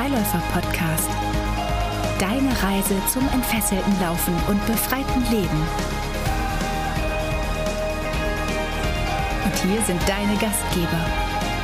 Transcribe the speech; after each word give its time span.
Freiläufer-Podcast. 0.00 1.10
Deine 2.18 2.50
Reise 2.62 2.94
zum 3.12 3.28
entfesselten 3.34 4.00
Laufen 4.00 4.34
und 4.48 4.64
befreiten 4.64 5.22
Leben. 5.30 5.62
Und 9.44 9.56
hier 9.62 9.82
sind 9.82 10.00
deine 10.08 10.38
Gastgeber, 10.38 11.04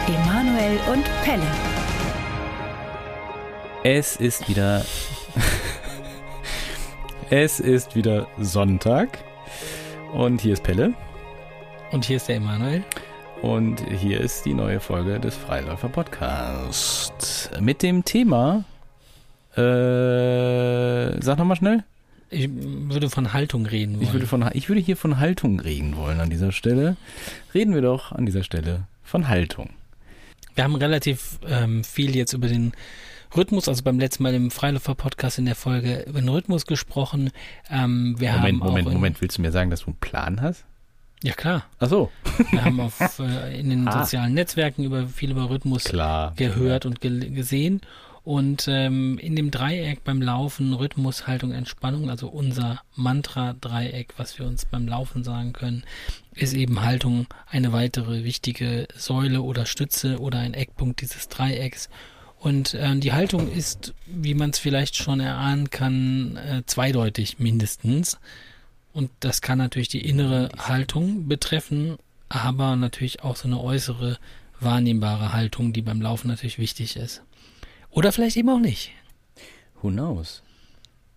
Emanuel 0.06 0.78
und 0.92 1.04
Pelle. 1.24 1.46
Es 3.84 4.16
ist 4.16 4.46
wieder. 4.50 4.84
es 7.30 7.58
ist 7.58 7.96
wieder 7.96 8.26
Sonntag. 8.38 9.16
Und 10.12 10.42
hier 10.42 10.52
ist 10.52 10.62
Pelle. 10.62 10.92
Und 11.90 12.04
hier 12.04 12.18
ist 12.18 12.28
der 12.28 12.36
Emanuel. 12.36 12.84
Und 13.40 13.80
hier 13.80 14.20
ist 14.20 14.44
die 14.44 14.52
neue 14.52 14.80
Folge 14.80 15.20
des 15.20 15.34
Freiläufer 15.34 15.88
Podcast. 17.46 17.60
Mit 17.64 17.82
dem 17.82 18.04
Thema. 18.04 18.64
Äh, 19.56 21.22
sag 21.22 21.38
nochmal 21.38 21.56
schnell. 21.56 21.84
Ich 22.28 22.48
würde 22.52 23.08
von 23.08 23.32
Haltung 23.32 23.66
reden 23.66 23.94
wollen. 23.96 24.02
Ich 24.02 24.12
würde, 24.12 24.26
von, 24.26 24.50
ich 24.52 24.68
würde 24.68 24.80
hier 24.80 24.96
von 24.96 25.18
Haltung 25.18 25.60
reden 25.60 25.96
wollen 25.96 26.20
an 26.20 26.28
dieser 26.28 26.52
Stelle. 26.52 26.96
Reden 27.54 27.74
wir 27.74 27.82
doch 27.82 28.12
an 28.12 28.26
dieser 28.26 28.42
Stelle 28.42 28.86
von 29.02 29.28
Haltung. 29.28 29.70
Wir 30.54 30.64
haben 30.64 30.74
relativ 30.74 31.38
ähm, 31.46 31.84
viel 31.84 32.16
jetzt 32.16 32.32
über 32.32 32.48
den 32.48 32.72
Rhythmus, 33.36 33.68
also 33.68 33.82
beim 33.84 33.98
letzten 33.98 34.22
Mal 34.22 34.34
im 34.34 34.50
Freiläufer-Podcast 34.50 35.38
in 35.38 35.44
der 35.44 35.54
Folge 35.54 36.04
über 36.06 36.20
den 36.20 36.28
Rhythmus 36.28 36.66
gesprochen. 36.66 37.30
Ähm, 37.70 38.16
wir 38.18 38.32
Moment, 38.32 38.60
haben 38.62 38.68
Moment, 38.68 38.92
Moment. 38.92 39.20
Willst 39.20 39.38
du 39.38 39.42
mir 39.42 39.52
sagen, 39.52 39.70
dass 39.70 39.80
du 39.80 39.86
einen 39.86 39.96
Plan 39.96 40.40
hast? 40.40 40.64
Ja, 41.22 41.32
klar. 41.34 41.64
Ach 41.78 41.88
so. 41.88 42.10
Wir 42.50 42.64
haben 42.64 42.80
auf, 42.80 43.00
äh, 43.18 43.58
in 43.58 43.70
den 43.70 43.88
Ah. 43.88 44.00
sozialen 44.04 44.34
Netzwerken 44.34 44.84
über 44.84 45.06
viel 45.06 45.30
über 45.30 45.48
Rhythmus 45.50 45.84
Klar. 45.84 46.32
gehört 46.36 46.86
und 46.86 47.00
ge 47.00 47.30
gesehen. 47.30 47.80
Und 48.22 48.66
ähm, 48.68 49.18
in 49.18 49.36
dem 49.36 49.52
Dreieck 49.52 50.02
beim 50.02 50.20
Laufen, 50.20 50.72
Rhythmus, 50.74 51.28
Haltung, 51.28 51.52
Entspannung, 51.52 52.10
also 52.10 52.26
unser 52.28 52.82
Mantra-Dreieck, 52.96 54.14
was 54.16 54.36
wir 54.38 54.46
uns 54.46 54.64
beim 54.64 54.88
Laufen 54.88 55.22
sagen 55.22 55.52
können, 55.52 55.84
ist 56.34 56.52
eben 56.52 56.82
Haltung 56.82 57.26
eine 57.48 57.72
weitere 57.72 58.24
wichtige 58.24 58.88
Säule 58.96 59.42
oder 59.42 59.64
Stütze 59.64 60.18
oder 60.18 60.40
ein 60.40 60.54
Eckpunkt 60.54 61.00
dieses 61.02 61.28
Dreiecks. 61.28 61.88
Und 62.38 62.74
äh, 62.74 62.96
die 62.96 63.12
Haltung 63.12 63.50
ist, 63.50 63.94
wie 64.06 64.34
man 64.34 64.50
es 64.50 64.58
vielleicht 64.58 64.96
schon 64.96 65.20
erahnen 65.20 65.70
kann, 65.70 66.36
äh, 66.36 66.62
zweideutig 66.66 67.38
mindestens. 67.38 68.18
Und 68.96 69.10
das 69.20 69.42
kann 69.42 69.58
natürlich 69.58 69.88
die 69.88 70.08
innere 70.08 70.48
Haltung 70.56 71.28
betreffen, 71.28 71.98
aber 72.30 72.76
natürlich 72.76 73.22
auch 73.22 73.36
so 73.36 73.46
eine 73.46 73.60
äußere 73.60 74.16
wahrnehmbare 74.58 75.34
Haltung, 75.34 75.74
die 75.74 75.82
beim 75.82 76.00
Laufen 76.00 76.28
natürlich 76.28 76.58
wichtig 76.58 76.96
ist. 76.96 77.22
Oder 77.90 78.10
vielleicht 78.10 78.38
eben 78.38 78.48
auch 78.48 78.58
nicht. 78.58 78.92
Who 79.82 79.90
knows? 79.90 80.42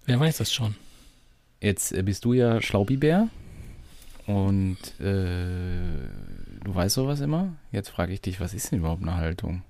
Wer 0.05 0.19
weiß 0.19 0.39
das 0.39 0.52
schon. 0.52 0.75
Jetzt 1.61 1.94
äh, 1.94 2.03
bist 2.03 2.25
du 2.25 2.33
ja 2.33 2.61
Schlaubibär. 2.61 3.30
Und 4.25 4.77
äh, 5.00 6.09
du 6.66 6.75
weißt 6.75 6.95
sowas 6.95 7.22
immer. 7.22 7.53
Jetzt 7.72 7.91
frage 7.91 8.11
ich 8.11 8.19
dich, 8.19 8.41
was 8.41 8.53
ist 8.53 8.73
denn 8.73 8.80
überhaupt 8.80 9.03
eine 9.03 9.16
Haltung? 9.16 9.61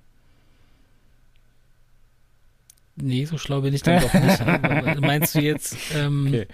Nee, 2.96 3.24
so 3.24 3.38
schlau 3.38 3.60
bin 3.60 3.72
ich 3.72 3.82
dann 3.82 4.02
doch 4.02 4.12
nicht. 4.12 5.00
Meinst 5.00 5.36
du 5.36 5.42
jetzt, 5.42 5.76
ähm, 5.94 6.26
Okay. 6.26 6.48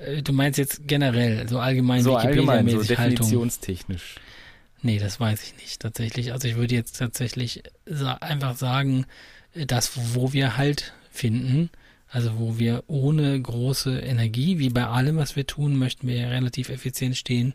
Äh, 0.00 0.22
du 0.22 0.32
meinst 0.32 0.58
jetzt 0.58 0.86
generell, 0.86 1.48
so 1.48 1.58
allgemein 1.58 2.02
so 2.02 2.16
allgemein, 2.16 2.68
so 2.68 2.78
Wikipedia-mäßig 2.78 2.98
Haltung? 2.98 3.16
definitionstechnisch. 3.16 4.16
Nee, 4.82 4.98
das 4.98 5.18
weiß 5.18 5.42
ich 5.42 5.56
nicht 5.56 5.80
tatsächlich. 5.80 6.32
Also 6.32 6.46
ich 6.46 6.56
würde 6.56 6.74
jetzt 6.74 6.98
tatsächlich 6.98 7.62
sa 7.86 8.14
einfach 8.14 8.56
sagen, 8.56 9.06
äh, 9.54 9.66
das, 9.66 10.14
wo 10.14 10.32
wir 10.32 10.56
Halt 10.56 10.92
finden, 11.10 11.70
also 12.08 12.38
wo 12.38 12.58
wir 12.58 12.84
ohne 12.86 13.40
große 13.40 13.98
Energie, 13.98 14.58
wie 14.58 14.70
bei 14.70 14.86
allem, 14.86 15.16
was 15.16 15.36
wir 15.36 15.46
tun, 15.46 15.76
möchten 15.76 16.06
wir 16.06 16.16
ja 16.16 16.28
relativ 16.28 16.68
effizient 16.68 17.16
stehen 17.16 17.54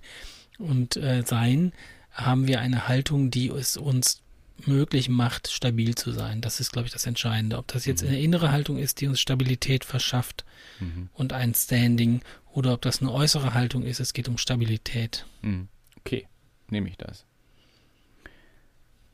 und 0.57 0.97
äh, 0.97 1.23
sein, 1.25 1.71
haben 2.11 2.47
wir 2.47 2.59
eine 2.59 2.87
Haltung, 2.87 3.31
die 3.31 3.49
es 3.49 3.77
uns 3.77 4.21
möglich 4.67 5.09
macht, 5.09 5.49
stabil 5.49 5.95
zu 5.95 6.11
sein. 6.11 6.41
Das 6.41 6.59
ist, 6.59 6.71
glaube 6.71 6.87
ich, 6.87 6.93
das 6.93 7.05
Entscheidende. 7.05 7.57
Ob 7.57 7.67
das 7.67 7.85
jetzt 7.85 8.03
eine 8.03 8.19
innere 8.19 8.51
Haltung 8.51 8.77
ist, 8.77 9.01
die 9.01 9.07
uns 9.07 9.19
Stabilität 9.19 9.85
verschafft 9.85 10.45
Mhm. 10.79 11.09
und 11.13 11.33
ein 11.33 11.53
Standing, 11.53 12.21
oder 12.53 12.73
ob 12.73 12.81
das 12.81 13.01
eine 13.01 13.11
äußere 13.11 13.53
Haltung 13.53 13.83
ist, 13.83 13.99
es 13.99 14.13
geht 14.13 14.27
um 14.29 14.37
Stabilität. 14.37 15.25
Mhm. 15.41 15.67
Okay, 15.99 16.27
nehme 16.69 16.89
ich 16.89 16.97
das. 16.97 17.25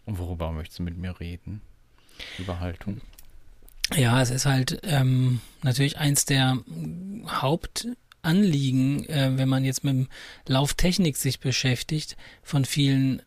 Und 0.05 0.17
worüber 0.19 0.51
möchtest 0.51 0.79
du 0.79 0.83
mit 0.83 0.97
mir 0.97 1.19
reden? 1.19 1.61
Über 2.37 2.59
Haltung. 2.59 3.01
Ja, 3.95 4.21
es 4.21 4.29
ist 4.29 4.45
halt 4.45 4.79
ähm, 4.83 5.41
natürlich 5.63 5.97
eins 5.97 6.25
der 6.25 6.57
Hauptanliegen, 7.27 9.07
äh, 9.09 9.31
wenn 9.37 9.49
man 9.49 9.63
jetzt 9.65 9.83
mit 9.83 9.93
dem 9.93 10.07
Lauftechnik 10.47 11.17
sich 11.17 11.39
beschäftigt, 11.39 12.17
von 12.43 12.65
vielen 12.65 13.21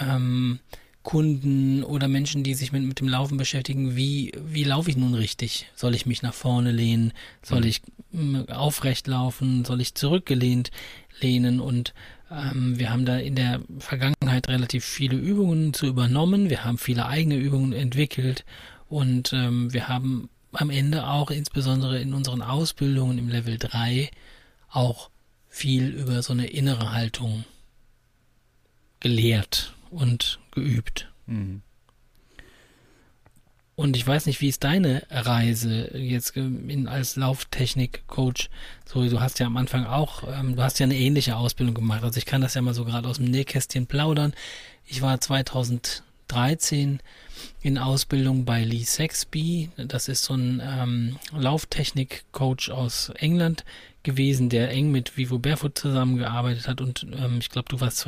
ähm, 0.00 0.60
Kunden 1.02 1.82
oder 1.82 2.06
Menschen, 2.08 2.44
die 2.44 2.54
sich 2.54 2.70
mit, 2.72 2.82
mit 2.82 3.00
dem 3.00 3.08
Laufen 3.08 3.36
beschäftigen, 3.36 3.96
wie, 3.96 4.32
wie 4.44 4.64
laufe 4.64 4.90
ich 4.90 4.96
nun 4.96 5.14
richtig? 5.14 5.66
Soll 5.74 5.94
ich 5.94 6.06
mich 6.06 6.22
nach 6.22 6.34
vorne 6.34 6.70
lehnen? 6.70 7.12
Soll 7.42 7.60
Mhm. 7.62 7.66
ich 7.66 7.82
mm, 8.12 8.36
aufrecht 8.50 9.06
laufen? 9.06 9.64
Soll 9.64 9.80
ich 9.80 9.94
zurückgelehnt 9.94 10.70
lehnen? 11.20 11.60
Und 11.60 11.92
ähm, 12.30 12.78
wir 12.78 12.90
haben 12.90 13.04
da 13.04 13.16
in 13.18 13.34
der 13.34 13.60
Vergangenheit 13.78 14.48
relativ 14.48 14.84
viele 14.84 15.16
Übungen 15.16 15.74
zu 15.74 15.86
übernommen. 15.86 16.50
Wir 16.50 16.64
haben 16.64 16.78
viele 16.78 17.06
eigene 17.06 17.36
Übungen 17.36 17.72
entwickelt 17.72 18.44
und 18.88 19.32
ähm, 19.32 19.72
wir 19.72 19.88
haben 19.88 20.28
am 20.52 20.70
Ende 20.70 21.06
auch 21.08 21.30
insbesondere 21.30 22.00
in 22.00 22.14
unseren 22.14 22.42
Ausbildungen 22.42 23.18
im 23.18 23.28
Level 23.28 23.56
3 23.58 24.10
auch 24.70 25.10
viel 25.48 25.88
über 25.88 26.22
so 26.22 26.32
eine 26.32 26.46
innere 26.46 26.92
Haltung 26.92 27.44
gelehrt 29.00 29.72
und 29.92 30.40
geübt. 30.50 31.08
Mhm. 31.26 31.62
Und 33.74 33.96
ich 33.96 34.06
weiß 34.06 34.26
nicht, 34.26 34.40
wie 34.40 34.48
ist 34.48 34.64
deine 34.64 35.02
Reise 35.10 35.96
jetzt 35.96 36.36
in, 36.36 36.88
als 36.88 37.16
Lauftechnik-Coach? 37.16 38.50
So, 38.84 39.08
du 39.08 39.20
hast 39.20 39.38
ja 39.38 39.46
am 39.46 39.56
Anfang 39.56 39.86
auch, 39.86 40.24
ähm, 40.28 40.56
du 40.56 40.62
hast 40.62 40.78
ja 40.78 40.84
eine 40.84 40.96
ähnliche 40.96 41.36
Ausbildung 41.36 41.74
gemacht. 41.74 42.02
Also 42.02 42.18
ich 42.18 42.26
kann 42.26 42.42
das 42.42 42.54
ja 42.54 42.62
mal 42.62 42.74
so 42.74 42.84
gerade 42.84 43.08
aus 43.08 43.16
dem 43.16 43.30
Nähkästchen 43.30 43.86
plaudern. 43.86 44.34
Ich 44.84 45.00
war 45.00 45.18
2013 45.20 47.00
in 47.62 47.78
Ausbildung 47.78 48.44
bei 48.44 48.62
Lee 48.62 48.84
Saxby. 48.84 49.70
Das 49.76 50.08
ist 50.08 50.24
so 50.24 50.34
ein 50.34 50.62
ähm, 50.62 51.18
Lauftechnik-Coach 51.34 52.68
aus 52.68 53.10
England 53.16 53.64
gewesen, 54.02 54.50
der 54.50 54.70
eng 54.70 54.90
mit 54.90 55.16
Vivo 55.16 55.38
Barefoot 55.38 55.78
zusammengearbeitet 55.78 56.68
hat. 56.68 56.82
Und 56.82 57.06
ähm, 57.18 57.38
ich 57.40 57.48
glaube, 57.48 57.70
du 57.70 57.80
warst 57.80 57.98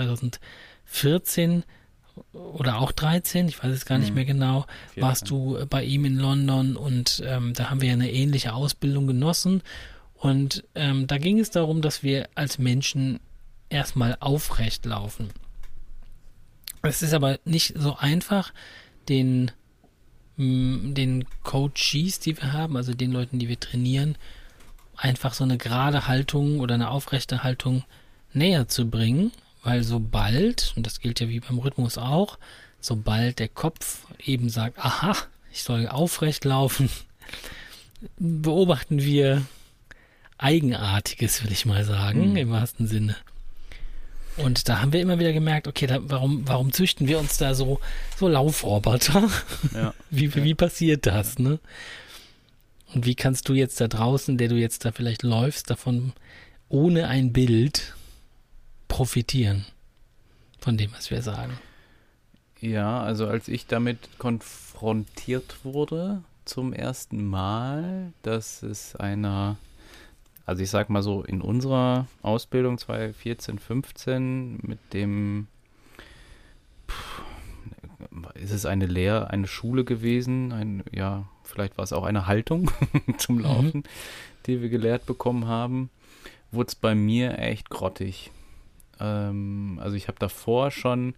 2014 0.86 1.64
oder 2.32 2.78
auch 2.78 2.92
13, 2.92 3.48
ich 3.48 3.62
weiß 3.62 3.72
es 3.72 3.86
gar 3.86 3.98
nicht 3.98 4.10
Mhm. 4.10 4.14
mehr 4.14 4.24
genau, 4.24 4.66
14. 4.94 5.02
warst 5.02 5.30
du 5.30 5.56
äh, 5.56 5.66
bei 5.66 5.82
ihm 5.84 6.04
in 6.04 6.16
London 6.16 6.76
und 6.76 7.22
ähm, 7.26 7.54
da 7.54 7.70
haben 7.70 7.80
wir 7.80 7.88
ja 7.88 7.94
eine 7.94 8.12
ähnliche 8.12 8.54
Ausbildung 8.54 9.06
genossen. 9.06 9.62
Und 10.14 10.64
ähm, 10.74 11.06
da 11.06 11.18
ging 11.18 11.38
es 11.40 11.50
darum, 11.50 11.82
dass 11.82 12.02
wir 12.02 12.28
als 12.34 12.58
Menschen 12.58 13.20
erstmal 13.68 14.16
aufrecht 14.20 14.86
laufen. 14.86 15.30
Es 16.82 17.02
ist 17.02 17.14
aber 17.14 17.38
nicht 17.44 17.74
so 17.76 17.96
einfach, 17.96 18.52
den, 19.08 19.50
mh, 20.36 20.94
den 20.94 21.24
Coaches, 21.42 22.20
die 22.20 22.36
wir 22.36 22.52
haben, 22.52 22.76
also 22.76 22.94
den 22.94 23.10
Leuten, 23.12 23.38
die 23.38 23.48
wir 23.48 23.58
trainieren, 23.58 24.16
einfach 24.96 25.34
so 25.34 25.44
eine 25.44 25.58
gerade 25.58 26.06
Haltung 26.06 26.60
oder 26.60 26.74
eine 26.76 26.90
aufrechte 26.90 27.42
Haltung 27.42 27.82
näher 28.32 28.68
zu 28.68 28.88
bringen, 28.88 29.32
weil 29.64 29.82
sobald, 29.82 30.72
und 30.76 30.86
das 30.86 31.00
gilt 31.00 31.20
ja 31.20 31.28
wie 31.28 31.40
beim 31.40 31.58
Rhythmus 31.58 31.98
auch, 31.98 32.38
sobald 32.80 33.38
der 33.38 33.48
Kopf 33.48 34.00
eben 34.24 34.48
sagt, 34.50 34.78
aha, 34.78 35.16
ich 35.52 35.62
soll 35.62 35.88
aufrecht 35.88 36.44
laufen, 36.44 36.88
beobachten 38.18 39.02
wir 39.02 39.42
Eigenartiges, 40.38 41.42
will 41.44 41.52
ich 41.52 41.64
mal 41.64 41.84
sagen, 41.84 42.30
Mhm. 42.30 42.36
im 42.36 42.50
wahrsten 42.50 42.86
Sinne. 42.86 43.16
Und 44.36 44.68
da 44.68 44.80
haben 44.82 44.92
wir 44.92 45.00
immer 45.00 45.20
wieder 45.20 45.32
gemerkt, 45.32 45.68
okay, 45.68 45.86
da, 45.86 45.98
warum, 46.02 46.46
warum 46.48 46.72
züchten 46.72 47.06
wir 47.06 47.20
uns 47.20 47.36
da 47.38 47.54
so, 47.54 47.80
so 48.18 48.26
Laufroboter? 48.28 49.30
Ja. 49.72 49.94
Wie, 50.10 50.34
wie 50.34 50.54
passiert 50.54 51.06
das, 51.06 51.38
ne? 51.38 51.60
Und 52.92 53.06
wie 53.06 53.14
kannst 53.14 53.48
du 53.48 53.54
jetzt 53.54 53.80
da 53.80 53.86
draußen, 53.86 54.36
der 54.36 54.48
du 54.48 54.56
jetzt 54.56 54.84
da 54.84 54.90
vielleicht 54.92 55.22
läufst, 55.22 55.70
davon 55.70 56.12
ohne 56.68 57.06
ein 57.08 57.32
Bild 57.32 57.94
profitieren? 58.94 59.64
Von 60.60 60.76
dem, 60.76 60.92
was 60.92 61.10
wir 61.10 61.20
sagen. 61.20 61.58
Ja, 62.60 63.02
also 63.02 63.26
als 63.26 63.48
ich 63.48 63.66
damit 63.66 63.98
konfrontiert 64.18 65.64
wurde 65.64 66.22
zum 66.44 66.72
ersten 66.72 67.26
Mal, 67.26 68.12
dass 68.22 68.62
es 68.62 68.94
einer, 68.94 69.56
also 70.46 70.62
ich 70.62 70.70
sag 70.70 70.90
mal 70.90 71.02
so, 71.02 71.24
in 71.24 71.40
unserer 71.40 72.06
Ausbildung 72.22 72.78
2014, 72.78 73.58
15 73.58 74.60
mit 74.62 74.78
dem, 74.92 75.48
ist 78.34 78.52
es 78.52 78.64
eine 78.64 78.86
Lehr-, 78.86 79.28
eine 79.28 79.48
Schule 79.48 79.84
gewesen, 79.84 80.52
ein, 80.52 80.84
ja, 80.92 81.26
vielleicht 81.42 81.78
war 81.78 81.82
es 81.82 81.92
auch 81.92 82.04
eine 82.04 82.28
Haltung 82.28 82.70
zum 83.18 83.40
Laufen, 83.40 83.78
mhm. 83.78 83.84
die 84.46 84.62
wir 84.62 84.68
gelehrt 84.68 85.04
bekommen 85.04 85.48
haben, 85.48 85.90
wurde 86.52 86.68
es 86.68 86.74
bei 86.76 86.94
mir 86.94 87.40
echt 87.40 87.70
grottig. 87.70 88.30
Ähm, 89.04 89.78
also 89.82 89.96
ich 89.96 90.08
habe 90.08 90.18
davor 90.18 90.70
schon 90.70 91.14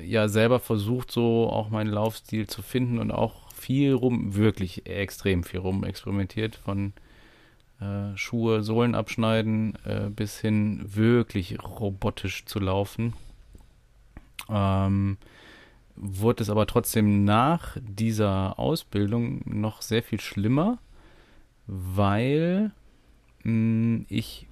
ja 0.00 0.28
selber 0.28 0.60
versucht, 0.60 1.10
so 1.10 1.48
auch 1.50 1.70
meinen 1.70 1.90
Laufstil 1.90 2.46
zu 2.46 2.62
finden 2.62 2.98
und 2.98 3.10
auch 3.10 3.52
viel 3.52 3.92
rum, 3.92 4.34
wirklich 4.34 4.86
extrem 4.86 5.42
viel 5.42 5.60
rum 5.60 5.84
experimentiert 5.84 6.56
von 6.56 6.92
äh, 7.80 8.16
Schuhe, 8.16 8.62
Sohlen 8.62 8.94
abschneiden, 8.94 9.76
äh, 9.84 10.10
bis 10.10 10.38
hin 10.40 10.82
wirklich 10.84 11.62
robotisch 11.62 12.44
zu 12.44 12.58
laufen. 12.58 13.14
Ähm, 14.48 15.16
wurde 15.96 16.42
es 16.42 16.50
aber 16.50 16.66
trotzdem 16.66 17.24
nach 17.24 17.76
dieser 17.80 18.58
Ausbildung 18.58 19.40
noch 19.46 19.82
sehr 19.82 20.02
viel 20.02 20.20
schlimmer, 20.20 20.78
weil 21.66 22.70
mh, 23.42 23.44
hm, 23.44 24.06
ich, 24.08 24.46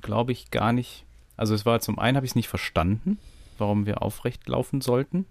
glaube 0.00 0.32
ich, 0.32 0.50
gar 0.50 0.72
nicht, 0.72 1.06
also 1.40 1.54
es 1.54 1.64
war 1.64 1.80
zum 1.80 1.98
einen 1.98 2.16
habe 2.16 2.26
ich 2.26 2.32
es 2.32 2.36
nicht 2.36 2.48
verstanden, 2.48 3.18
warum 3.56 3.86
wir 3.86 4.02
aufrecht 4.02 4.46
laufen 4.46 4.82
sollten. 4.82 5.24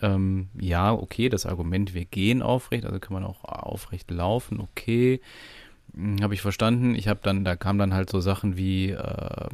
Ähm, 0.00 0.48
ja, 0.58 0.94
okay, 0.94 1.28
das 1.28 1.44
Argument, 1.44 1.92
wir 1.92 2.06
gehen 2.06 2.40
aufrecht, 2.40 2.86
also 2.86 2.98
kann 2.98 3.12
man 3.12 3.24
auch 3.24 3.44
aufrecht 3.44 4.10
laufen, 4.10 4.60
okay. 4.60 5.20
Hm, 5.94 6.22
habe 6.22 6.32
ich 6.32 6.40
verstanden. 6.40 6.94
Ich 6.94 7.08
habe 7.08 7.20
dann, 7.22 7.44
da 7.44 7.56
kamen 7.56 7.78
dann 7.78 7.92
halt 7.92 8.08
so 8.08 8.20
Sachen 8.20 8.56
wie, 8.56 8.92
ähm, 8.92 9.52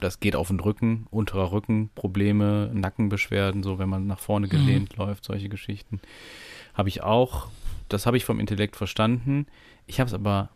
das 0.00 0.18
geht 0.18 0.34
auf 0.34 0.48
den 0.48 0.58
Rücken, 0.58 1.06
unterer 1.10 1.52
Rücken, 1.52 1.90
Probleme, 1.94 2.72
Nackenbeschwerden, 2.74 3.62
so 3.62 3.78
wenn 3.78 3.88
man 3.88 4.08
nach 4.08 4.18
vorne 4.18 4.48
mhm. 4.48 4.50
gelehnt 4.50 4.98
mhm. 4.98 5.04
läuft, 5.04 5.24
solche 5.24 5.48
Geschichten. 5.48 6.00
Habe 6.74 6.88
ich 6.88 7.04
auch, 7.04 7.46
das 7.88 8.06
habe 8.06 8.16
ich 8.16 8.24
vom 8.24 8.40
Intellekt 8.40 8.74
verstanden. 8.74 9.46
Ich 9.86 10.00
habe 10.00 10.08
es 10.08 10.14
aber 10.14 10.50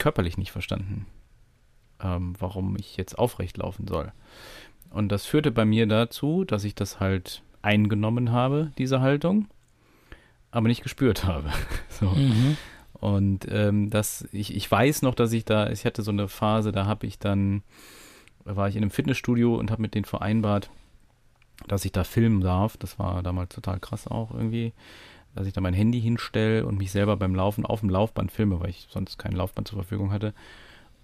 körperlich 0.00 0.36
nicht 0.36 0.50
verstanden, 0.50 1.06
ähm, 2.02 2.34
warum 2.38 2.76
ich 2.78 2.96
jetzt 2.96 3.18
aufrecht 3.18 3.56
laufen 3.56 3.86
soll. 3.86 4.12
Und 4.90 5.10
das 5.10 5.26
führte 5.26 5.50
bei 5.50 5.64
mir 5.64 5.86
dazu, 5.86 6.44
dass 6.44 6.64
ich 6.64 6.74
das 6.74 7.00
halt 7.00 7.42
eingenommen 7.62 8.32
habe, 8.32 8.72
diese 8.78 9.00
Haltung, 9.00 9.48
aber 10.50 10.68
nicht 10.68 10.82
gespürt 10.82 11.24
habe. 11.24 11.50
so. 11.88 12.06
Mhm. 12.06 12.56
Und 12.94 13.46
ähm, 13.50 13.90
das, 13.90 14.26
ich, 14.32 14.54
ich 14.54 14.70
weiß 14.70 15.02
noch, 15.02 15.14
dass 15.14 15.32
ich 15.32 15.44
da, 15.44 15.70
ich 15.70 15.84
hatte 15.84 16.02
so 16.02 16.10
eine 16.10 16.28
Phase, 16.28 16.72
da 16.72 16.86
habe 16.86 17.06
ich 17.06 17.18
dann, 17.18 17.62
da 18.44 18.56
war 18.56 18.68
ich 18.68 18.76
in 18.76 18.82
einem 18.82 18.90
Fitnessstudio 18.90 19.54
und 19.56 19.70
habe 19.70 19.82
mit 19.82 19.94
denen 19.94 20.06
vereinbart, 20.06 20.70
dass 21.68 21.84
ich 21.84 21.92
da 21.92 22.04
filmen 22.04 22.40
darf. 22.40 22.76
Das 22.76 22.98
war 22.98 23.22
damals 23.22 23.54
total 23.54 23.80
krass 23.80 24.06
auch 24.06 24.32
irgendwie, 24.32 24.72
dass 25.34 25.46
ich 25.46 25.52
da 25.52 25.60
mein 25.60 25.74
Handy 25.74 26.00
hinstelle 26.00 26.64
und 26.64 26.78
mich 26.78 26.90
selber 26.90 27.16
beim 27.16 27.34
Laufen 27.34 27.66
auf 27.66 27.80
dem 27.80 27.90
Laufband 27.90 28.32
filme, 28.32 28.60
weil 28.60 28.70
ich 28.70 28.86
sonst 28.90 29.18
kein 29.18 29.32
Laufband 29.32 29.68
zur 29.68 29.78
Verfügung 29.78 30.10
hatte. 30.10 30.32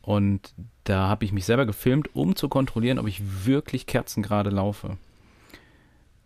Und 0.02 0.54
da 0.84 1.08
habe 1.08 1.24
ich 1.24 1.32
mich 1.32 1.44
selber 1.44 1.64
gefilmt, 1.64 2.14
um 2.14 2.36
zu 2.36 2.48
kontrollieren, 2.48 2.98
ob 2.98 3.06
ich 3.06 3.46
wirklich 3.46 3.86
kerzengerade 3.86 4.50
laufe. 4.50 4.98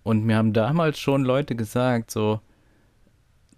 Und 0.02 0.24
mir 0.24 0.36
haben 0.36 0.52
damals 0.52 0.98
schon 0.98 1.24
Leute 1.24 1.54
gesagt, 1.56 2.10
so, 2.10 2.40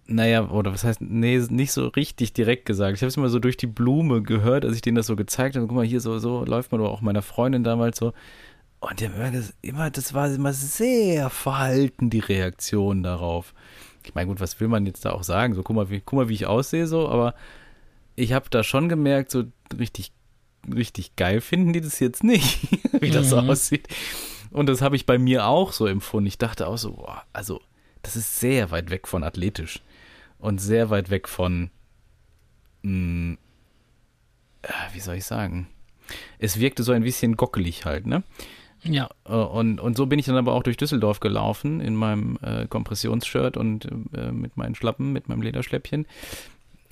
naja, 0.06 0.48
oder 0.48 0.72
was 0.72 0.84
heißt, 0.84 1.02
nee, 1.02 1.38
nicht 1.50 1.72
so 1.72 1.88
richtig 1.88 2.32
direkt 2.32 2.64
gesagt. 2.64 2.96
Ich 2.96 3.02
habe 3.02 3.08
es 3.08 3.16
immer 3.16 3.28
so 3.28 3.38
durch 3.38 3.58
die 3.58 3.66
Blume 3.66 4.22
gehört, 4.22 4.64
als 4.64 4.74
ich 4.74 4.80
denen 4.80 4.96
das 4.96 5.06
so 5.06 5.16
gezeigt 5.16 5.54
habe. 5.54 5.66
Guck 5.66 5.76
mal, 5.76 5.84
hier 5.84 6.00
so, 6.00 6.18
so 6.18 6.44
läuft 6.44 6.72
man, 6.72 6.80
oder 6.80 6.90
auch 6.90 7.02
meiner 7.02 7.22
Freundin 7.22 7.62
damals 7.62 7.98
so. 7.98 8.14
Und 8.80 9.00
die 9.00 9.08
haben 9.08 9.50
immer, 9.60 9.90
das 9.90 10.14
war 10.14 10.32
immer 10.32 10.52
sehr 10.52 11.30
verhalten, 11.30 12.10
die 12.10 12.20
Reaktion 12.20 13.02
darauf. 13.02 13.52
Ich 14.04 14.14
meine, 14.14 14.28
gut, 14.28 14.40
was 14.40 14.58
will 14.60 14.68
man 14.68 14.86
jetzt 14.86 15.04
da 15.04 15.10
auch 15.10 15.24
sagen? 15.24 15.54
So, 15.54 15.62
guck 15.62 15.76
mal, 15.76 15.90
wie, 15.90 16.00
guck 16.00 16.16
mal, 16.16 16.28
wie 16.28 16.34
ich 16.34 16.46
aussehe, 16.46 16.86
so, 16.86 17.08
aber 17.08 17.34
ich 18.16 18.32
habe 18.32 18.46
da 18.50 18.64
schon 18.64 18.88
gemerkt, 18.88 19.30
so 19.30 19.44
richtig, 19.78 20.12
richtig 20.72 21.16
geil 21.16 21.40
finden 21.40 21.72
die 21.72 21.80
das 21.80 22.00
jetzt 22.00 22.24
nicht, 22.24 22.68
wie 23.00 23.10
das 23.10 23.32
mhm. 23.32 23.50
aussieht. 23.50 23.88
Und 24.50 24.68
das 24.68 24.80
habe 24.80 24.96
ich 24.96 25.06
bei 25.06 25.18
mir 25.18 25.46
auch 25.46 25.72
so 25.72 25.86
empfunden. 25.86 26.26
Ich 26.26 26.38
dachte 26.38 26.66
auch 26.66 26.78
so, 26.78 26.94
boah, 26.94 27.24
also, 27.32 27.60
das 28.02 28.16
ist 28.16 28.40
sehr 28.40 28.70
weit 28.70 28.90
weg 28.90 29.06
von 29.06 29.24
athletisch 29.24 29.82
und 30.38 30.60
sehr 30.60 30.90
weit 30.90 31.10
weg 31.10 31.28
von, 31.28 31.70
mh, 32.82 32.90
hm, 32.90 33.38
äh, 34.62 34.94
wie 34.94 35.00
soll 35.00 35.16
ich 35.16 35.24
sagen? 35.24 35.68
Es 36.38 36.58
wirkte 36.58 36.82
so 36.82 36.92
ein 36.92 37.02
bisschen 37.02 37.36
gockelig 37.36 37.84
halt, 37.84 38.06
ne? 38.06 38.22
Ja. 38.82 39.08
Äh, 39.24 39.32
und, 39.32 39.80
und 39.80 39.96
so 39.96 40.06
bin 40.06 40.18
ich 40.18 40.26
dann 40.26 40.36
aber 40.36 40.54
auch 40.54 40.62
durch 40.62 40.76
Düsseldorf 40.76 41.20
gelaufen 41.20 41.80
in 41.80 41.94
meinem 41.94 42.38
äh, 42.42 42.66
Kompressionsshirt 42.66 43.56
und 43.56 43.88
äh, 44.14 44.32
mit 44.32 44.56
meinen 44.56 44.74
Schlappen, 44.74 45.12
mit 45.12 45.28
meinem 45.28 45.42
Lederschläppchen 45.42 46.06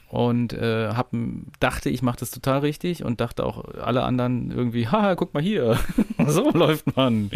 und 0.09 0.53
äh, 0.53 0.89
hab, 0.89 1.11
dachte, 1.59 1.91
ich 1.91 2.03
mache 2.03 2.19
das 2.19 2.31
total 2.31 2.61
richtig 2.61 3.05
und 3.05 3.21
dachte 3.21 3.45
auch 3.45 3.65
alle 3.75 4.05
anderen 4.05 4.51
irgendwie, 4.51 4.87
haha, 4.89 5.17
guck 5.17 5.35
mal 5.35 5.43
hier, 5.43 5.79
so 6.27 6.51
läuft 6.51 6.97
man 6.97 7.31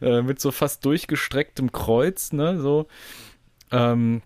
äh, 0.00 0.22
mit 0.22 0.40
so 0.40 0.50
fast 0.50 0.84
durchgestrecktem 0.84 1.72
Kreuz, 1.72 2.32
ne, 2.32 2.60
so. 2.60 2.86
Ähm, 3.70 4.22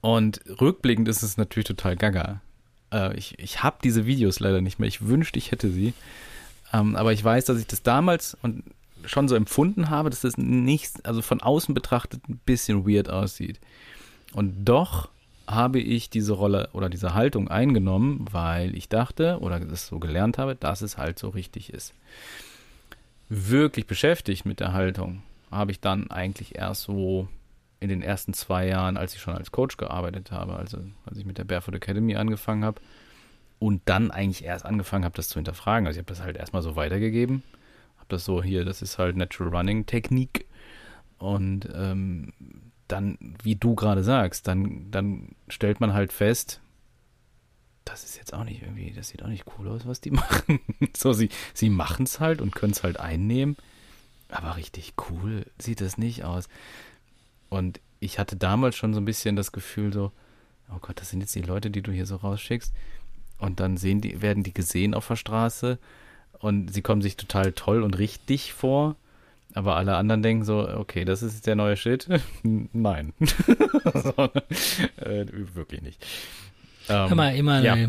und 0.00 0.40
rückblickend 0.60 1.08
ist 1.08 1.22
es 1.22 1.36
natürlich 1.36 1.66
total 1.66 1.96
gaga. 1.96 2.40
Äh, 2.92 3.16
ich 3.16 3.38
ich 3.38 3.62
habe 3.62 3.78
diese 3.82 4.06
Videos 4.06 4.40
leider 4.40 4.60
nicht 4.60 4.78
mehr. 4.78 4.88
Ich 4.88 5.06
wünschte, 5.06 5.38
ich 5.38 5.50
hätte 5.52 5.70
sie. 5.70 5.94
Ähm, 6.72 6.96
aber 6.96 7.12
ich 7.12 7.22
weiß, 7.22 7.44
dass 7.46 7.58
ich 7.58 7.66
das 7.66 7.82
damals 7.82 8.36
und 8.42 8.64
schon 9.04 9.28
so 9.28 9.36
empfunden 9.36 9.90
habe, 9.90 10.10
dass 10.10 10.22
das 10.22 10.36
nicht, 10.36 11.06
also 11.06 11.22
von 11.22 11.40
außen 11.40 11.74
betrachtet, 11.74 12.28
ein 12.28 12.40
bisschen 12.44 12.86
weird 12.86 13.08
aussieht. 13.08 13.60
Und 14.32 14.64
doch 14.64 15.08
habe 15.48 15.80
ich 15.80 16.10
diese 16.10 16.34
Rolle 16.34 16.68
oder 16.74 16.90
diese 16.90 17.14
Haltung 17.14 17.48
eingenommen, 17.48 18.26
weil 18.30 18.76
ich 18.76 18.88
dachte 18.88 19.38
oder 19.40 19.58
das 19.58 19.86
so 19.86 19.98
gelernt 19.98 20.36
habe, 20.36 20.54
dass 20.54 20.82
es 20.82 20.98
halt 20.98 21.18
so 21.18 21.30
richtig 21.30 21.72
ist. 21.72 21.94
Wirklich 23.30 23.86
beschäftigt 23.86 24.44
mit 24.44 24.60
der 24.60 24.74
Haltung 24.74 25.22
habe 25.50 25.70
ich 25.70 25.80
dann 25.80 26.10
eigentlich 26.10 26.56
erst 26.56 26.82
so 26.82 27.28
in 27.80 27.88
den 27.88 28.02
ersten 28.02 28.34
zwei 28.34 28.66
Jahren, 28.66 28.98
als 28.98 29.14
ich 29.14 29.20
schon 29.22 29.36
als 29.36 29.50
Coach 29.50 29.78
gearbeitet 29.78 30.32
habe, 30.32 30.56
also 30.56 30.78
als 31.06 31.16
ich 31.16 31.24
mit 31.24 31.38
der 31.38 31.44
Barefoot 31.44 31.74
Academy 31.74 32.16
angefangen 32.16 32.64
habe 32.64 32.80
und 33.58 33.80
dann 33.86 34.10
eigentlich 34.10 34.44
erst 34.44 34.66
angefangen 34.66 35.04
habe, 35.04 35.16
das 35.16 35.28
zu 35.28 35.36
hinterfragen. 35.36 35.86
Also 35.86 35.98
ich 35.98 36.04
habe 36.04 36.12
das 36.12 36.22
halt 36.22 36.36
erstmal 36.36 36.62
so 36.62 36.76
weitergegeben, 36.76 37.42
habe 37.96 38.08
das 38.08 38.24
so 38.24 38.42
hier, 38.42 38.66
das 38.66 38.82
ist 38.82 38.98
halt 38.98 39.16
Natural 39.16 39.54
Running 39.54 39.86
Technik 39.86 40.44
und 41.18 41.68
ähm, 41.74 42.32
dann, 42.88 43.18
wie 43.42 43.56
du 43.56 43.74
gerade 43.74 44.02
sagst, 44.02 44.48
dann, 44.48 44.90
dann 44.90 45.34
stellt 45.48 45.80
man 45.80 45.92
halt 45.92 46.12
fest, 46.12 46.60
das 47.84 48.04
ist 48.04 48.16
jetzt 48.16 48.34
auch 48.34 48.44
nicht 48.44 48.62
irgendwie, 48.62 48.90
das 48.90 49.08
sieht 49.08 49.22
auch 49.22 49.28
nicht 49.28 49.44
cool 49.58 49.68
aus, 49.68 49.86
was 49.86 50.00
die 50.00 50.10
machen. 50.12 50.60
so, 50.96 51.12
sie, 51.12 51.30
sie 51.54 51.70
machen 51.70 52.04
es 52.04 52.20
halt 52.20 52.40
und 52.40 52.54
können 52.54 52.72
es 52.72 52.82
halt 52.82 52.98
einnehmen, 52.98 53.56
aber 54.28 54.56
richtig 54.56 54.94
cool 55.10 55.46
sieht 55.58 55.80
das 55.80 55.98
nicht 55.98 56.24
aus. 56.24 56.48
Und 57.48 57.80
ich 58.00 58.18
hatte 58.18 58.36
damals 58.36 58.76
schon 58.76 58.94
so 58.94 59.00
ein 59.00 59.06
bisschen 59.06 59.36
das 59.36 59.52
Gefühl 59.52 59.92
so, 59.92 60.12
oh 60.70 60.78
Gott, 60.80 61.00
das 61.00 61.10
sind 61.10 61.20
jetzt 61.20 61.34
die 61.34 61.42
Leute, 61.42 61.70
die 61.70 61.82
du 61.82 61.92
hier 61.92 62.06
so 62.06 62.16
rausschickst. 62.16 62.72
Und 63.38 63.60
dann 63.60 63.76
sehen 63.76 64.00
die, 64.00 64.20
werden 64.20 64.42
die 64.42 64.52
gesehen 64.52 64.94
auf 64.94 65.06
der 65.06 65.16
Straße 65.16 65.78
und 66.40 66.72
sie 66.72 66.82
kommen 66.82 67.02
sich 67.02 67.16
total 67.16 67.52
toll 67.52 67.82
und 67.82 67.98
richtig 67.98 68.52
vor. 68.52 68.96
Aber 69.58 69.74
alle 69.74 69.96
anderen 69.96 70.22
denken 70.22 70.44
so, 70.44 70.68
okay, 70.68 71.04
das 71.04 71.20
ist 71.20 71.48
der 71.48 71.56
neue 71.56 71.76
Shit. 71.76 72.06
Nein. 72.44 73.12
so, 73.18 74.12
äh, 75.04 75.26
wirklich 75.52 75.82
nicht. 75.82 76.06
Ähm, 76.88 77.08
Hör 77.08 77.14
mal, 77.16 77.34
Emanuel, 77.34 77.64
ja. 77.80 77.88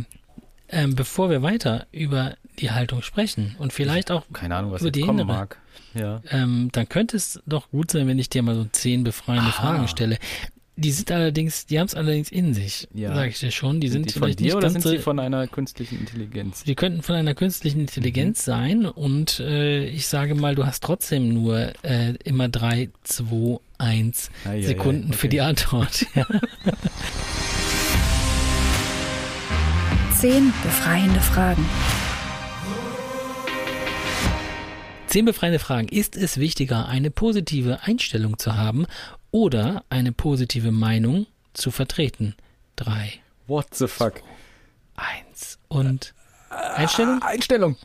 ähm, 0.69 0.95
bevor 0.95 1.29
wir 1.29 1.43
weiter 1.43 1.85
über 1.91 2.37
die 2.57 2.71
Haltung 2.71 3.03
sprechen 3.03 3.55
und 3.59 3.71
vielleicht 3.71 4.09
auch 4.09 4.23
keine 4.33 4.55
Ahnung, 4.55 4.71
was 4.71 4.81
über 4.81 4.89
die 4.89 5.01
kommen 5.01 5.27
mag. 5.27 5.59
Ja. 5.93 6.23
Ähm, 6.31 6.69
dann 6.71 6.89
könnte 6.89 7.15
es 7.17 7.39
doch 7.45 7.69
gut 7.69 7.91
sein, 7.91 8.07
wenn 8.07 8.17
ich 8.17 8.29
dir 8.29 8.41
mal 8.41 8.55
so 8.55 8.65
zehn 8.71 9.03
befreiende 9.03 9.51
Aha. 9.51 9.61
Fragen 9.61 9.87
stelle. 9.87 10.17
Die 10.79 10.91
sind 10.91 11.11
allerdings, 11.11 11.65
die 11.65 11.77
haben 11.77 11.87
es 11.87 11.95
allerdings 11.95 12.31
in 12.31 12.53
sich, 12.53 12.87
ja. 12.93 13.13
sage 13.13 13.27
ich 13.31 13.39
dir 13.39 13.51
schon. 13.51 13.81
Die 13.81 13.89
sind, 13.89 14.09
sind 14.09 14.15
die 14.15 14.19
vielleicht 14.19 14.37
von 14.39 14.43
dir 14.43 14.45
nicht 14.45 14.55
oder 14.55 14.69
ganz 14.71 14.83
sind 14.83 14.91
sie 14.91 14.99
von 14.99 15.19
einer 15.19 15.45
künstlichen 15.47 15.99
Intelligenz? 15.99 16.63
Die 16.63 16.75
könnten 16.75 17.01
von 17.01 17.15
einer 17.15 17.35
künstlichen 17.35 17.81
Intelligenz 17.81 18.47
mhm. 18.47 18.51
sein 18.51 18.85
und 18.85 19.41
äh, 19.41 19.83
ich 19.87 20.07
sage 20.07 20.35
mal, 20.35 20.55
du 20.55 20.65
hast 20.65 20.81
trotzdem 20.81 21.33
nur 21.33 21.73
äh, 21.83 22.13
immer 22.23 22.47
drei, 22.47 22.91
zwei, 23.03 23.59
eins 23.77 24.31
ah, 24.45 24.53
ja, 24.53 24.67
Sekunden 24.67 25.01
ja, 25.01 25.07
okay. 25.09 25.17
für 25.17 25.27
die 25.27 25.41
Antwort. 25.41 26.05
Zehn 30.17 30.53
befreiende 30.63 31.19
Fragen. 31.19 31.65
Zehn 35.07 35.25
befreiende 35.25 35.59
Fragen. 35.59 35.89
Ist 35.89 36.15
es 36.15 36.37
wichtiger, 36.37 36.87
eine 36.87 37.11
positive 37.11 37.79
Einstellung 37.81 38.37
zu 38.37 38.55
haben 38.55 38.85
oder 39.31 39.83
eine 39.89 40.11
positive 40.11 40.71
Meinung 40.71 41.27
zu 41.53 41.71
vertreten. 41.71 42.35
Drei. 42.75 43.13
What 43.47 43.73
the 43.75 43.87
fuck? 43.87 44.21
Eins. 44.95 45.59
Und 45.67 46.13
Einstellung? 46.49 47.21
Einstellung. 47.21 47.77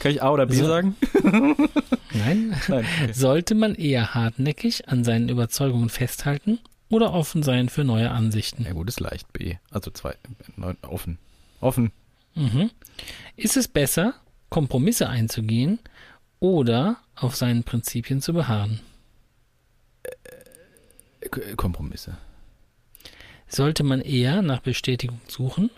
Kann 0.00 0.12
ich 0.12 0.22
A 0.22 0.30
oder 0.30 0.46
B 0.46 0.54
so. 0.54 0.66
sagen? 0.66 0.96
Nein. 2.14 2.56
Nein 2.68 2.84
okay. 2.84 3.12
Sollte 3.12 3.54
man 3.54 3.74
eher 3.74 4.14
hartnäckig 4.14 4.88
an 4.88 5.04
seinen 5.04 5.28
Überzeugungen 5.28 5.90
festhalten 5.90 6.58
oder 6.88 7.12
offen 7.12 7.42
sein 7.42 7.68
für 7.68 7.84
neue 7.84 8.10
Ansichten? 8.10 8.64
Ja, 8.64 8.72
gut, 8.72 8.88
ist 8.88 9.00
leicht. 9.00 9.30
B. 9.32 9.56
Also 9.70 9.90
zwei. 9.90 10.14
Neun, 10.56 10.76
offen. 10.82 11.18
Offen. 11.60 11.92
Mhm. 12.34 12.70
Ist 13.36 13.56
es 13.56 13.68
besser, 13.68 14.14
Kompromisse 14.48 15.08
einzugehen 15.08 15.78
oder 16.38 16.96
auf 17.14 17.36
seinen 17.36 17.64
Prinzipien 17.64 18.22
zu 18.22 18.32
beharren? 18.32 18.80
Kompromisse. 21.56 22.16
Sollte 23.48 23.82
man 23.82 24.00
eher 24.00 24.42
nach 24.42 24.60
Bestätigung 24.60 25.20
suchen 25.26 25.70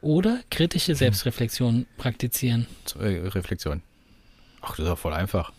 oder 0.00 0.40
kritische 0.50 0.94
Selbstreflexion 0.94 1.86
praktizieren? 1.96 2.66
Äh, 2.98 3.28
Reflexion. 3.28 3.82
Ach, 4.60 4.70
das 4.70 4.80
ist 4.80 4.88
doch 4.88 4.98
voll 4.98 5.14
einfach. 5.14 5.52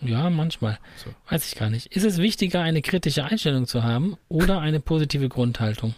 Ja, 0.00 0.30
manchmal. 0.30 0.78
So. 0.96 1.10
Weiß 1.28 1.46
ich 1.46 1.58
gar 1.58 1.70
nicht. 1.70 1.86
Ist 1.86 2.04
es 2.04 2.18
wichtiger, 2.18 2.62
eine 2.62 2.82
kritische 2.82 3.24
Einstellung 3.24 3.66
zu 3.66 3.82
haben 3.82 4.16
oder 4.28 4.60
eine 4.60 4.80
positive 4.80 5.28
Grundhaltung? 5.28 5.94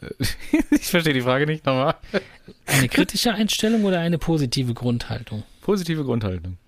ich 0.70 0.86
verstehe 0.86 1.12
die 1.12 1.20
Frage 1.20 1.46
nicht 1.46 1.64
nochmal. 1.66 1.94
Eine 2.66 2.88
kritische 2.88 3.32
Einstellung 3.32 3.84
oder 3.84 4.00
eine 4.00 4.18
positive 4.18 4.74
Grundhaltung? 4.74 5.44
Positive 5.60 6.04
Grundhaltung. 6.04 6.58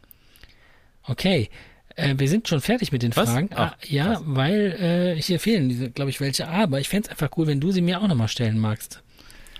Okay. 1.04 1.50
Äh, 1.96 2.14
wir 2.18 2.28
sind 2.28 2.46
schon 2.46 2.60
fertig 2.60 2.92
mit 2.92 3.02
den 3.02 3.16
Was? 3.16 3.30
Fragen. 3.30 3.50
Ach, 3.54 3.72
ah, 3.72 3.76
ja, 3.84 4.14
krass. 4.14 4.22
weil 4.26 5.16
äh, 5.16 5.20
hier 5.20 5.40
fehlen, 5.40 5.92
glaube 5.94 6.10
ich, 6.10 6.20
welche. 6.20 6.46
Aber 6.48 6.78
ich 6.78 6.88
fände 6.88 7.06
es 7.06 7.10
einfach 7.10 7.36
cool, 7.36 7.46
wenn 7.46 7.60
du 7.60 7.72
sie 7.72 7.80
mir 7.80 8.00
auch 8.00 8.06
nochmal 8.06 8.28
stellen 8.28 8.58
magst. 8.58 9.02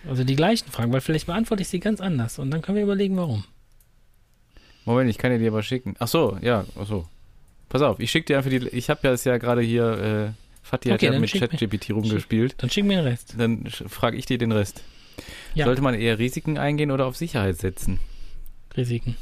Also 0.09 0.23
die 0.23 0.37
gleichen 0.37 0.71
Fragen, 0.71 0.93
weil 0.93 1.01
vielleicht 1.01 1.27
beantworte 1.27 1.63
ich 1.63 1.69
sie 1.69 1.81
ganz 1.81 2.01
anders 2.01 2.39
und 2.39 2.51
dann 2.51 2.63
können 2.63 2.77
wir 2.77 2.85
überlegen, 2.85 3.17
warum. 3.17 3.45
Moment, 4.85 5.11
ich 5.11 5.19
kann 5.19 5.33
dir 5.33 5.39
die 5.39 5.49
aber 5.49 5.63
schicken. 5.63 5.97
Ach 5.99 6.07
so, 6.07 6.39
ja, 6.43 6.65
ach 6.81 6.87
so. 6.87 7.07
Pass 7.69 7.83
auf, 7.83 7.99
ich 7.99 8.11
schicke 8.11 8.27
dir 8.27 8.37
einfach 8.37 8.51
die. 8.51 8.69
Ich 8.69 8.89
habe 8.89 9.01
ja 9.03 9.13
es 9.13 9.25
ja 9.25 9.39
gerade 9.39 9.63
hier. 9.63 10.33
Äh, 10.33 10.43
Fatih 10.63 10.91
hat 10.91 10.99
Okay, 10.99 11.07
ja 11.07 11.13
dann 11.13 11.21
mit 11.21 11.31
schick 11.31 11.41
ChatGPT 11.41 11.91
rumgespielt. 11.91 12.55
Dann 12.59 12.71
schick 12.71 12.85
mir 12.85 12.97
den 12.97 13.07
Rest. 13.07 13.35
Dann 13.39 13.67
frage 13.67 14.17
ich 14.17 14.27
dir 14.27 14.37
den 14.37 14.53
Rest. 14.53 14.83
Ja. 15.55 15.65
Sollte 15.65 15.81
man 15.81 15.95
eher 15.95 16.19
Risiken 16.19 16.59
eingehen 16.59 16.91
oder 16.91 17.07
auf 17.07 17.17
Sicherheit 17.17 17.59
setzen? 17.59 17.99
Risiken. 18.77 19.17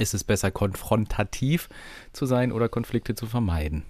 Ist 0.00 0.14
es 0.14 0.24
besser, 0.24 0.50
konfrontativ 0.50 1.68
zu 2.12 2.26
sein 2.26 2.52
oder 2.52 2.68
Konflikte 2.68 3.14
zu 3.14 3.26
vermeiden? 3.26 3.84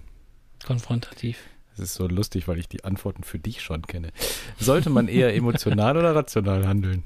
Konfrontativ. 0.65 1.37
Das 1.71 1.79
ist 1.85 1.93
so 1.95 2.07
lustig, 2.07 2.47
weil 2.47 2.59
ich 2.59 2.67
die 2.67 2.83
Antworten 2.83 3.23
für 3.23 3.39
dich 3.39 3.61
schon 3.61 3.81
kenne. 3.87 4.11
Sollte 4.59 4.89
man 4.89 5.07
eher 5.07 5.33
emotional 5.35 5.95
oder 5.97 6.13
rational 6.15 6.67
handeln? 6.67 7.03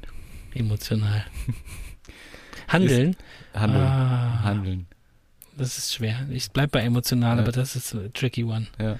Emotional. 0.53 1.23
Handeln. 2.67 3.15
Handeln. 3.53 3.83
Ah, 3.83 4.41
Handeln. 4.43 4.87
Das 5.57 5.77
ist 5.77 5.93
schwer. 5.93 6.27
Ich 6.31 6.51
bleib 6.51 6.71
bei 6.71 6.81
emotional, 6.81 7.37
Ja. 7.37 7.43
aber 7.43 7.51
das 7.51 7.75
ist 7.75 7.93
ein 7.93 8.11
tricky 8.13 8.43
one. 8.43 8.67
Ja. 8.79 8.97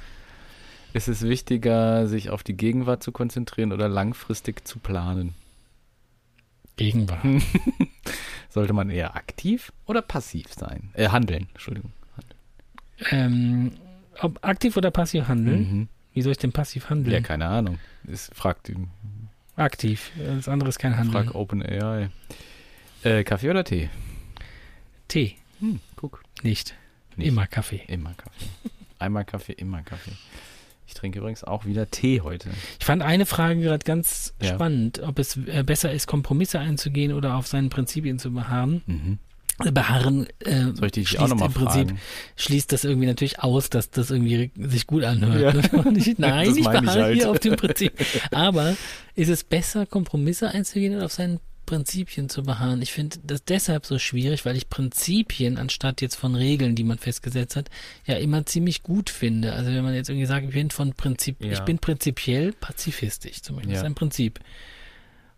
Ist 0.94 1.08
es 1.10 1.24
wichtiger, 1.24 2.08
sich 2.08 2.30
auf 2.30 2.44
die 2.44 2.56
Gegenwart 2.56 3.04
zu 3.04 3.12
konzentrieren 3.12 3.74
oder 3.74 3.90
langfristig 3.90 4.66
zu 4.68 4.80
planen? 4.80 5.34
Gegenwart. 6.78 7.24
Sollte 8.50 8.74
man 8.74 8.90
eher 8.90 9.16
aktiv 9.16 9.72
oder 9.86 10.02
passiv 10.02 10.48
sein? 10.54 10.90
Äh, 10.94 11.10
handeln, 11.10 11.48
Entschuldigung. 11.54 11.92
Ähm, 13.12 13.72
ob 14.20 14.44
aktiv 14.46 14.78
oder 14.78 14.92
passiv 14.92 15.28
handeln? 15.28 15.60
Mhm. 15.60 15.88
Wie 16.14 16.22
soll 16.22 16.32
ich 16.32 16.38
denn 16.38 16.54
passiv 16.54 16.90
handeln? 16.90 17.14
Ja, 17.14 17.20
keine 17.22 17.48
Ahnung. 17.48 17.80
Es 18.10 18.30
fragt, 18.34 18.70
ihn- 18.70 18.90
Aktiv. 19.58 20.12
Das 20.18 20.48
andere 20.50 20.70
ist 20.70 20.80
kein 20.80 20.98
Handeln. 20.98 21.26
frag 21.26 21.36
OpenAI. 21.36 22.10
Äh, 23.04 23.24
Kaffee 23.24 23.50
oder 23.50 23.64
Tee? 23.64 23.90
Tee. 25.08 25.36
Hm, 25.60 25.80
guck. 25.96 26.24
Nicht. 26.44 26.76
Nicht. 27.16 27.28
Immer 27.30 27.48
Kaffee. 27.48 27.82
Immer 27.88 28.14
Kaffee. 28.16 28.46
Einmal 29.00 29.24
Kaffee, 29.26 29.54
immer 29.54 29.82
Kaffee. 29.84 30.12
Ich 30.88 30.94
trinke 30.94 31.20
übrigens 31.20 31.44
auch 31.44 31.66
wieder 31.66 31.90
Tee 31.90 32.22
heute. 32.22 32.50
Ich 32.80 32.86
fand 32.86 33.02
eine 33.02 33.26
Frage 33.26 33.62
gerade 33.62 33.84
ganz 33.84 34.34
Ja. 34.42 34.54
spannend, 34.54 35.00
ob 35.00 35.20
es 35.20 35.38
äh, 35.48 35.64
besser 35.66 35.92
ist, 35.92 36.08
Kompromisse 36.08 36.60
einzugehen 36.60 37.12
oder 37.14 37.36
auf 37.36 37.48
seinen 37.48 37.70
Prinzipien 37.70 38.20
zu 38.20 38.32
beharren. 38.32 38.82
Mhm. 38.86 39.20
Äh, 39.64 39.72
Beharren 39.72 40.28
äh, 40.40 40.74
Soll 40.74 40.88
ich 40.88 40.92
dich 40.92 41.08
schließt 41.10 41.24
auch 41.24 41.28
nochmal 41.30 41.48
im 41.48 41.54
Prinzip 41.54 41.88
fragen? 41.88 42.00
schließt 42.36 42.72
das 42.74 42.84
irgendwie 42.84 43.08
natürlich 43.08 43.40
aus, 43.40 43.70
dass 43.70 43.90
das 43.90 44.12
irgendwie 44.12 44.52
sich 44.58 44.86
gut 44.86 45.04
anhört. 45.06 45.42
Ja. 45.72 45.82
ne? 45.82 45.94
Ich, 45.98 46.18
nein, 46.18 46.54
ich 46.56 46.64
meine 46.66 46.80
ich 46.80 46.86
beharre 46.86 47.04
halt. 47.04 47.16
hier 47.18 47.32
auf 47.32 47.40
dem 47.40 47.56
Prinzip. 47.56 47.94
Aber 48.32 48.76
ist 49.16 49.30
es 49.30 49.44
besser, 49.46 49.86
Kompromisse 49.86 50.50
einzugehen 50.50 50.96
oder 50.96 51.06
auf 51.06 51.14
seinen 51.14 51.40
Prinzipien 51.66 52.30
zu 52.30 52.44
beharren? 52.44 52.82
Ich 52.82 52.92
finde 52.92 53.18
das 53.24 53.44
deshalb 53.44 53.86
so 53.86 54.00
schwierig, 54.00 54.46
weil 54.46 54.56
ich 54.56 54.70
Prinzipien 54.70 55.58
anstatt 55.58 56.02
jetzt 56.02 56.16
von 56.16 56.36
Regeln, 56.36 56.76
die 56.76 56.84
man 56.84 56.98
festgesetzt 56.98 57.56
hat, 57.56 57.70
ja 58.06 58.16
immer 58.16 58.46
ziemlich 58.46 58.84
gut 58.84 59.10
finde. 59.10 59.54
Also 59.54 59.72
wenn 59.72 59.84
man 59.84 59.94
jetzt 59.94 60.10
irgendwie 60.10 60.26
sagt, 60.28 60.46
ich 60.48 60.54
bin 60.54 60.70
von 60.72 60.94
Prinzip, 60.94 61.44
Ja. 61.44 61.54
ich 61.54 61.60
bin 61.62 61.80
prinzipiell 61.80 62.54
pazifistisch 62.54 63.42
zum 63.42 63.56
Beispiel. 63.58 63.74
Das 63.74 63.82
Ja. 63.82 63.86
ist 63.86 63.92
ein 63.92 63.96
Prinzip. 63.96 64.40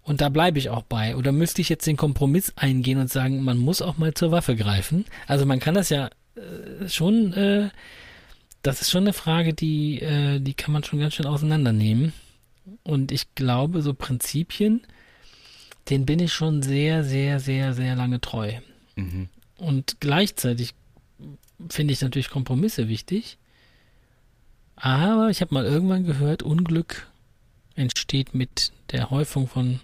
Und 0.03 0.21
da 0.21 0.29
bleibe 0.29 0.57
ich 0.59 0.69
auch 0.69 0.83
bei. 0.83 1.15
Oder 1.17 1.31
müsste 1.31 1.61
ich 1.61 1.67
jetzt 1.69 1.85
den 1.85 1.97
Kompromiss 1.97 2.53
eingehen 2.55 2.97
und 2.99 3.09
sagen, 3.11 3.43
man 3.43 3.57
muss 3.57 3.81
auch 3.81 3.97
mal 3.97 4.13
zur 4.13 4.31
Waffe 4.31 4.55
greifen? 4.55 5.05
Also 5.27 5.45
man 5.45 5.59
kann 5.59 5.75
das 5.75 5.89
ja 5.89 6.09
äh, 6.35 6.87
schon, 6.87 7.33
äh, 7.33 7.69
das 8.61 8.81
ist 8.81 8.89
schon 8.89 9.03
eine 9.03 9.13
Frage, 9.13 9.53
die, 9.53 9.99
äh, 10.01 10.39
die 10.39 10.53
kann 10.53 10.71
man 10.71 10.83
schon 10.83 10.99
ganz 10.99 11.15
schön 11.15 11.25
auseinandernehmen. 11.25 12.13
Und 12.83 13.11
ich 13.11 13.33
glaube, 13.35 13.81
so 13.81 13.93
Prinzipien, 13.93 14.81
den 15.89 16.05
bin 16.05 16.19
ich 16.19 16.33
schon 16.33 16.61
sehr, 16.63 17.03
sehr, 17.03 17.39
sehr, 17.39 17.73
sehr 17.73 17.95
lange 17.95 18.19
treu. 18.21 18.53
Mhm. 18.95 19.29
Und 19.57 19.97
gleichzeitig 19.99 20.73
finde 21.69 21.93
ich 21.93 22.01
natürlich 22.01 22.29
Kompromisse 22.29 22.87
wichtig. 22.87 23.37
Aber 24.75 25.29
ich 25.29 25.41
habe 25.41 25.53
mal 25.53 25.65
irgendwann 25.65 26.03
gehört, 26.05 26.43
Unglück 26.43 27.07
entsteht 27.75 28.35
mit 28.35 28.71
der 28.91 29.09
Häufung 29.09 29.47
von 29.47 29.79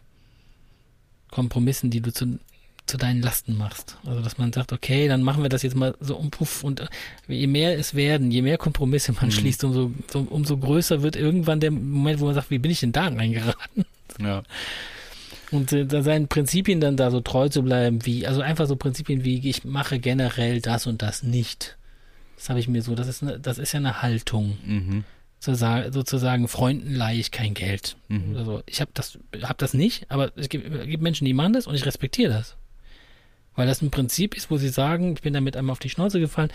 Kompromissen, 1.31 1.89
die 1.89 1.99
du 2.01 2.13
zu, 2.13 2.39
zu 2.85 2.97
deinen 2.97 3.21
Lasten 3.23 3.57
machst. 3.57 3.97
Also 4.05 4.21
dass 4.21 4.37
man 4.37 4.53
sagt, 4.53 4.71
okay, 4.71 5.07
dann 5.07 5.23
machen 5.23 5.41
wir 5.41 5.49
das 5.49 5.63
jetzt 5.63 5.75
mal 5.75 5.95
so 5.99 6.15
um 6.15 6.29
Puff 6.29 6.63
und 6.63 6.81
äh, 6.81 6.87
je 7.27 7.47
mehr 7.47 7.77
es 7.79 7.95
werden, 7.95 8.29
je 8.29 8.43
mehr 8.43 8.57
Kompromisse 8.59 9.13
man 9.13 9.25
Mhm. 9.27 9.31
schließt, 9.31 9.63
umso, 9.63 9.91
so, 10.11 10.27
umso 10.29 10.57
größer 10.57 11.01
wird 11.01 11.15
irgendwann 11.15 11.59
der 11.59 11.71
Moment, 11.71 12.19
wo 12.19 12.25
man 12.25 12.35
sagt, 12.35 12.51
wie 12.51 12.59
bin 12.59 12.69
ich 12.71 12.81
denn 12.81 12.91
da 12.91 13.07
reingeraten? 13.07 13.85
Ja. 14.21 14.43
Und 15.53 15.71
äh, 15.71 15.85
da 15.85 16.01
seinen 16.01 16.27
Prinzipien 16.27 16.81
dann 16.81 16.97
da 16.97 17.11
so 17.11 17.21
treu 17.21 17.47
zu 17.47 17.61
bleiben, 17.61 18.05
wie, 18.05 18.25
also 18.27 18.41
einfach 18.41 18.67
so 18.67 18.75
Prinzipien 18.75 19.23
wie, 19.23 19.47
ich 19.47 19.63
mache 19.63 19.99
generell 19.99 20.61
das 20.61 20.87
und 20.87 21.01
das 21.01 21.21
nicht. 21.23 21.77
Das 22.37 22.49
habe 22.49 22.59
ich 22.59 22.67
mir 22.67 22.81
so, 22.81 22.95
das 22.95 23.07
ist, 23.07 23.21
eine, 23.23 23.39
das 23.39 23.57
ist 23.59 23.71
ja 23.71 23.79
eine 23.79 24.01
Haltung. 24.01 24.57
Mhm. 24.65 25.03
Zu 25.39 25.55
sa- 25.55 25.91
sozusagen, 25.91 26.47
Freunden 26.47 26.95
leihe 26.95 27.19
ich 27.19 27.31
kein 27.31 27.53
Geld. 27.53 27.95
Mhm. 28.07 28.31
Oder 28.31 28.45
so. 28.45 28.63
Ich 28.65 28.81
habe 28.81 28.91
das, 28.93 29.19
hab 29.43 29.57
das 29.59 29.73
nicht, 29.73 30.09
aber 30.09 30.31
es 30.35 30.49
gibt, 30.49 30.73
es 30.73 30.87
gibt 30.87 31.03
Menschen, 31.03 31.25
die 31.25 31.33
machen 31.33 31.53
das 31.53 31.67
und 31.67 31.75
ich 31.75 31.85
respektiere 31.85 32.33
das. 32.33 32.55
Weil 33.55 33.67
das 33.67 33.83
ein 33.83 33.91
Prinzip 33.91 34.35
ist, 34.35 34.49
wo 34.49 34.57
sie 34.57 34.69
sagen, 34.69 35.13
ich 35.13 35.21
bin 35.21 35.33
damit 35.33 35.55
einmal 35.55 35.73
auf 35.73 35.79
die 35.79 35.89
Schnauze 35.89 36.19
gefallen 36.19 36.49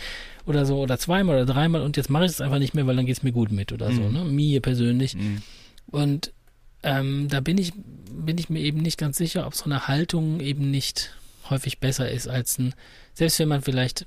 oder 0.47 0.67
so, 0.67 0.81
oder 0.81 0.99
zweimal 0.99 1.37
oder 1.37 1.47
dreimal 1.47 1.83
und 1.83 1.97
jetzt 1.97 2.11
mache 2.11 2.25
ich 2.25 2.33
es 2.33 2.40
einfach 2.40 2.59
nicht 2.59 2.75
mehr, 2.75 2.88
weil 2.88 2.97
dann 2.97 3.07
geht 3.07 3.17
es 3.19 3.23
mir 3.23 3.31
gut 3.31 3.52
mit 3.52 3.71
oder 3.71 3.93
so, 3.93 4.02
Mhm. 4.02 4.12
ne? 4.12 4.25
Mir 4.25 4.61
persönlich. 4.61 5.14
Mhm. 5.14 5.43
Und 5.93 6.33
ähm, 6.83 7.29
da 7.29 7.41
bin 7.41 7.59
ich, 7.59 7.73
bin 8.11 8.39
ich 8.39 8.51
mir 8.51 8.61
eben 8.61 8.81
nicht 8.81 8.99
ganz 8.99 9.19
sicher, 9.19 9.47
ob 9.47 9.55
so 9.55 9.65
eine 9.65 9.89
Haltung 9.89 10.41
eben 10.41 10.71
nicht 10.71 11.15
häufig 11.51 11.79
besser 11.79 12.11
ist 12.11 12.29
als 12.29 12.59
ein, 12.59 12.75
selbst 13.15 13.39
wenn 13.39 13.49
man 13.49 13.63
vielleicht 13.63 14.07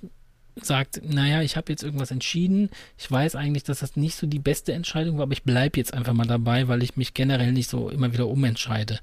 sagt, 0.56 1.02
naja, 1.04 1.42
ich 1.42 1.56
habe 1.56 1.72
jetzt 1.72 1.84
irgendwas 1.84 2.12
entschieden, 2.12 2.70
ich 2.98 3.10
weiß 3.10 3.36
eigentlich, 3.36 3.64
dass 3.64 3.80
das 3.80 3.96
nicht 3.96 4.16
so 4.16 4.28
die 4.28 4.40
beste 4.40 4.74
Entscheidung 4.74 5.18
war, 5.18 5.24
aber 5.24 5.34
ich 5.34 5.44
bleibe 5.44 5.78
jetzt 5.78 5.94
einfach 5.94 6.14
mal 6.14 6.28
dabei, 6.28 6.68
weil 6.68 6.84
ich 6.84 6.98
mich 6.98 7.14
generell 7.14 7.52
nicht 7.52 7.70
so 7.70 7.90
immer 7.90 8.12
wieder 8.12 8.28
umentscheide. 8.28 9.00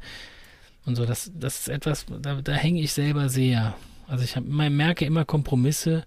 Und 0.85 0.97
so, 0.97 1.07
das, 1.07 1.31
das 1.35 1.61
ist 1.61 1.69
etwas, 1.69 2.07
da, 2.21 2.41
da 2.41 2.53
hänge 2.53 2.81
ich 2.81 2.93
selber 2.93 3.29
sehr. 3.29 3.75
Also 4.07 4.25
ich 4.25 4.37
hab, 4.37 4.45
merke 4.45 5.05
immer 5.05 5.25
Kompromisse, 5.25 6.05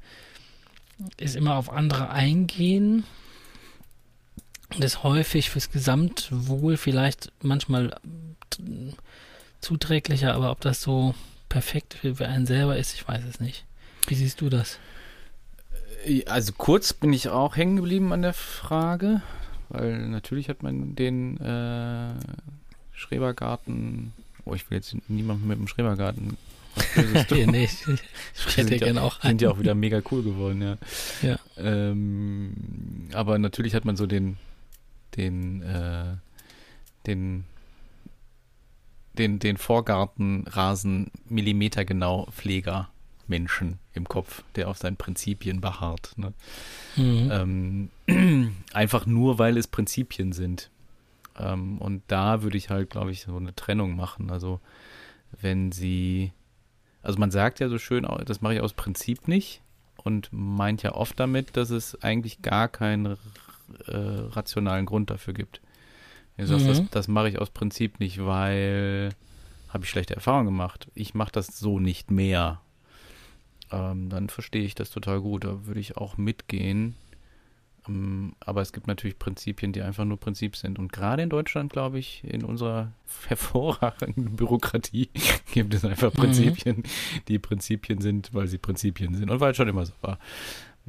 ist 1.17 1.35
immer 1.35 1.55
auf 1.55 1.71
andere 1.71 2.11
eingehen 2.11 3.03
ist 4.79 5.03
häufig 5.03 5.49
fürs 5.49 5.71
Gesamtwohl 5.71 6.77
vielleicht 6.77 7.31
manchmal 7.41 7.95
zuträglicher, 9.59 10.33
aber 10.33 10.51
ob 10.51 10.61
das 10.61 10.81
so 10.81 11.13
perfekt 11.49 11.95
für, 11.95 12.27
einen 12.27 12.45
selber 12.45 12.77
ist, 12.77 12.93
ich 12.93 13.07
weiß 13.07 13.23
es 13.29 13.39
nicht. 13.39 13.65
Wie 14.07 14.15
siehst 14.15 14.41
du 14.41 14.49
das? 14.49 14.79
Also 16.27 16.53
kurz 16.53 16.93
bin 16.93 17.13
ich 17.13 17.29
auch 17.29 17.55
hängen 17.55 17.75
geblieben 17.75 18.11
an 18.11 18.23
der 18.23 18.33
Frage, 18.33 19.21
weil 19.69 20.07
natürlich 20.07 20.49
hat 20.49 20.63
man 20.63 20.95
den 20.95 21.37
äh, 21.39 22.13
Schrebergarten. 22.93 24.13
Oh, 24.45 24.55
ich 24.55 24.69
will 24.69 24.77
jetzt 24.77 24.95
niemanden 25.07 25.47
mit 25.47 25.59
dem 25.59 25.67
Schrebergarten. 25.67 26.37
Ja, 27.29 27.45
nee, 27.47 27.65
ich, 27.65 27.85
hätte 27.85 27.99
Sind 28.69 28.71
ja- 28.71 28.77
gerne 28.77 29.01
auch 29.01 29.21
Sind 29.21 29.41
ja 29.41 29.49
auch 29.51 29.59
wieder 29.59 29.75
mega 29.75 30.01
cool 30.09 30.23
geworden, 30.23 30.61
ja. 30.61 30.77
Ja. 31.21 31.37
Ähm, 31.57 33.09
aber 33.13 33.37
natürlich 33.39 33.75
hat 33.75 33.83
man 33.83 33.97
so 33.97 34.07
den, 34.07 34.37
den, 35.17 35.61
äh, 35.61 36.17
den, 37.05 37.45
den, 39.17 39.39
den 39.39 39.57
Vorgartenrasen 39.57 41.11
millimetergenau 41.27 42.27
Pfleger 42.31 42.89
Menschen 43.27 43.79
im 43.93 44.07
Kopf, 44.07 44.43
der 44.55 44.67
auf 44.69 44.77
seinen 44.77 44.97
Prinzipien 44.97 45.61
beharrt. 45.61 46.13
Ne? 46.17 46.33
Mhm. 46.95 47.89
Ähm, 48.07 48.55
einfach 48.73 49.05
nur, 49.05 49.39
weil 49.39 49.57
es 49.57 49.67
Prinzipien 49.67 50.33
sind. 50.33 50.69
Ähm, 51.37 51.77
und 51.79 52.03
da 52.07 52.43
würde 52.43 52.57
ich 52.57 52.69
halt, 52.69 52.89
glaube 52.89 53.11
ich, 53.11 53.21
so 53.21 53.35
eine 53.35 53.55
Trennung 53.55 53.95
machen. 53.95 54.29
Also 54.29 54.59
wenn 55.39 55.71
sie, 55.71 56.31
also 57.01 57.19
man 57.19 57.31
sagt 57.31 57.59
ja 57.59 57.69
so 57.69 57.77
schön, 57.77 58.07
das 58.25 58.41
mache 58.41 58.55
ich 58.55 58.61
aus 58.61 58.73
Prinzip 58.73 59.27
nicht 59.27 59.61
und 59.95 60.29
meint 60.31 60.83
ja 60.83 60.93
oft 60.93 61.19
damit, 61.19 61.57
dass 61.57 61.69
es 61.69 62.01
eigentlich 62.03 62.41
gar 62.41 62.67
keinen 62.67 63.17
äh, 63.87 63.95
rationalen 64.29 64.85
Grund 64.85 65.09
dafür 65.09 65.33
gibt. 65.33 65.61
Du 66.37 66.47
sagst, 66.47 66.65
mhm. 66.65 66.69
das, 66.69 66.89
das 66.89 67.07
mache 67.07 67.29
ich 67.29 67.39
aus 67.39 67.49
Prinzip 67.49 67.99
nicht, 67.99 68.25
weil 68.25 69.09
habe 69.69 69.83
ich 69.83 69.89
schlechte 69.89 70.15
Erfahrungen 70.15 70.47
gemacht. 70.47 70.87
Ich 70.95 71.13
mache 71.13 71.31
das 71.31 71.47
so 71.59 71.79
nicht 71.79 72.11
mehr. 72.11 72.61
Ähm, 73.71 74.09
dann 74.09 74.29
verstehe 74.29 74.63
ich 74.63 74.75
das 74.75 74.89
total 74.89 75.21
gut. 75.21 75.45
Da 75.45 75.65
würde 75.65 75.79
ich 75.79 75.97
auch 75.97 76.17
mitgehen. 76.17 76.95
Ähm, 77.87 78.33
aber 78.39 78.61
es 78.61 78.73
gibt 78.73 78.87
natürlich 78.87 79.17
Prinzipien, 79.17 79.71
die 79.71 79.81
einfach 79.81 80.03
nur 80.03 80.19
Prinzip 80.19 80.55
sind. 80.55 80.77
Und 80.77 80.91
gerade 80.91 81.23
in 81.23 81.29
Deutschland, 81.29 81.71
glaube 81.71 81.99
ich, 81.99 82.23
in 82.23 82.43
unserer 82.43 82.91
hervorragenden 83.27 84.35
Bürokratie 84.35 85.09
gibt 85.53 85.73
es 85.73 85.85
einfach 85.85 86.13
mhm. 86.13 86.17
Prinzipien, 86.17 86.77
mhm. 86.77 86.83
die 87.27 87.39
Prinzipien 87.39 88.01
sind, 88.01 88.33
weil 88.33 88.47
sie 88.47 88.57
Prinzipien 88.57 89.15
sind 89.15 89.29
und 89.29 89.39
weil 89.39 89.51
es 89.51 89.57
schon 89.57 89.69
immer 89.69 89.85
so 89.85 89.93
war. 90.01 90.19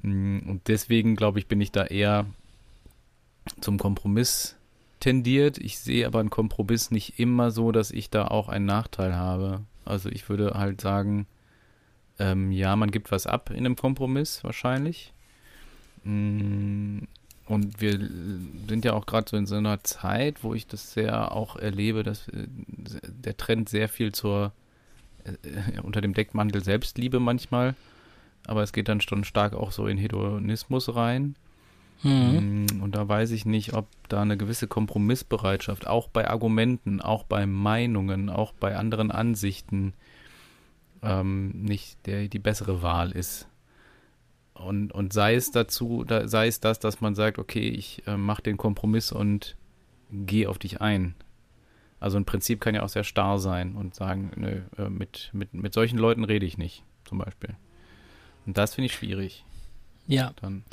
Mm, 0.02 0.38
und 0.48 0.68
deswegen, 0.68 1.16
glaube 1.16 1.38
ich, 1.38 1.46
bin 1.46 1.60
ich 1.60 1.70
da 1.70 1.84
eher 1.84 2.26
zum 3.60 3.78
Kompromiss 3.78 4.56
tendiert. 5.00 5.58
Ich 5.58 5.78
sehe 5.78 6.06
aber 6.06 6.20
einen 6.20 6.30
Kompromiss 6.30 6.90
nicht 6.90 7.18
immer 7.18 7.50
so, 7.50 7.72
dass 7.72 7.90
ich 7.90 8.10
da 8.10 8.26
auch 8.28 8.48
einen 8.48 8.66
Nachteil 8.66 9.14
habe. 9.14 9.62
Also 9.84 10.08
ich 10.08 10.28
würde 10.28 10.52
halt 10.54 10.80
sagen, 10.80 11.26
ähm, 12.18 12.52
ja, 12.52 12.76
man 12.76 12.90
gibt 12.90 13.10
was 13.10 13.26
ab 13.26 13.50
in 13.50 13.58
einem 13.58 13.76
Kompromiss 13.76 14.44
wahrscheinlich. 14.44 15.12
Mm, 16.04 17.00
und 17.46 17.80
wir 17.80 17.98
sind 18.68 18.84
ja 18.84 18.92
auch 18.92 19.06
gerade 19.06 19.28
so 19.28 19.36
in 19.36 19.46
so 19.46 19.56
einer 19.56 19.82
Zeit, 19.82 20.44
wo 20.44 20.54
ich 20.54 20.66
das 20.66 20.92
sehr 20.92 21.32
auch 21.32 21.56
erlebe, 21.56 22.02
dass 22.02 22.28
äh, 22.28 22.46
der 23.08 23.36
Trend 23.36 23.68
sehr 23.68 23.88
viel 23.88 24.12
zur 24.12 24.52
äh, 25.24 25.80
unter 25.80 26.00
dem 26.00 26.14
Deckmantel 26.14 26.62
Selbstliebe 26.62 27.20
manchmal, 27.20 27.74
aber 28.46 28.62
es 28.62 28.72
geht 28.72 28.88
dann 28.88 29.00
schon 29.00 29.24
stark 29.24 29.54
auch 29.54 29.72
so 29.72 29.86
in 29.86 29.98
Hedonismus 29.98 30.94
rein. 30.94 31.36
Mhm. 32.02 32.66
Mm, 32.66 32.82
und 32.82 32.94
da 32.94 33.08
weiß 33.08 33.30
ich 33.30 33.44
nicht, 33.44 33.74
ob 33.74 33.86
da 34.08 34.22
eine 34.22 34.36
gewisse 34.36 34.66
Kompromissbereitschaft, 34.66 35.86
auch 35.86 36.08
bei 36.08 36.28
Argumenten, 36.28 37.00
auch 37.00 37.24
bei 37.24 37.46
Meinungen, 37.46 38.28
auch 38.28 38.52
bei 38.52 38.76
anderen 38.76 39.10
Ansichten, 39.10 39.94
ähm, 41.02 41.50
nicht 41.50 42.06
der, 42.06 42.28
die 42.28 42.38
bessere 42.38 42.82
Wahl 42.82 43.12
ist. 43.12 43.48
Und, 44.54 44.92
und 44.92 45.12
sei 45.12 45.34
es 45.34 45.50
dazu, 45.50 46.04
da, 46.04 46.28
sei 46.28 46.46
es 46.46 46.60
das, 46.60 46.78
dass 46.78 47.00
man 47.00 47.14
sagt, 47.14 47.38
okay, 47.38 47.68
ich 47.68 48.06
äh, 48.06 48.16
mache 48.16 48.42
den 48.42 48.56
Kompromiss 48.56 49.10
und 49.10 49.56
gehe 50.10 50.48
auf 50.48 50.58
dich 50.58 50.80
ein. 50.80 51.14
Also 51.98 52.18
ein 52.18 52.24
Prinzip 52.24 52.60
kann 52.60 52.74
ja 52.74 52.82
auch 52.82 52.88
sehr 52.88 53.04
starr 53.04 53.38
sein 53.38 53.76
und 53.76 53.94
sagen, 53.94 54.32
nö, 54.36 54.60
äh, 54.76 54.90
mit, 54.90 55.30
mit, 55.32 55.54
mit 55.54 55.72
solchen 55.72 55.98
Leuten 55.98 56.24
rede 56.24 56.46
ich 56.46 56.58
nicht, 56.58 56.84
zum 57.04 57.18
Beispiel. 57.18 57.56
Und 58.44 58.58
das 58.58 58.74
finde 58.74 58.86
ich 58.86 58.94
schwierig. 58.94 59.44
Ja. 60.06 60.32
Dann 60.40 60.64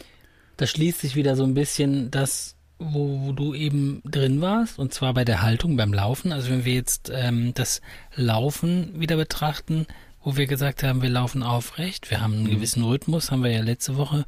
da 0.59 0.67
schließt 0.67 0.99
sich 0.99 1.15
wieder 1.15 1.37
so 1.37 1.43
ein 1.45 1.53
bisschen 1.53 2.11
das, 2.11 2.55
wo, 2.79 3.21
wo, 3.21 3.31
du 3.31 3.53
eben 3.53 4.01
drin 4.03 4.41
warst, 4.41 4.77
und 4.77 4.93
zwar 4.93 5.13
bei 5.13 5.23
der 5.23 5.41
Haltung 5.41 5.77
beim 5.77 5.93
Laufen. 5.93 6.33
Also 6.33 6.49
wenn 6.49 6.65
wir 6.65 6.73
jetzt 6.73 7.09
ähm, 7.13 7.53
das 7.53 7.81
Laufen 8.15 8.99
wieder 8.99 9.15
betrachten, 9.15 9.87
wo 10.21 10.35
wir 10.35 10.47
gesagt 10.47 10.83
haben, 10.83 11.01
wir 11.01 11.09
laufen 11.09 11.43
aufrecht, 11.43 12.11
wir 12.11 12.19
haben 12.19 12.33
einen 12.33 12.43
mhm. 12.43 12.51
gewissen 12.51 12.83
Rhythmus, 12.83 13.31
haben 13.31 13.41
wir 13.41 13.51
ja 13.51 13.61
letzte 13.61 13.95
Woche, 13.95 14.25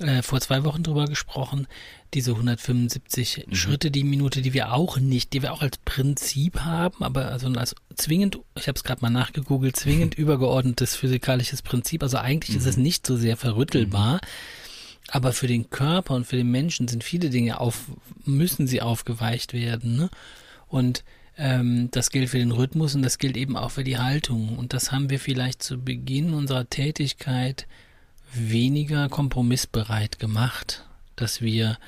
äh, 0.00 0.20
vor 0.20 0.40
zwei 0.42 0.64
Wochen 0.64 0.82
drüber 0.82 1.06
gesprochen, 1.06 1.66
diese 2.12 2.32
175 2.32 3.46
mhm. 3.46 3.54
Schritte 3.54 3.90
die 3.90 4.04
Minute, 4.04 4.42
die 4.42 4.52
wir 4.52 4.74
auch 4.74 4.98
nicht, 4.98 5.32
die 5.32 5.40
wir 5.40 5.54
auch 5.54 5.62
als 5.62 5.78
Prinzip 5.78 6.60
haben, 6.60 7.02
aber 7.02 7.28
also 7.28 7.48
als 7.48 7.74
zwingend, 7.94 8.38
ich 8.54 8.68
habe 8.68 8.76
es 8.76 8.84
gerade 8.84 9.00
mal 9.00 9.10
nachgegoogelt, 9.10 9.76
zwingend 9.76 10.14
übergeordnetes 10.18 10.94
physikalisches 10.94 11.62
Prinzip. 11.62 12.02
Also 12.02 12.18
eigentlich 12.18 12.56
mhm. 12.56 12.60
ist 12.60 12.66
es 12.66 12.76
mhm. 12.76 12.82
nicht 12.82 13.06
so 13.06 13.16
sehr 13.16 13.38
verrüttelbar. 13.38 14.20
Aber 15.10 15.32
für 15.32 15.46
den 15.46 15.70
Körper 15.70 16.14
und 16.14 16.26
für 16.26 16.36
den 16.36 16.50
Menschen 16.50 16.88
sind 16.88 17.04
viele 17.04 17.30
Dinge 17.30 17.60
auf, 17.60 17.86
müssen 18.24 18.66
sie 18.66 18.80
aufgeweicht 18.80 19.52
werden. 19.52 19.96
Ne? 19.96 20.10
Und 20.68 21.04
ähm, 21.36 21.88
das 21.90 22.10
gilt 22.10 22.28
für 22.28 22.38
den 22.38 22.52
Rhythmus 22.52 22.94
und 22.94 23.02
das 23.02 23.18
gilt 23.18 23.36
eben 23.36 23.56
auch 23.56 23.70
für 23.70 23.84
die 23.84 23.98
Haltung. 23.98 24.56
Und 24.58 24.72
das 24.72 24.92
haben 24.92 25.10
wir 25.10 25.18
vielleicht 25.18 25.62
zu 25.62 25.78
Beginn 25.82 26.34
unserer 26.34 26.68
Tätigkeit 26.68 27.66
weniger 28.32 29.08
kompromissbereit 29.08 30.18
gemacht, 30.18 30.84
dass 31.16 31.40
wir 31.40 31.78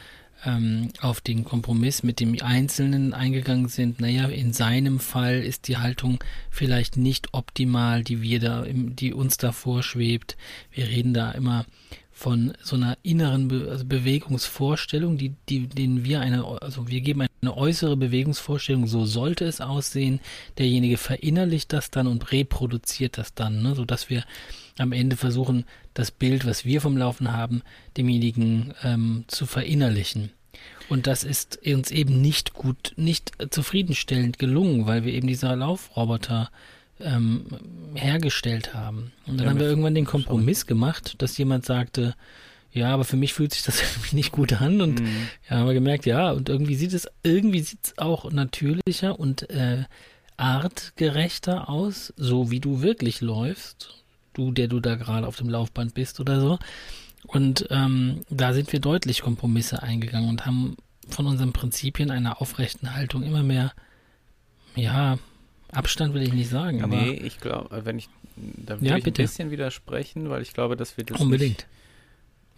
ähm, 0.44 0.88
auf 1.00 1.20
den 1.20 1.44
Kompromiss 1.44 2.02
mit 2.02 2.18
dem 2.18 2.36
Einzelnen 2.42 3.14
eingegangen 3.14 3.68
sind. 3.68 4.00
Naja, 4.00 4.26
in 4.26 4.52
seinem 4.52 4.98
Fall 4.98 5.40
ist 5.40 5.68
die 5.68 5.76
Haltung 5.76 6.22
vielleicht 6.50 6.96
nicht 6.96 7.28
optimal, 7.32 8.02
die 8.02 8.22
wir 8.22 8.40
da, 8.40 8.64
die 8.66 9.12
uns 9.12 9.36
da 9.36 9.52
vorschwebt. 9.52 10.36
Wir 10.72 10.88
reden 10.88 11.14
da 11.14 11.30
immer 11.32 11.66
von 12.22 12.52
so 12.62 12.76
einer 12.76 12.96
inneren 13.02 13.48
Be 13.48 13.66
also 13.68 13.84
Bewegungsvorstellung, 13.84 15.18
die, 15.18 15.34
die, 15.48 15.66
denen 15.66 16.04
wir 16.04 16.20
eine, 16.20 16.44
also 16.62 16.86
wir 16.86 17.00
geben 17.00 17.26
eine 17.42 17.56
äußere 17.56 17.96
Bewegungsvorstellung, 17.96 18.86
so 18.86 19.04
sollte 19.06 19.44
es 19.44 19.60
aussehen. 19.60 20.20
Derjenige 20.56 20.98
verinnerlicht 20.98 21.72
das 21.72 21.90
dann 21.90 22.06
und 22.06 22.30
reproduziert 22.30 23.18
das 23.18 23.34
dann, 23.34 23.60
ne, 23.62 23.74
sodass 23.74 24.08
wir 24.08 24.24
am 24.78 24.92
Ende 24.92 25.16
versuchen, 25.16 25.64
das 25.94 26.12
Bild, 26.12 26.46
was 26.46 26.64
wir 26.64 26.80
vom 26.80 26.96
Laufen 26.96 27.32
haben, 27.32 27.62
demjenigen 27.96 28.72
ähm, 28.84 29.24
zu 29.26 29.44
verinnerlichen. 29.44 30.30
Und 30.88 31.08
das 31.08 31.24
ist 31.24 31.58
uns 31.66 31.90
eben 31.90 32.20
nicht 32.20 32.54
gut, 32.54 32.92
nicht 32.94 33.32
zufriedenstellend 33.50 34.38
gelungen, 34.38 34.86
weil 34.86 35.04
wir 35.04 35.12
eben 35.12 35.26
dieser 35.26 35.56
Laufroboter 35.56 36.50
ähm, 37.04 37.46
hergestellt 37.94 38.74
haben. 38.74 39.12
Und 39.26 39.38
dann 39.38 39.46
ja, 39.46 39.50
haben 39.50 39.60
wir 39.60 39.66
irgendwann 39.66 39.94
den 39.94 40.04
Kompromiss 40.04 40.60
schon. 40.60 40.68
gemacht, 40.68 41.14
dass 41.18 41.36
jemand 41.38 41.66
sagte, 41.66 42.14
ja, 42.72 42.92
aber 42.92 43.04
für 43.04 43.16
mich 43.16 43.34
fühlt 43.34 43.52
sich 43.52 43.62
das 43.62 43.80
irgendwie 43.96 44.16
nicht 44.16 44.32
gut 44.32 44.54
an 44.54 44.80
und 44.80 45.00
mhm. 45.00 45.28
ja, 45.48 45.56
haben 45.56 45.66
wir 45.66 45.74
gemerkt, 45.74 46.06
ja, 46.06 46.32
und 46.32 46.48
irgendwie 46.48 46.74
sieht 46.74 46.92
es, 46.92 47.08
irgendwie 47.22 47.60
sieht 47.60 47.80
es 47.84 47.98
auch 47.98 48.30
natürlicher 48.30 49.18
und 49.18 49.48
äh, 49.50 49.84
artgerechter 50.36 51.68
aus, 51.68 52.12
so 52.16 52.50
wie 52.50 52.60
du 52.60 52.82
wirklich 52.82 53.20
läufst, 53.20 54.02
du, 54.32 54.50
der 54.50 54.68
du 54.68 54.80
da 54.80 54.94
gerade 54.96 55.26
auf 55.26 55.36
dem 55.36 55.48
Laufband 55.48 55.94
bist 55.94 56.20
oder 56.20 56.40
so. 56.40 56.58
Und 57.26 57.66
ähm, 57.70 58.22
da 58.30 58.52
sind 58.52 58.72
wir 58.72 58.80
deutlich 58.80 59.22
Kompromisse 59.22 59.82
eingegangen 59.82 60.28
und 60.28 60.46
haben 60.46 60.76
von 61.08 61.26
unseren 61.26 61.52
Prinzipien 61.52 62.10
einer 62.10 62.40
aufrechten 62.40 62.94
Haltung 62.94 63.22
immer 63.22 63.42
mehr, 63.42 63.72
ja, 64.74 65.18
Abstand 65.72 66.14
will 66.14 66.22
ich 66.22 66.32
nicht 66.32 66.50
sagen, 66.50 66.82
aber. 66.82 66.94
Nee, 66.94 67.12
ich 67.12 67.40
glaube, 67.40 67.84
wenn 67.84 67.98
ich, 67.98 68.08
da 68.36 68.80
will 68.80 68.88
ja, 68.88 68.96
ich 68.96 69.04
bitte. 69.04 69.22
ein 69.22 69.24
bisschen 69.24 69.50
widersprechen, 69.50 70.30
weil 70.30 70.42
ich 70.42 70.52
glaube, 70.52 70.76
dass 70.76 70.96
wir 70.96 71.04
das. 71.04 71.20
Unbedingt. 71.20 71.66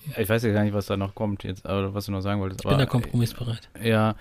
Nicht, 0.06 0.18
ich 0.18 0.28
weiß 0.28 0.42
ja 0.42 0.52
gar 0.52 0.64
nicht, 0.64 0.74
was 0.74 0.86
da 0.86 0.96
noch 0.96 1.14
kommt 1.14 1.44
jetzt, 1.44 1.64
oder 1.64 1.94
was 1.94 2.06
du 2.06 2.12
noch 2.12 2.20
sagen 2.20 2.40
wolltest. 2.40 2.62
Ich 2.62 2.68
bin 2.68 2.78
da 2.78 2.86
kompromissbereit. 2.86 3.68
Ja, 3.82 4.16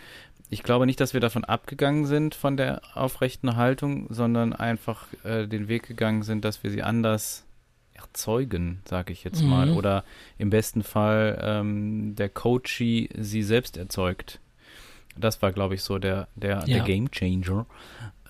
ich 0.50 0.64
glaube 0.64 0.86
nicht, 0.86 1.00
dass 1.00 1.14
wir 1.14 1.20
davon 1.20 1.44
abgegangen 1.44 2.06
sind 2.06 2.36
von 2.36 2.56
der 2.56 2.82
aufrechten 2.94 3.56
Haltung, 3.56 4.06
sondern 4.10 4.54
einfach 4.54 5.08
äh, 5.24 5.48
den 5.48 5.68
Weg 5.68 5.88
gegangen 5.88 6.22
sind, 6.22 6.46
dass 6.46 6.64
wir 6.64 6.70
sie 6.70 6.84
anders 6.84 7.44
erzeugen, 7.94 8.82
sage 8.86 9.12
ich 9.12 9.24
jetzt 9.24 9.42
mhm. 9.42 9.50
mal. 9.50 9.70
Oder 9.72 10.04
im 10.38 10.52
besten 10.52 10.84
Fall 10.84 11.40
ähm, 11.42 12.16
der 12.16 12.30
Coachie 12.30 13.10
sie 13.18 13.42
selbst 13.42 13.78
erzeugt. 13.78 14.40
Das 15.18 15.42
war, 15.42 15.52
glaube 15.52 15.76
ich, 15.76 15.82
so 15.82 15.98
der, 15.98 16.28
der, 16.36 16.60
ja. 16.60 16.66
der 16.66 16.80
Game 16.82 17.10
Changer 17.12 17.66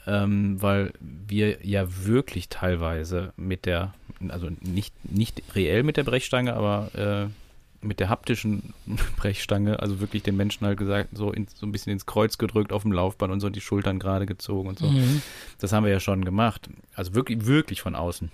ähm, 0.05 0.61
weil 0.61 0.93
wir 0.99 1.65
ja 1.65 1.85
wirklich 2.05 2.49
teilweise 2.49 3.33
mit 3.37 3.65
der, 3.65 3.93
also 4.29 4.49
nicht, 4.61 4.93
nicht 5.03 5.41
reell 5.55 5.83
mit 5.83 5.97
der 5.97 6.03
Brechstange, 6.03 6.53
aber 6.53 6.89
äh, 6.95 7.85
mit 7.85 7.99
der 7.99 8.09
haptischen 8.09 8.73
Brechstange, 9.17 9.79
also 9.79 9.99
wirklich 9.99 10.23
den 10.23 10.37
Menschen 10.37 10.65
halt 10.65 10.77
gesagt, 10.77 11.09
so, 11.13 11.31
in, 11.31 11.47
so 11.53 11.65
ein 11.65 11.71
bisschen 11.71 11.93
ins 11.93 12.05
Kreuz 12.05 12.37
gedrückt 12.37 12.71
auf 12.71 12.83
dem 12.83 12.91
Laufband 12.91 13.31
und 13.31 13.39
so 13.39 13.49
die 13.49 13.61
Schultern 13.61 13.99
gerade 13.99 14.25
gezogen 14.25 14.69
und 14.69 14.79
so. 14.79 14.87
Mhm. 14.87 15.21
Das 15.59 15.73
haben 15.73 15.83
wir 15.83 15.91
ja 15.91 15.99
schon 15.99 16.25
gemacht. 16.25 16.69
Also 16.95 17.13
wirklich, 17.13 17.45
wirklich 17.45 17.81
von 17.81 17.95
außen. 17.95 18.31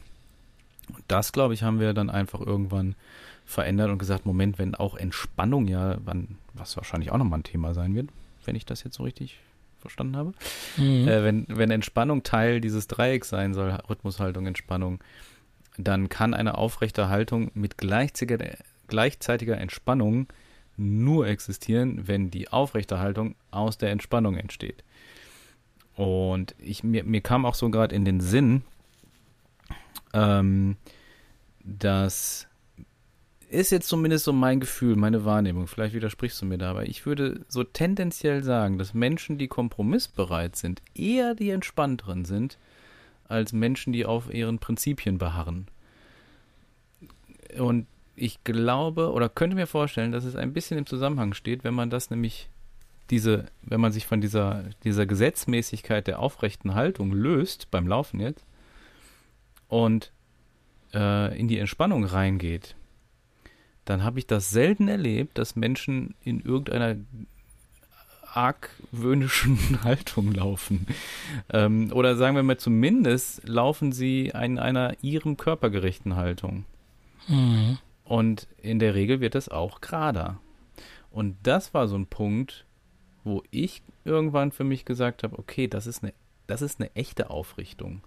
Und 0.94 1.04
das, 1.08 1.32
glaube 1.32 1.54
ich, 1.54 1.64
haben 1.64 1.80
wir 1.80 1.94
dann 1.94 2.10
einfach 2.10 2.42
irgendwann 2.42 2.96
verändert 3.46 3.90
und 3.90 3.98
gesagt, 3.98 4.26
Moment, 4.26 4.60
wenn 4.60 4.76
auch 4.76 4.96
Entspannung 4.96 5.68
ja, 5.68 5.98
wann, 6.06 6.38
was 6.54 6.78
wahrscheinlich 6.78 7.12
auch 7.12 7.18
nochmal 7.18 7.40
ein 7.40 7.44
Thema 7.44 7.74
sein 7.74 7.96
wird, 7.96 8.10
wenn 8.46 8.56
ich 8.56 8.66
das 8.66 8.84
jetzt 8.84 8.96
so 8.96 9.04
richtig 9.04 9.40
verstanden 9.80 10.18
habe. 10.18 10.34
Mhm. 10.78 11.08
Äh, 11.08 11.24
wenn, 11.24 11.46
wenn 11.48 11.72
Entspannung 11.72 12.24
Teil 12.24 12.62
dieses 12.62 12.88
Dreiecks 12.88 13.30
sein 13.30 13.54
soll, 13.54 13.72
Rhythmushaltung, 13.90 14.46
Entspannung, 14.46 15.00
dann 15.78 16.10
kann 16.10 16.34
eine 16.34 16.58
aufrechte 16.58 17.10
Haltung 17.10 17.52
mit 17.54 17.78
gleichzeitiger, 17.78 18.38
gleichzeitiger 18.88 19.58
Entspannung 19.58 20.28
nur 20.78 21.28
existieren, 21.28 22.08
wenn 22.08 22.32
die 22.32 22.50
aufrechte 22.50 23.00
Haltung 23.00 23.36
aus 23.52 23.78
der 23.78 23.92
Entspannung 23.92 24.38
entsteht. 24.38 24.84
Und 25.96 26.56
ich, 26.60 26.84
mir, 26.84 27.04
mir 27.04 27.22
kam 27.22 27.46
auch 27.46 27.56
so 27.56 27.70
gerade 27.70 27.94
in 27.94 28.06
den 28.06 28.22
Sinn, 28.22 28.64
ähm, 30.14 30.78
das 31.62 32.49
ist 33.50 33.72
jetzt 33.72 33.88
zumindest 33.88 34.26
so 34.26 34.34
mein 34.34 34.60
Gefühl, 34.60 34.96
meine 34.96 35.26
Wahrnehmung. 35.26 35.68
Vielleicht 35.68 35.96
widersprichst 35.96 36.42
du 36.42 36.46
mir 36.46 36.58
da, 36.58 36.70
aber 36.70 36.88
ich 36.88 37.06
würde 37.06 37.46
so 37.48 37.64
tendenziell 37.64 38.44
sagen, 38.44 38.78
dass 38.78 38.94
Menschen, 38.94 39.38
die 39.38 39.48
kompromissbereit 39.48 40.56
sind, 40.56 40.82
eher 40.94 41.34
die 41.34 41.50
entspannteren 41.50 42.26
sind, 42.26 42.58
als 43.28 43.52
Menschen, 43.52 43.92
die 43.92 44.06
auf 44.06 44.34
ihren 44.34 44.60
Prinzipien 44.60 45.18
beharren. 45.18 45.68
Und 47.58 47.88
ich 48.16 48.44
glaube 48.44 49.12
oder 49.12 49.30
könnte 49.30 49.56
mir 49.56 49.68
vorstellen, 49.68 50.12
dass 50.12 50.26
es 50.26 50.36
ein 50.36 50.54
bisschen 50.54 50.78
im 50.78 50.86
Zusammenhang 50.86 51.34
steht, 51.34 51.64
wenn 51.64 51.74
man 51.74 51.90
das 51.90 52.10
nämlich 52.10 52.50
diese, 53.10 53.46
wenn 53.64 53.82
man 53.82 53.92
sich 53.92 54.06
von 54.06 54.22
dieser, 54.22 54.66
dieser 54.84 55.06
Gesetzmäßigkeit 55.06 56.06
der 56.06 56.20
aufrechten 56.20 56.76
Haltung 56.76 57.12
löst 57.12 57.72
beim 57.72 57.88
Laufen 57.88 58.20
jetzt 58.20 58.46
und 59.68 60.12
äh, 60.94 61.38
in 61.40 61.48
die 61.48 61.58
Entspannung 61.58 62.04
reingeht, 62.04 62.76
dann 63.90 64.04
habe 64.04 64.20
ich 64.20 64.28
das 64.28 64.52
selten 64.52 64.88
erlebt, 64.88 65.40
dass 65.40 65.56
Menschen 65.56 66.14
in 66.24 66.42
irgendeiner 66.42 66.96
argwöhnischen 68.34 69.58
Haltung 69.84 70.32
laufen. 70.32 70.86
Ähm, 71.52 71.92
oder 71.92 72.16
sagen 72.16 72.36
wir 72.36 72.44
mal 72.44 72.58
zumindest 72.58 73.48
laufen 73.48 73.92
sie 73.92 74.28
in 74.28 74.60
einer 74.60 74.96
ihrem 75.02 75.38
körpergerechten 75.38 76.16
Haltung. 76.16 76.66
Mhm. 77.28 77.80
Und 78.04 78.48
in 78.62 78.78
der 78.78 78.94
Regel 78.94 79.22
wird 79.22 79.34
es 79.34 79.50
auch 79.50 79.82
gerader. 79.82 80.40
Und 81.10 81.38
das 81.42 81.74
war 81.74 81.88
so 81.88 81.96
ein 81.96 82.06
Punkt, 82.06 82.66
wo 83.24 83.42
ich 83.50 83.82
irgendwann 84.06 84.52
für 84.52 84.64
mich 84.64 84.86
gesagt 84.86 85.24
habe, 85.24 85.40
okay, 85.40 85.68
das 85.68 85.88
ist 85.88 86.04
eine, 86.04 86.14
das 86.46 86.62
ist 86.62 86.80
eine 86.80 86.96
echte 86.96 87.32
Aufrichtung. 87.32 88.02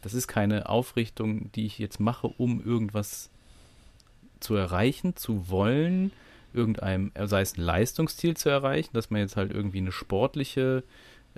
Das 0.00 0.14
ist 0.14 0.26
keine 0.26 0.70
Aufrichtung, 0.70 1.52
die 1.52 1.66
ich 1.66 1.78
jetzt 1.78 2.00
mache, 2.00 2.28
um 2.28 2.62
irgendwas 2.64 3.30
zu 4.40 4.54
erreichen, 4.54 5.16
zu 5.16 5.48
wollen, 5.48 6.12
irgendeinem, 6.52 7.12
sei 7.24 7.40
es 7.40 7.56
ein 7.56 7.62
Leistungsziel 7.62 8.36
zu 8.36 8.48
erreichen, 8.48 8.90
dass 8.92 9.10
man 9.10 9.20
jetzt 9.20 9.36
halt 9.36 9.52
irgendwie 9.52 9.78
eine 9.78 9.92
sportliche 9.92 10.82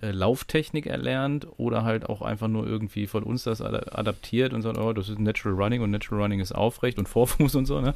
äh, 0.00 0.12
Lauftechnik 0.12 0.86
erlernt 0.86 1.46
oder 1.56 1.84
halt 1.84 2.08
auch 2.08 2.22
einfach 2.22 2.48
nur 2.48 2.66
irgendwie 2.66 3.06
von 3.06 3.22
uns 3.22 3.44
das 3.44 3.60
adaptiert 3.60 4.52
und 4.52 4.62
sagt, 4.62 4.78
oh, 4.78 4.92
das 4.92 5.08
ist 5.08 5.18
Natural 5.18 5.54
Running 5.54 5.82
und 5.82 5.90
Natural 5.90 6.22
Running 6.22 6.40
ist 6.40 6.52
aufrecht 6.52 6.98
und 6.98 7.08
Vorfuß 7.08 7.54
und 7.56 7.66
so, 7.66 7.80
ne? 7.80 7.94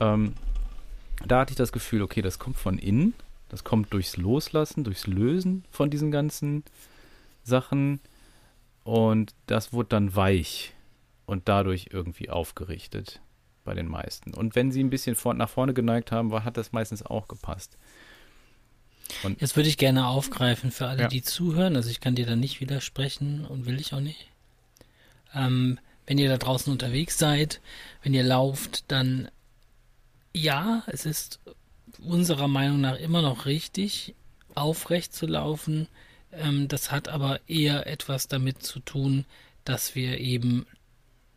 Ähm, 0.00 0.34
da 1.24 1.40
hatte 1.40 1.52
ich 1.52 1.56
das 1.56 1.72
Gefühl, 1.72 2.02
okay, 2.02 2.22
das 2.22 2.38
kommt 2.38 2.56
von 2.56 2.78
innen, 2.78 3.14
das 3.48 3.64
kommt 3.64 3.92
durchs 3.92 4.16
Loslassen, 4.16 4.84
durchs 4.84 5.06
Lösen 5.06 5.64
von 5.70 5.90
diesen 5.90 6.10
ganzen 6.10 6.64
Sachen 7.42 8.00
und 8.84 9.34
das 9.46 9.72
wurde 9.72 9.90
dann 9.90 10.14
weich 10.14 10.74
und 11.24 11.48
dadurch 11.48 11.88
irgendwie 11.92 12.30
aufgerichtet 12.30 13.20
bei 13.66 13.74
den 13.74 13.88
meisten. 13.88 14.32
Und 14.32 14.54
wenn 14.54 14.72
sie 14.72 14.82
ein 14.82 14.88
bisschen 14.90 15.14
vor, 15.14 15.34
nach 15.34 15.50
vorne 15.50 15.74
geneigt 15.74 16.12
haben, 16.12 16.30
war, 16.30 16.44
hat 16.44 16.56
das 16.56 16.72
meistens 16.72 17.04
auch 17.04 17.28
gepasst. 17.28 17.76
Und 19.22 19.40
Jetzt 19.40 19.56
würde 19.56 19.68
ich 19.68 19.76
gerne 19.76 20.06
aufgreifen 20.06 20.70
für 20.70 20.86
alle, 20.86 21.02
ja. 21.02 21.08
die 21.08 21.22
zuhören. 21.22 21.76
Also 21.76 21.90
ich 21.90 22.00
kann 22.00 22.14
dir 22.14 22.26
da 22.26 22.36
nicht 22.36 22.60
widersprechen 22.60 23.44
und 23.44 23.66
will 23.66 23.78
ich 23.78 23.92
auch 23.92 24.00
nicht. 24.00 24.30
Ähm, 25.34 25.78
wenn 26.06 26.18
ihr 26.18 26.28
da 26.28 26.38
draußen 26.38 26.72
unterwegs 26.72 27.18
seid, 27.18 27.60
wenn 28.02 28.14
ihr 28.14 28.22
lauft, 28.22 28.90
dann 28.90 29.28
ja, 30.32 30.82
es 30.86 31.06
ist 31.06 31.40
unserer 32.02 32.48
Meinung 32.48 32.80
nach 32.80 32.98
immer 32.98 33.22
noch 33.22 33.46
richtig, 33.46 34.14
aufrecht 34.54 35.14
zu 35.14 35.26
laufen. 35.26 35.88
Ähm, 36.32 36.68
das 36.68 36.90
hat 36.90 37.08
aber 37.08 37.40
eher 37.48 37.86
etwas 37.86 38.28
damit 38.28 38.62
zu 38.62 38.80
tun, 38.80 39.24
dass 39.64 39.94
wir 39.94 40.18
eben 40.18 40.66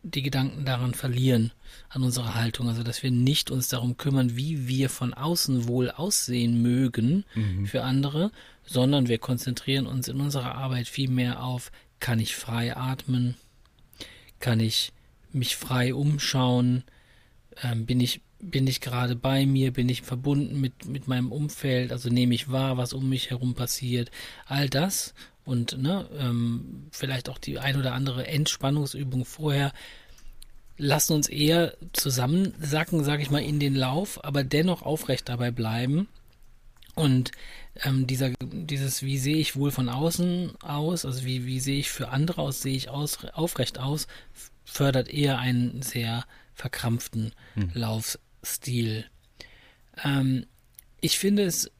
die 0.02 0.22
Gedanken 0.22 0.64
daran 0.64 0.94
verlieren, 0.94 1.52
an 1.88 2.02
unserer 2.02 2.34
Haltung. 2.34 2.68
Also, 2.68 2.82
dass 2.82 3.02
wir 3.02 3.10
nicht 3.10 3.50
uns 3.50 3.68
darum 3.68 3.96
kümmern, 3.96 4.36
wie 4.36 4.66
wir 4.66 4.88
von 4.88 5.12
außen 5.12 5.68
wohl 5.68 5.90
aussehen 5.90 6.62
mögen 6.62 7.24
mhm. 7.34 7.66
für 7.66 7.82
andere, 7.82 8.30
sondern 8.64 9.08
wir 9.08 9.18
konzentrieren 9.18 9.86
uns 9.86 10.08
in 10.08 10.20
unserer 10.20 10.54
Arbeit 10.54 10.88
viel 10.88 11.10
mehr 11.10 11.42
auf, 11.42 11.70
kann 11.98 12.18
ich 12.18 12.34
frei 12.34 12.76
atmen? 12.76 13.36
Kann 14.38 14.58
ich 14.58 14.92
mich 15.32 15.56
frei 15.56 15.94
umschauen? 15.94 16.84
Ähm, 17.62 17.84
bin 17.84 18.00
ich, 18.00 18.22
bin 18.40 18.66
ich 18.66 18.80
gerade 18.80 19.16
bei 19.16 19.44
mir? 19.44 19.70
Bin 19.70 19.88
ich 19.90 20.00
verbunden 20.00 20.60
mit, 20.60 20.86
mit 20.86 21.08
meinem 21.08 21.30
Umfeld? 21.30 21.92
Also 21.92 22.08
nehme 22.08 22.34
ich 22.34 22.50
wahr, 22.50 22.78
was 22.78 22.94
um 22.94 23.08
mich 23.08 23.28
herum 23.28 23.54
passiert? 23.54 24.10
All 24.46 24.70
das 24.70 25.14
und 25.44 25.78
ne, 25.78 26.08
ähm, 26.18 26.88
vielleicht 26.90 27.28
auch 27.28 27.38
die 27.38 27.58
ein 27.58 27.76
oder 27.76 27.92
andere 27.94 28.26
Entspannungsübung 28.26 29.24
vorher 29.24 29.72
lassen 30.76 31.12
uns 31.12 31.28
eher 31.28 31.76
zusammensacken, 31.92 33.04
sage 33.04 33.22
ich 33.22 33.30
mal, 33.30 33.42
in 33.42 33.60
den 33.60 33.74
Lauf, 33.74 34.24
aber 34.24 34.44
dennoch 34.44 34.82
aufrecht 34.82 35.28
dabei 35.28 35.50
bleiben. 35.50 36.08
Und 36.94 37.32
ähm, 37.82 38.06
dieser, 38.06 38.32
dieses, 38.42 39.02
wie 39.02 39.18
sehe 39.18 39.36
ich 39.36 39.56
wohl 39.56 39.70
von 39.70 39.88
außen 39.88 40.60
aus, 40.62 41.04
also 41.04 41.24
wie, 41.24 41.46
wie 41.46 41.60
sehe 41.60 41.78
ich 41.78 41.90
für 41.90 42.08
andere 42.08 42.42
aus, 42.42 42.62
sehe 42.62 42.76
ich 42.76 42.88
aus, 42.88 43.24
aufrecht 43.26 43.78
aus, 43.78 44.06
fördert 44.64 45.08
eher 45.08 45.38
einen 45.38 45.82
sehr 45.82 46.24
verkrampften 46.54 47.32
hm. 47.54 47.70
Laufstil. 47.74 49.04
Ähm, 50.02 50.46
ich 51.00 51.18
finde 51.18 51.44
es 51.44 51.70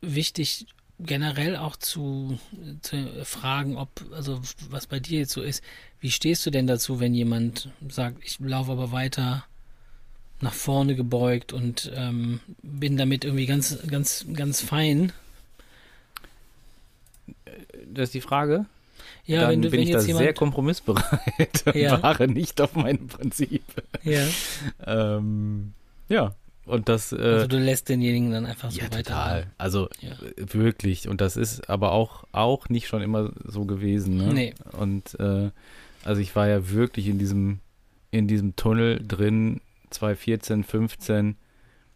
wichtig, 0.00 0.66
generell 1.00 1.56
auch 1.56 1.76
zu, 1.76 2.38
zu 2.82 3.24
fragen, 3.24 3.76
ob, 3.76 3.88
also 4.12 4.40
was 4.70 4.86
bei 4.86 5.00
dir 5.00 5.20
jetzt 5.20 5.32
so 5.32 5.42
ist, 5.42 5.62
wie 6.00 6.10
stehst 6.10 6.44
du 6.46 6.50
denn 6.50 6.66
dazu, 6.66 7.00
wenn 7.00 7.14
jemand 7.14 7.70
sagt, 7.88 8.18
ich 8.24 8.38
laufe 8.40 8.72
aber 8.72 8.92
weiter 8.92 9.44
nach 10.40 10.52
vorne 10.52 10.94
gebeugt 10.94 11.52
und 11.52 11.90
ähm, 11.94 12.40
bin 12.62 12.96
damit 12.96 13.24
irgendwie 13.24 13.46
ganz, 13.46 13.78
ganz, 13.88 14.26
ganz 14.32 14.60
fein? 14.60 15.12
Das 17.86 18.04
ist 18.04 18.14
die 18.14 18.20
Frage. 18.20 18.66
Ja, 19.26 19.42
dann 19.42 19.50
wenn 19.50 19.62
du, 19.62 19.70
bin 19.70 19.80
wenn 19.80 19.88
ich 19.88 19.92
da 19.92 20.00
sehr 20.00 20.34
kompromissbereit 20.34 21.62
und 21.66 21.74
ja. 21.74 22.02
wahre 22.02 22.28
nicht 22.28 22.60
auf 22.60 22.74
meinem 22.74 23.08
Prinzip. 23.08 23.64
Ja. 24.02 24.26
ähm, 24.86 25.72
ja, 26.08 26.34
und 26.66 26.88
das. 26.88 27.12
Äh, 27.12 27.16
also 27.16 27.46
du 27.46 27.58
lässt 27.58 27.88
denjenigen 27.88 28.30
dann 28.30 28.46
einfach 28.46 28.70
so 28.70 28.78
ja, 28.78 28.84
weiter. 28.84 29.02
Total. 29.02 29.46
Also 29.58 29.88
ja. 30.00 30.12
wirklich. 30.36 31.08
Und 31.08 31.20
das 31.20 31.36
ist 31.36 31.68
aber 31.68 31.92
auch, 31.92 32.24
auch 32.32 32.68
nicht 32.68 32.88
schon 32.88 33.02
immer 33.02 33.32
so 33.44 33.64
gewesen. 33.64 34.16
Ne? 34.16 34.32
Nee. 34.32 34.54
Und 34.72 35.18
äh, 35.20 35.50
also 36.04 36.20
ich 36.20 36.34
war 36.36 36.48
ja 36.48 36.70
wirklich 36.70 37.08
in 37.08 37.18
diesem, 37.18 37.60
in 38.10 38.28
diesem 38.28 38.56
Tunnel 38.56 39.02
drin, 39.06 39.60
2014, 39.90 40.64
15. 40.64 41.36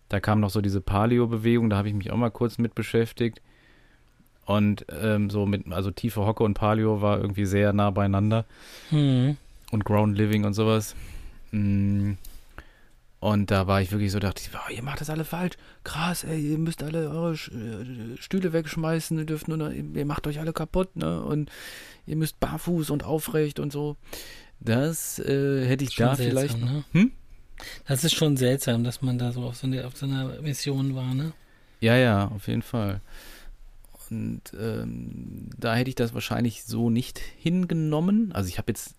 Da 0.09 0.21
kam 0.21 0.41
noch 0.41 0.51
so 0.51 0.61
diese 0.61 0.81
Paleo-Bewegung, 0.81 1.69
da 1.69 1.77
habe 1.77 1.89
ich 1.89 1.95
mich 1.95 2.11
auch 2.11 2.17
mal 2.17 2.31
kurz 2.31 2.59
mit 2.59 2.75
beschäftigt. 2.75 3.43
Und 4.47 4.87
ähm, 5.03 5.29
so 5.29 5.45
mit, 5.45 5.71
also 5.73 5.91
tiefe 5.91 6.25
Hocke 6.25 6.43
und 6.43 6.55
Paleo 6.55 7.03
war 7.03 7.19
irgendwie 7.21 7.45
sehr 7.45 7.75
nah 7.75 7.91
beieinander. 7.91 8.47
Mhm. 8.91 9.37
Und 9.71 9.85
Ground 9.85 10.17
Living 10.17 10.45
und 10.45 10.55
sowas. 10.55 10.95
Mhm. 11.51 12.17
Und 13.21 13.51
da 13.51 13.67
war 13.67 13.83
ich 13.83 13.91
wirklich 13.91 14.13
so, 14.13 14.21
dachte 14.21 14.43
ich, 14.43 14.51
oh, 14.55 14.73
ihr 14.73 14.83
macht 14.83 15.01
das 15.01 15.11
alle 15.11 15.25
falsch. 15.25 15.57
Krass, 15.83 16.23
ey, 16.23 16.53
ihr 16.53 16.59
müsst 16.59 16.85
alle 16.85 17.11
eure 17.11 17.33
äh, 17.33 18.17
Stühle 18.17 18.53
wegschmeißen, 18.53 19.19
ihr 19.19 19.25
dürft 19.25 19.49
nur, 19.49 19.73
ihr 19.73 20.07
macht 20.07 20.27
euch 20.29 20.39
alle 20.39 20.53
kaputt, 20.53 20.95
ne? 20.95 21.23
Und 21.23 21.51
ihr 22.07 22.15
müsst 22.17 22.39
barfuß 22.39 22.91
und 22.91 23.03
aufrecht 23.03 23.59
und 23.59 23.73
so. 23.73 23.97
Das 24.61 25.19
äh, 25.19 25.67
hätte 25.67 25.85
ich 25.85 25.97
da 25.97 26.15
seltsam, 26.15 26.31
vielleicht. 26.31 26.61
Ne? 26.61 26.85
Hm? 26.93 27.13
Das 27.87 28.05
ist 28.05 28.15
schon 28.15 28.37
seltsam, 28.37 28.85
dass 28.85 29.03
man 29.03 29.19
da 29.19 29.33
so 29.33 29.43
auf 29.43 29.57
so, 29.57 29.67
eine, 29.67 29.85
auf 29.87 29.97
so 29.97 30.07
einer 30.07 30.41
Mission 30.41 30.95
war, 30.95 31.13
ne? 31.13 31.33
Ja, 31.81 31.97
ja, 31.97 32.29
auf 32.29 32.47
jeden 32.47 32.63
Fall. 32.63 33.01
Und 34.11 34.43
ähm, 34.59 35.51
da 35.57 35.75
hätte 35.75 35.91
ich 35.91 35.97
das 35.97 36.15
wahrscheinlich 36.15 36.65
so 36.65 36.89
nicht 36.89 37.19
hingenommen. 37.19 38.33
Also 38.33 38.49
ich 38.49 38.59
habe 38.59 38.71
jetzt 38.71 38.95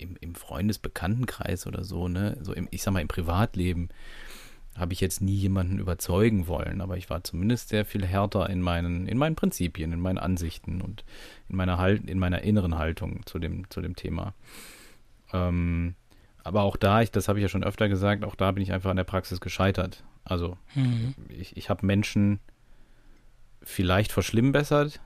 im, 0.00 0.16
im, 0.20 0.34
Freundesbekanntenkreis 0.34 1.66
oder 1.66 1.84
so, 1.84 2.08
ne, 2.08 2.36
so 2.40 2.52
im, 2.52 2.68
ich 2.70 2.82
sag 2.82 2.92
mal, 2.92 3.00
im 3.00 3.08
Privatleben 3.08 3.88
habe 4.76 4.92
ich 4.92 5.00
jetzt 5.00 5.20
nie 5.20 5.34
jemanden 5.34 5.78
überzeugen 5.78 6.46
wollen, 6.46 6.80
aber 6.80 6.96
ich 6.96 7.10
war 7.10 7.24
zumindest 7.24 7.68
sehr 7.68 7.84
viel 7.84 8.06
härter 8.06 8.48
in 8.48 8.62
meinen, 8.62 9.06
in 9.06 9.18
meinen 9.18 9.36
Prinzipien, 9.36 9.92
in 9.92 10.00
meinen 10.00 10.18
Ansichten 10.18 10.80
und 10.80 11.04
in 11.48 11.56
meiner 11.56 11.78
halt, 11.78 12.08
in 12.08 12.18
meiner 12.18 12.42
inneren 12.42 12.78
Haltung 12.78 13.26
zu 13.26 13.38
dem, 13.38 13.68
zu 13.68 13.80
dem 13.80 13.96
Thema. 13.96 14.34
Ähm, 15.32 15.94
aber 16.42 16.62
auch 16.62 16.76
da, 16.76 17.02
ich, 17.02 17.10
das 17.10 17.28
habe 17.28 17.38
ich 17.38 17.42
ja 17.42 17.48
schon 17.48 17.64
öfter 17.64 17.88
gesagt, 17.88 18.24
auch 18.24 18.34
da 18.34 18.52
bin 18.52 18.62
ich 18.62 18.72
einfach 18.72 18.90
an 18.90 18.96
der 18.96 19.04
Praxis 19.04 19.40
gescheitert. 19.40 20.04
Also 20.24 20.56
mhm. 20.74 21.14
ich, 21.28 21.56
ich 21.56 21.68
habe 21.68 21.84
Menschen 21.84 22.40
vielleicht 23.62 24.12
verschlimmbessert, 24.12 25.00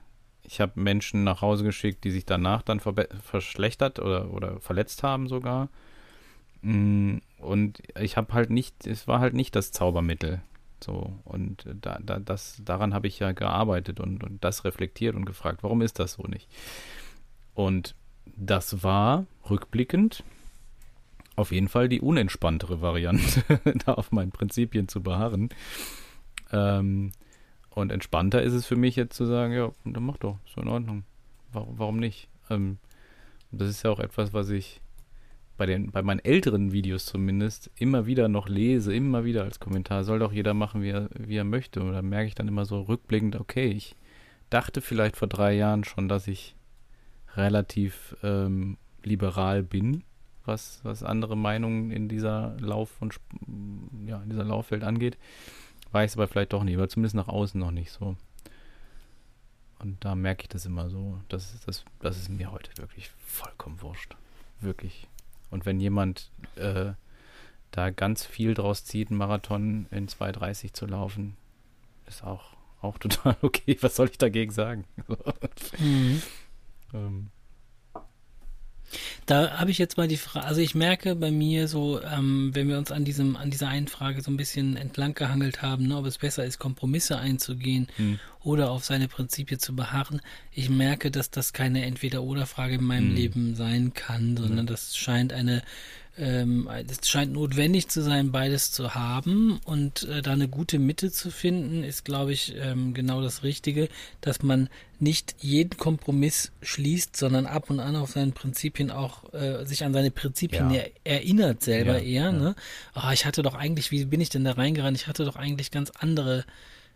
ich 0.47 0.61
habe 0.61 0.79
Menschen 0.79 1.23
nach 1.23 1.41
Hause 1.41 1.63
geschickt, 1.63 2.03
die 2.03 2.11
sich 2.11 2.25
danach 2.25 2.61
dann 2.61 2.79
verschlechtert 2.79 3.99
oder, 3.99 4.31
oder 4.31 4.59
verletzt 4.59 5.03
haben 5.03 5.27
sogar. 5.27 5.69
Mm, 6.61 7.17
und 7.37 7.81
ich 7.99 8.17
habe 8.17 8.33
halt 8.33 8.49
nicht, 8.49 8.87
es 8.87 9.07
war 9.07 9.19
halt 9.19 9.33
nicht 9.33 9.55
das 9.55 9.71
Zaubermittel. 9.71 10.41
So, 10.83 11.13
und 11.23 11.65
da, 11.81 11.99
da, 12.01 12.19
das, 12.19 12.61
daran 12.63 12.93
habe 12.93 13.07
ich 13.07 13.19
ja 13.19 13.31
gearbeitet 13.31 13.99
und, 13.99 14.23
und 14.23 14.43
das 14.43 14.65
reflektiert 14.65 15.15
und 15.15 15.25
gefragt, 15.25 15.63
warum 15.63 15.81
ist 15.81 15.99
das 15.99 16.13
so 16.13 16.23
nicht? 16.23 16.49
Und 17.53 17.95
das 18.35 18.83
war 18.83 19.25
rückblickend 19.49 20.23
auf 21.35 21.51
jeden 21.51 21.67
Fall 21.67 21.89
die 21.89 22.01
unentspanntere 22.01 22.81
Variante, 22.81 23.43
da 23.85 23.93
auf 23.93 24.11
meinen 24.11 24.31
Prinzipien 24.31 24.87
zu 24.87 25.03
beharren. 25.03 25.49
Ähm, 26.51 27.11
und 27.75 27.91
entspannter 27.91 28.41
ist 28.41 28.53
es 28.53 28.65
für 28.65 28.77
mich 28.77 28.95
jetzt 28.95 29.15
zu 29.15 29.25
sagen, 29.25 29.53
ja, 29.53 29.71
dann 29.83 30.03
mach 30.03 30.17
doch, 30.17 30.39
so 30.45 30.61
in 30.61 30.67
Ordnung. 30.67 31.03
Warum, 31.51 31.77
warum 31.77 31.97
nicht? 31.97 32.29
Ähm, 32.49 32.77
das 33.51 33.69
ist 33.69 33.83
ja 33.83 33.91
auch 33.91 33.99
etwas, 33.99 34.33
was 34.33 34.49
ich 34.49 34.81
bei, 35.57 35.65
den, 35.65 35.91
bei 35.91 36.01
meinen 36.01 36.19
älteren 36.19 36.71
Videos 36.71 37.05
zumindest 37.05 37.69
immer 37.75 38.05
wieder 38.05 38.27
noch 38.27 38.49
lese, 38.49 38.95
immer 38.95 39.25
wieder 39.25 39.43
als 39.43 39.59
Kommentar. 39.59 40.03
Soll 40.03 40.19
doch 40.19 40.31
jeder 40.31 40.53
machen, 40.53 40.81
wie 40.81 40.89
er, 40.89 41.09
wie 41.17 41.35
er 41.35 41.43
möchte. 41.43 41.81
Und 41.81 41.93
da 41.93 42.01
merke 42.01 42.27
ich 42.27 42.35
dann 42.35 42.47
immer 42.47 42.65
so 42.65 42.81
rückblickend, 42.81 43.35
okay, 43.35 43.67
ich 43.67 43.95
dachte 44.49 44.81
vielleicht 44.81 45.17
vor 45.17 45.27
drei 45.27 45.53
Jahren 45.53 45.83
schon, 45.83 46.07
dass 46.07 46.27
ich 46.27 46.55
relativ 47.35 48.15
ähm, 48.23 48.77
liberal 49.03 49.63
bin, 49.63 50.03
was, 50.45 50.79
was 50.83 51.03
andere 51.03 51.35
Meinungen 51.35 51.91
in 51.91 52.07
dieser 52.07 52.55
Lauf- 52.59 53.01
und 53.01 53.19
ja, 54.07 54.21
in 54.21 54.29
dieser 54.29 54.45
Laufwelt 54.45 54.83
angeht. 54.83 55.17
Es 56.03 56.15
aber 56.15 56.27
vielleicht 56.27 56.53
doch 56.53 56.63
nicht, 56.63 56.75
aber 56.75 56.89
zumindest 56.89 57.15
nach 57.15 57.27
außen 57.27 57.59
noch 57.59 57.71
nicht 57.71 57.91
so. 57.91 58.17
Und 59.79 60.03
da 60.03 60.15
merke 60.15 60.43
ich 60.43 60.49
das 60.49 60.65
immer 60.65 60.89
so. 60.89 61.19
Das, 61.29 61.59
das, 61.65 61.85
das 61.99 62.17
ist 62.17 62.29
mir 62.29 62.51
heute 62.51 62.71
wirklich 62.77 63.11
vollkommen 63.25 63.81
wurscht. 63.81 64.15
Wirklich. 64.61 65.07
Und 65.51 65.65
wenn 65.65 65.79
jemand 65.79 66.31
äh, 66.55 66.93
da 67.71 67.89
ganz 67.89 68.25
viel 68.25 68.53
draus 68.53 68.85
zieht, 68.85 69.09
einen 69.09 69.17
Marathon 69.17 69.87
in 69.91 70.07
2,30 70.07 70.73
zu 70.73 70.85
laufen, 70.85 71.35
ist 72.07 72.23
auch, 72.23 72.55
auch 72.81 72.97
total 72.99 73.37
okay. 73.41 73.77
Was 73.81 73.95
soll 73.95 74.09
ich 74.09 74.17
dagegen 74.17 74.51
sagen? 74.51 74.85
mhm. 75.79 76.21
ähm. 76.93 77.27
Da 79.25 79.59
habe 79.59 79.71
ich 79.71 79.77
jetzt 79.77 79.97
mal 79.97 80.07
die 80.07 80.17
Frage, 80.17 80.45
also 80.45 80.61
ich 80.61 80.75
merke 80.75 81.15
bei 81.15 81.31
mir 81.31 81.67
so, 81.67 82.01
ähm, 82.01 82.51
wenn 82.53 82.67
wir 82.67 82.77
uns 82.77 82.91
an 82.91 83.05
diesem, 83.05 83.35
an 83.35 83.49
dieser 83.49 83.67
einen 83.67 83.87
Frage 83.87 84.21
so 84.21 84.31
ein 84.31 84.37
bisschen 84.37 84.77
entlang 84.77 85.13
gehangelt 85.13 85.61
haben, 85.61 85.87
ne, 85.87 85.97
ob 85.97 86.05
es 86.05 86.17
besser 86.17 86.45
ist, 86.45 86.59
Kompromisse 86.59 87.17
einzugehen 87.17 87.87
hm. 87.97 88.19
oder 88.43 88.71
auf 88.71 88.85
seine 88.85 89.07
Prinzipien 89.07 89.59
zu 89.59 89.75
beharren, 89.75 90.21
ich 90.51 90.69
merke, 90.69 91.11
dass 91.11 91.31
das 91.31 91.53
keine 91.53 91.85
Entweder-Oder-Frage 91.85 92.75
in 92.75 92.83
meinem 92.83 93.09
hm. 93.09 93.15
Leben 93.15 93.55
sein 93.55 93.93
kann, 93.93 94.37
sondern 94.37 94.67
das 94.67 94.95
scheint 94.95 95.33
eine 95.33 95.63
ähm, 96.17 96.69
es 96.87 97.09
scheint 97.09 97.33
notwendig 97.33 97.89
zu 97.89 98.01
sein, 98.01 98.31
beides 98.31 98.71
zu 98.71 98.95
haben 98.95 99.59
und 99.65 100.03
äh, 100.03 100.21
da 100.21 100.31
eine 100.31 100.47
gute 100.47 100.79
Mitte 100.79 101.11
zu 101.11 101.29
finden, 101.29 101.83
ist, 101.83 102.05
glaube 102.05 102.31
ich, 102.31 102.55
ähm, 102.57 102.93
genau 102.93 103.21
das 103.21 103.43
Richtige, 103.43 103.89
dass 104.21 104.41
man 104.41 104.69
nicht 104.99 105.35
jeden 105.39 105.77
Kompromiss 105.77 106.51
schließt, 106.61 107.17
sondern 107.17 107.45
ab 107.45 107.69
und 107.69 107.81
an 107.81 107.97
auf 107.97 108.11
seinen 108.11 108.31
Prinzipien 108.31 108.91
auch 108.91 109.33
äh, 109.33 109.65
sich 109.65 109.83
an 109.83 109.93
seine 109.93 110.11
Prinzipien 110.11 110.71
ja. 110.71 110.83
erinnert 111.03 111.61
selber 111.61 111.97
ja, 111.97 112.23
eher. 112.23 112.23
Ja. 112.23 112.31
Ne? 112.31 112.55
Oh, 112.95 113.11
ich 113.11 113.25
hatte 113.25 113.41
doch 113.41 113.55
eigentlich, 113.55 113.91
wie 113.91 114.05
bin 114.05 114.21
ich 114.21 114.29
denn 114.29 114.45
da 114.45 114.53
reingerannt? 114.53 114.97
Ich 114.97 115.07
hatte 115.07 115.25
doch 115.25 115.35
eigentlich 115.35 115.69
ganz 115.71 115.91
andere 115.99 116.45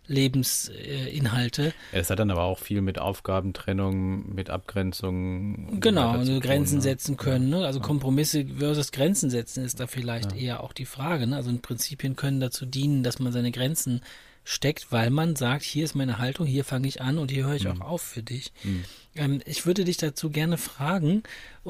Lebensinhalte. 0.09 1.73
Es 1.91 2.09
hat 2.09 2.19
dann 2.19 2.31
aber 2.31 2.43
auch 2.43 2.59
viel 2.59 2.81
mit 2.81 2.99
Aufgabentrennung, 2.99 4.33
mit 4.33 4.49
Abgrenzung. 4.49 5.79
Genau, 5.79 6.09
also 6.11 6.33
Grenzen 6.33 6.33
tun, 6.33 6.41
Grenzen 6.41 6.75
ne? 6.77 6.81
setzen 6.81 7.17
können. 7.17 7.49
Ne? 7.49 7.65
Also 7.65 7.79
Kompromisse 7.79 8.45
versus 8.57 8.91
Grenzen 8.91 9.29
setzen 9.29 9.63
ist 9.63 9.79
da 9.79 9.87
vielleicht 9.87 10.33
ja. 10.33 10.37
eher 10.37 10.63
auch 10.63 10.73
die 10.73 10.85
Frage. 10.85 11.27
Ne? 11.27 11.35
Also 11.35 11.55
Prinzipien 11.61 12.15
können 12.15 12.39
dazu 12.39 12.65
dienen, 12.65 13.03
dass 13.03 13.19
man 13.19 13.31
seine 13.31 13.51
Grenzen 13.51 14.01
steckt, 14.49 14.91
weil 14.91 15.11
man 15.11 15.35
sagt, 15.35 15.61
hier 15.61 15.85
ist 15.85 15.93
meine 15.93 16.17
Haltung, 16.17 16.47
hier 16.47 16.65
fange 16.65 16.87
ich 16.87 17.01
an 17.01 17.19
und 17.19 17.29
hier 17.29 17.45
höre 17.45 17.55
ich 17.55 17.65
mhm. 17.65 17.83
auch 17.83 17.87
auf 17.87 18.01
für 18.01 18.23
dich. 18.23 18.51
Mhm. 18.63 18.83
Ähm, 19.15 19.41
ich 19.45 19.67
würde 19.67 19.83
dich 19.83 19.97
dazu 19.97 20.31
gerne 20.31 20.57
fragen, 20.57 21.21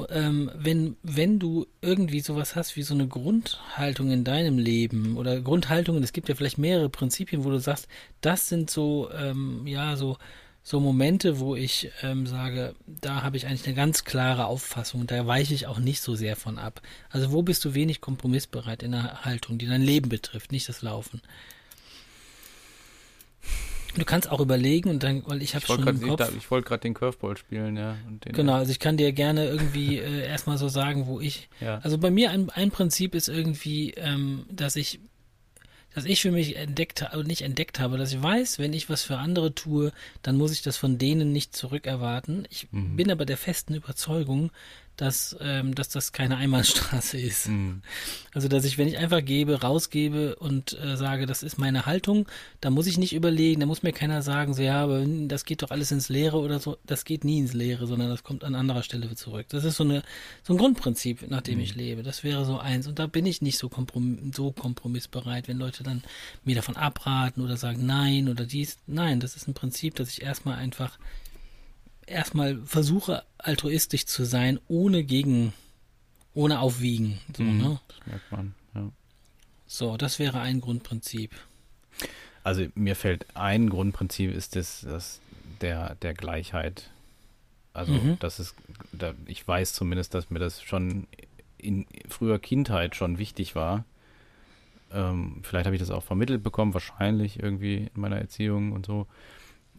ähm, 0.08 0.50
wenn, 0.54 0.96
wenn 1.02 1.38
du 1.38 1.66
irgendwie 1.82 2.20
sowas 2.20 2.56
hast 2.56 2.76
wie 2.76 2.82
so 2.82 2.94
eine 2.94 3.06
Grundhaltung 3.06 4.10
in 4.10 4.24
deinem 4.24 4.56
Leben 4.56 5.18
oder 5.18 5.42
Grundhaltungen, 5.42 6.02
es 6.02 6.14
gibt 6.14 6.30
ja 6.30 6.34
vielleicht 6.34 6.56
mehrere 6.56 6.88
Prinzipien, 6.88 7.44
wo 7.44 7.50
du 7.50 7.60
sagst, 7.60 7.86
das 8.22 8.48
sind 8.48 8.70
so, 8.70 9.10
ähm, 9.12 9.66
ja, 9.66 9.96
so, 9.96 10.16
so 10.62 10.80
Momente, 10.80 11.38
wo 11.38 11.56
ich 11.56 11.90
ähm, 12.00 12.26
sage, 12.26 12.74
da 12.86 13.20
habe 13.20 13.36
ich 13.36 13.46
eigentlich 13.46 13.66
eine 13.66 13.76
ganz 13.76 14.04
klare 14.04 14.46
Auffassung, 14.46 15.06
da 15.06 15.26
weiche 15.26 15.52
ich 15.52 15.66
auch 15.66 15.80
nicht 15.80 16.00
so 16.00 16.14
sehr 16.14 16.34
von 16.34 16.58
ab. 16.58 16.80
Also 17.10 17.30
wo 17.30 17.42
bist 17.42 17.62
du 17.66 17.74
wenig 17.74 18.00
kompromissbereit 18.00 18.82
in 18.82 18.92
der 18.92 19.26
Haltung, 19.26 19.58
die 19.58 19.66
dein 19.66 19.82
Leben 19.82 20.08
betrifft, 20.08 20.50
nicht 20.50 20.66
das 20.66 20.80
Laufen? 20.80 21.20
Du 23.96 24.04
kannst 24.04 24.30
auch 24.30 24.40
überlegen 24.40 24.88
und 24.90 25.02
dann, 25.02 25.22
weil 25.26 25.42
ich 25.42 25.54
habe 25.54 25.66
schon 25.66 25.82
grad, 25.82 25.96
im 25.96 26.08
Kopf. 26.08 26.28
Ich, 26.30 26.36
ich 26.36 26.50
wollte 26.50 26.68
gerade 26.68 26.80
den 26.80 26.94
Curveball 26.94 27.36
spielen, 27.36 27.76
ja. 27.76 27.96
genau, 28.20 28.54
also 28.54 28.70
ich 28.70 28.78
kann 28.78 28.96
dir 28.96 29.12
gerne 29.12 29.46
irgendwie 29.46 29.98
äh, 29.98 30.26
erstmal 30.26 30.58
so 30.58 30.68
sagen, 30.68 31.06
wo 31.06 31.20
ich. 31.20 31.48
Ja. 31.60 31.78
Also 31.82 31.98
bei 31.98 32.10
mir 32.10 32.30
ein, 32.30 32.48
ein 32.48 32.70
Prinzip 32.70 33.14
ist 33.14 33.28
irgendwie, 33.28 33.90
ähm, 33.90 34.46
dass 34.50 34.76
ich, 34.76 35.00
dass 35.94 36.06
ich 36.06 36.22
für 36.22 36.30
mich 36.30 36.56
entdeckt 36.56 37.02
habe, 37.02 37.22
nicht 37.22 37.42
entdeckt 37.42 37.78
habe, 37.80 37.98
dass 37.98 38.12
ich 38.12 38.22
weiß, 38.22 38.58
wenn 38.58 38.72
ich 38.72 38.88
was 38.88 39.02
für 39.02 39.18
andere 39.18 39.54
tue, 39.54 39.92
dann 40.22 40.36
muss 40.36 40.52
ich 40.52 40.62
das 40.62 40.78
von 40.78 40.96
denen 40.96 41.32
nicht 41.32 41.54
zurückerwarten. 41.54 42.48
Ich 42.48 42.68
mhm. 42.70 42.96
bin 42.96 43.10
aber 43.10 43.26
der 43.26 43.36
festen 43.36 43.74
Überzeugung, 43.74 44.50
dass, 45.00 45.34
ähm, 45.40 45.74
dass 45.74 45.88
das 45.88 46.12
keine 46.12 46.36
Einbahnstraße 46.36 47.18
ist. 47.18 47.48
Mhm. 47.48 47.80
Also, 48.34 48.48
dass 48.48 48.64
ich, 48.64 48.76
wenn 48.76 48.86
ich 48.86 48.98
einfach 48.98 49.24
gebe, 49.24 49.62
rausgebe 49.62 50.36
und 50.36 50.78
äh, 50.78 50.96
sage, 50.96 51.24
das 51.24 51.42
ist 51.42 51.58
meine 51.58 51.86
Haltung, 51.86 52.26
da 52.60 52.68
muss 52.68 52.86
ich 52.86 52.98
nicht 52.98 53.14
überlegen, 53.14 53.60
da 53.60 53.66
muss 53.66 53.82
mir 53.82 53.92
keiner 53.92 54.20
sagen, 54.20 54.52
so, 54.52 54.62
ja, 54.62 54.82
aber 54.82 55.04
das 55.06 55.46
geht 55.46 55.62
doch 55.62 55.70
alles 55.70 55.90
ins 55.90 56.10
Leere 56.10 56.38
oder 56.38 56.60
so. 56.60 56.76
Das 56.84 57.06
geht 57.06 57.24
nie 57.24 57.38
ins 57.38 57.54
Leere, 57.54 57.86
sondern 57.86 58.10
das 58.10 58.24
kommt 58.24 58.44
an 58.44 58.54
anderer 58.54 58.82
Stelle 58.82 59.14
zurück. 59.14 59.46
Das 59.48 59.64
ist 59.64 59.76
so, 59.76 59.84
eine, 59.84 60.02
so 60.42 60.52
ein 60.52 60.58
Grundprinzip, 60.58 61.30
nach 61.30 61.40
dem 61.40 61.56
mhm. 61.56 61.64
ich 61.64 61.74
lebe. 61.74 62.02
Das 62.02 62.22
wäre 62.22 62.44
so 62.44 62.58
eins. 62.58 62.86
Und 62.86 62.98
da 62.98 63.06
bin 63.06 63.24
ich 63.24 63.40
nicht 63.40 63.56
so, 63.56 63.70
komprom 63.70 64.32
so 64.34 64.52
kompromissbereit, 64.52 65.48
wenn 65.48 65.58
Leute 65.58 65.82
dann 65.82 66.02
mir 66.44 66.56
davon 66.56 66.76
abraten 66.76 67.42
oder 67.42 67.56
sagen, 67.56 67.86
nein 67.86 68.28
oder 68.28 68.44
dies. 68.44 68.76
Nein, 68.86 69.18
das 69.18 69.34
ist 69.34 69.48
ein 69.48 69.54
Prinzip, 69.54 69.94
dass 69.94 70.10
ich 70.10 70.20
erstmal 70.20 70.56
einfach 70.56 70.98
erstmal 72.10 72.58
versuche, 72.64 73.22
altruistisch 73.38 74.06
zu 74.06 74.24
sein, 74.24 74.58
ohne 74.68 75.04
gegen, 75.04 75.52
ohne 76.34 76.60
aufwiegen. 76.60 77.18
So, 77.36 77.42
mhm, 77.42 77.58
ne? 77.58 77.80
Das 77.88 78.06
merkt 78.06 78.32
man, 78.32 78.54
ja. 78.74 78.90
So, 79.66 79.96
das 79.96 80.18
wäre 80.18 80.40
ein 80.40 80.60
Grundprinzip. 80.60 81.32
Also 82.42 82.66
mir 82.74 82.96
fällt 82.96 83.26
ein 83.34 83.68
Grundprinzip 83.68 84.34
ist 84.34 84.56
das, 84.56 84.80
das 84.80 85.20
der, 85.60 85.94
der 85.96 86.14
Gleichheit. 86.14 86.90
Also 87.72 87.92
mhm. 87.92 88.16
das 88.18 88.40
ist, 88.40 88.54
da, 88.92 89.14
ich 89.26 89.46
weiß 89.46 89.74
zumindest, 89.74 90.14
dass 90.14 90.30
mir 90.30 90.38
das 90.38 90.62
schon 90.62 91.06
in 91.58 91.86
früher 92.08 92.38
Kindheit 92.38 92.96
schon 92.96 93.18
wichtig 93.18 93.54
war. 93.54 93.84
Ähm, 94.92 95.40
vielleicht 95.42 95.66
habe 95.66 95.76
ich 95.76 95.80
das 95.80 95.90
auch 95.90 96.02
vermittelt 96.02 96.42
bekommen, 96.42 96.74
wahrscheinlich 96.74 97.40
irgendwie 97.40 97.90
in 97.94 98.00
meiner 98.00 98.18
Erziehung 98.18 98.72
und 98.72 98.86
so. 98.86 99.06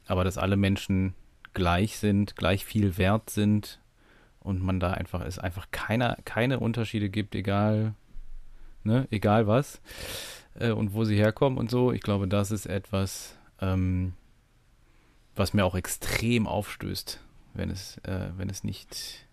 Aber 0.05 0.23
dass 0.23 0.37
alle 0.37 0.55
Menschen 0.55 1.13
gleich 1.53 1.97
sind, 1.97 2.35
gleich 2.35 2.65
viel 2.65 2.97
wert 2.97 3.29
sind 3.29 3.79
und 4.39 4.61
man 4.61 4.79
da 4.79 4.91
einfach 4.91 5.21
es 5.21 5.39
einfach 5.39 5.67
keine, 5.71 6.17
keine 6.25 6.59
Unterschiede 6.59 7.09
gibt, 7.09 7.35
egal, 7.35 7.93
ne, 8.83 9.07
egal 9.11 9.47
was 9.47 9.81
äh, 10.59 10.71
und 10.71 10.93
wo 10.93 11.03
sie 11.03 11.15
herkommen 11.15 11.57
und 11.59 11.69
so. 11.69 11.91
Ich 11.91 12.01
glaube, 12.01 12.27
das 12.27 12.51
ist 12.51 12.65
etwas, 12.65 13.37
ähm, 13.59 14.13
was 15.35 15.53
mir 15.53 15.65
auch 15.65 15.75
extrem 15.75 16.47
aufstößt, 16.47 17.19
wenn 17.53 17.69
es, 17.69 17.97
äh, 17.99 18.29
wenn 18.37 18.49
es 18.49 18.63
nicht 18.63 19.27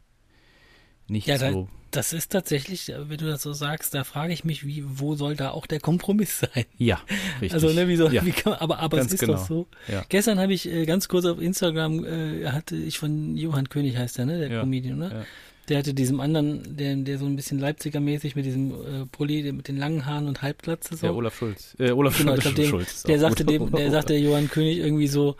nicht 1.08 1.26
ja, 1.26 1.38
so. 1.38 1.68
Da, 1.90 1.98
das 1.98 2.12
ist 2.12 2.32
tatsächlich, 2.32 2.92
wenn 2.96 3.18
du 3.18 3.26
das 3.26 3.42
so 3.42 3.52
sagst, 3.52 3.94
da 3.94 4.04
frage 4.04 4.32
ich 4.32 4.44
mich, 4.44 4.66
wie, 4.66 4.84
wo 4.86 5.14
soll 5.14 5.36
da 5.36 5.50
auch 5.50 5.66
der 5.66 5.80
Kompromiss 5.80 6.40
sein? 6.54 6.64
Ja, 6.76 7.00
richtig. 7.40 7.54
Also, 7.54 7.72
ne, 7.72 7.88
wie 7.88 7.96
soll, 7.96 8.12
ja. 8.12 8.24
wie 8.24 8.32
kann, 8.32 8.54
aber, 8.54 8.78
aber 8.78 8.98
es 8.98 9.12
ist 9.12 9.20
genau. 9.20 9.34
doch 9.34 9.46
so. 9.46 9.66
Ja. 9.86 10.04
Gestern 10.08 10.38
habe 10.38 10.52
ich 10.52 10.68
äh, 10.68 10.86
ganz 10.86 11.08
kurz 11.08 11.24
auf 11.24 11.40
Instagram, 11.40 12.04
äh, 12.04 12.46
hatte 12.46 12.76
ich 12.76 12.98
von 12.98 13.36
Johann 13.36 13.68
König 13.68 13.96
heißt 13.96 14.18
der, 14.18 14.26
ne, 14.26 14.38
der 14.38 14.50
ja. 14.50 14.60
Comedian, 14.60 14.98
ne? 14.98 15.10
Ja. 15.12 15.24
Der 15.68 15.78
hatte 15.78 15.92
diesem 15.92 16.20
anderen, 16.20 16.78
der, 16.78 16.96
der 16.96 17.18
so 17.18 17.26
ein 17.26 17.36
bisschen 17.36 17.58
Leipziger-mäßig 17.58 18.34
mit 18.36 18.46
diesem 18.46 18.70
äh, 18.70 19.06
Pulli, 19.12 19.52
mit 19.52 19.68
den 19.68 19.76
langen 19.76 20.06
Haaren 20.06 20.26
und 20.26 20.40
Halbglatze 20.40 20.96
so. 20.96 21.06
Ja, 21.06 21.12
Olaf 21.12 21.36
Schulz. 21.36 21.76
Äh, 21.78 21.90
Olaf 21.90 22.16
genau, 22.16 22.40
Schulz. 22.40 22.54
Den, 22.54 22.70
Schulz 22.70 23.02
der 23.02 23.18
sagte 23.18 23.44
dem, 23.44 23.70
der 23.70 23.90
sagte 23.90 24.14
Johann 24.14 24.48
König 24.48 24.78
irgendwie 24.78 25.08
so, 25.08 25.32
äh, 25.32 25.34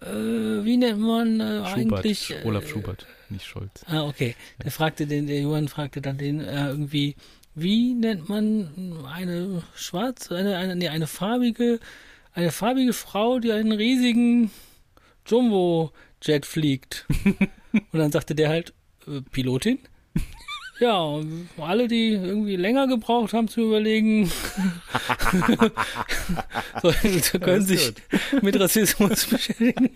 wie 0.00 0.76
nennt 0.76 1.00
man 1.00 1.40
äh, 1.40 1.66
Schubert, 1.66 1.76
eigentlich? 1.76 2.34
Olaf 2.44 2.68
Schubert 2.68 3.06
nicht 3.34 3.46
Scholz. 3.46 3.84
Ah, 3.86 4.02
okay. 4.04 4.34
Der 4.62 4.70
fragte 4.70 5.06
den, 5.06 5.26
der 5.26 5.40
Johann 5.40 5.68
fragte 5.68 6.00
dann 6.00 6.18
den 6.18 6.40
äh, 6.40 6.68
irgendwie, 6.68 7.16
wie 7.54 7.94
nennt 7.94 8.28
man 8.28 9.04
eine 9.06 9.62
schwarze, 9.74 10.36
eine, 10.36 10.56
eine, 10.56 10.76
nee, 10.76 10.88
eine 10.88 11.06
farbige, 11.06 11.80
eine 12.32 12.50
farbige 12.50 12.92
Frau, 12.92 13.38
die 13.38 13.52
einen 13.52 13.72
riesigen 13.72 14.50
Jumbo-Jet 15.26 16.46
fliegt? 16.46 17.06
Und 17.72 17.98
dann 17.98 18.12
sagte 18.12 18.34
der 18.34 18.48
halt, 18.48 18.72
äh, 19.06 19.20
Pilotin? 19.20 19.78
Ja, 20.80 21.20
alle, 21.58 21.86
die 21.86 22.10
irgendwie 22.14 22.56
länger 22.56 22.88
gebraucht 22.88 23.32
haben 23.32 23.46
zu 23.46 23.60
überlegen, 23.60 24.26
so, 26.82 26.90
so 26.90 27.38
können 27.38 27.64
sich 27.64 27.92
mit 28.42 28.58
Rassismus 28.58 29.26
beschäftigen. 29.30 29.90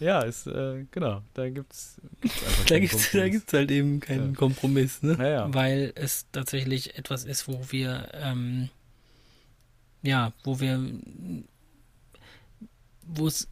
ja, 0.00 0.22
ist, 0.22 0.46
äh, 0.46 0.86
genau, 0.90 1.22
da 1.34 1.50
gibt's 1.50 2.00
gibt's 2.22 2.42
einfach 2.46 2.64
Da 2.64 2.78
gibt 2.78 2.94
es 2.94 3.12
da 3.12 3.28
gibt's 3.28 3.52
halt 3.52 3.70
eben 3.70 4.00
keinen 4.00 4.30
Ja. 4.32 4.38
Kompromiss, 4.38 5.02
ne? 5.02 5.16
Ja, 5.18 5.28
ja. 5.28 5.54
Weil 5.54 5.92
es 5.96 6.26
tatsächlich 6.32 6.96
etwas 6.96 7.24
ist, 7.24 7.46
wo 7.46 7.60
wir, 7.70 8.08
ähm, 8.14 8.70
ja, 10.02 10.32
wo 10.44 10.60
wir, 10.60 10.82
wo 13.06 13.26
es 13.26 13.48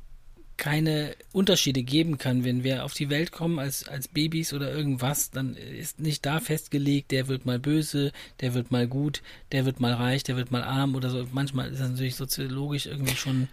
keine 0.59 1.15
Unterschiede 1.33 1.83
geben 1.83 2.19
kann. 2.19 2.45
Wenn 2.45 2.65
wir 2.65 2.85
auf 2.85 2.93
die 2.93 3.09
Welt 3.09 3.33
kommen 3.33 3.59
als, 3.59 3.89
als 3.89 4.09
Babys 4.09 4.53
oder 4.53 4.71
irgendwas, 4.71 5.31
dann 5.31 5.55
ist 5.55 6.01
nicht 6.01 6.27
da 6.27 6.41
festgelegt, 6.41 7.13
der 7.13 7.29
wird 7.29 7.47
mal 7.47 7.59
böse, 7.59 8.13
der 8.41 8.53
wird 8.53 8.71
mal 8.71 8.87
gut, 8.87 9.23
der 9.53 9.65
wird 9.65 9.81
mal 9.81 9.95
reich, 9.95 10.25
der 10.25 10.37
wird 10.37 10.51
mal 10.51 10.63
arm 10.63 10.95
oder 10.95 11.09
so. 11.09 11.27
Manchmal 11.33 11.71
ist 11.71 11.81
das 11.81 11.89
natürlich 11.91 12.17
soziologisch 12.17 12.87
irgendwie 12.87 13.17
schon. 13.17 13.49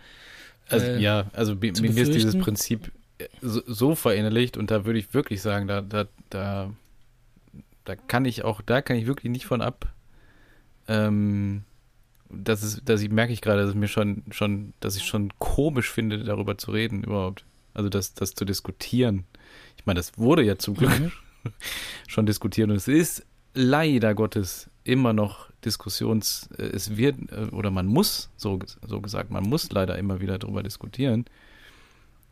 Also, 0.67 0.85
äh, 0.87 0.99
ja, 0.99 1.27
also 1.31 1.55
bei 1.55 1.71
zu 1.71 1.83
mir 1.83 1.95
ist 1.95 2.13
dieses. 2.13 2.37
Prinzip 2.37 2.91
äh, 3.19 3.27
so, 3.41 3.61
so 3.65 3.95
verinnerlicht 3.95 4.57
und 4.57 4.71
da 4.71 4.85
würde 4.85 4.99
ich 4.99 5.13
wirklich 5.13 5.41
sagen, 5.41 5.67
da, 5.67 5.81
da, 5.81 6.07
da, 6.29 6.73
da 7.85 7.95
kann 7.95 8.25
ich 8.25 8.43
auch, 8.43 8.61
da 8.61 8.81
kann 8.81 8.97
ich 8.97 9.05
wirklich 9.05 9.31
nicht 9.31 9.45
von 9.45 9.61
ab. 9.61 9.93
Ähm, 10.87 11.63
das 12.35 12.63
ist, 12.63 12.81
dass 12.89 13.01
ich 13.01 13.09
merke 13.09 13.33
ich 13.33 13.41
gerade, 13.41 13.65
dass 13.65 13.75
mir 13.75 13.87
schon, 13.87 14.23
schon, 14.31 14.73
dass 14.79 14.95
ich 14.95 15.03
schon 15.05 15.31
komisch 15.39 15.89
finde, 15.91 16.23
darüber 16.23 16.57
zu 16.57 16.71
reden 16.71 17.03
überhaupt. 17.03 17.45
Also 17.73 17.89
das, 17.89 18.13
das 18.13 18.33
zu 18.33 18.45
diskutieren. 18.45 19.25
Ich 19.77 19.85
meine, 19.85 19.99
das 19.99 20.17
wurde 20.17 20.43
ja 20.43 20.57
zum 20.57 20.75
Glück 20.75 20.97
Mhm. 20.99 21.11
schon 22.07 22.25
diskutiert 22.25 22.69
und 22.69 22.75
es 22.75 22.87
ist 22.87 23.25
leider 23.53 24.15
Gottes 24.15 24.69
immer 24.83 25.13
noch 25.13 25.49
Diskussions, 25.63 26.49
äh, 26.57 26.63
es 26.63 26.97
wird, 26.97 27.31
äh, 27.31 27.49
oder 27.51 27.71
man 27.71 27.87
muss, 27.87 28.29
so, 28.37 28.59
so 28.85 29.01
gesagt, 29.01 29.31
man 29.31 29.43
muss 29.43 29.71
leider 29.71 29.97
immer 29.97 30.21
wieder 30.21 30.37
darüber 30.39 30.63
diskutieren. 30.63 31.25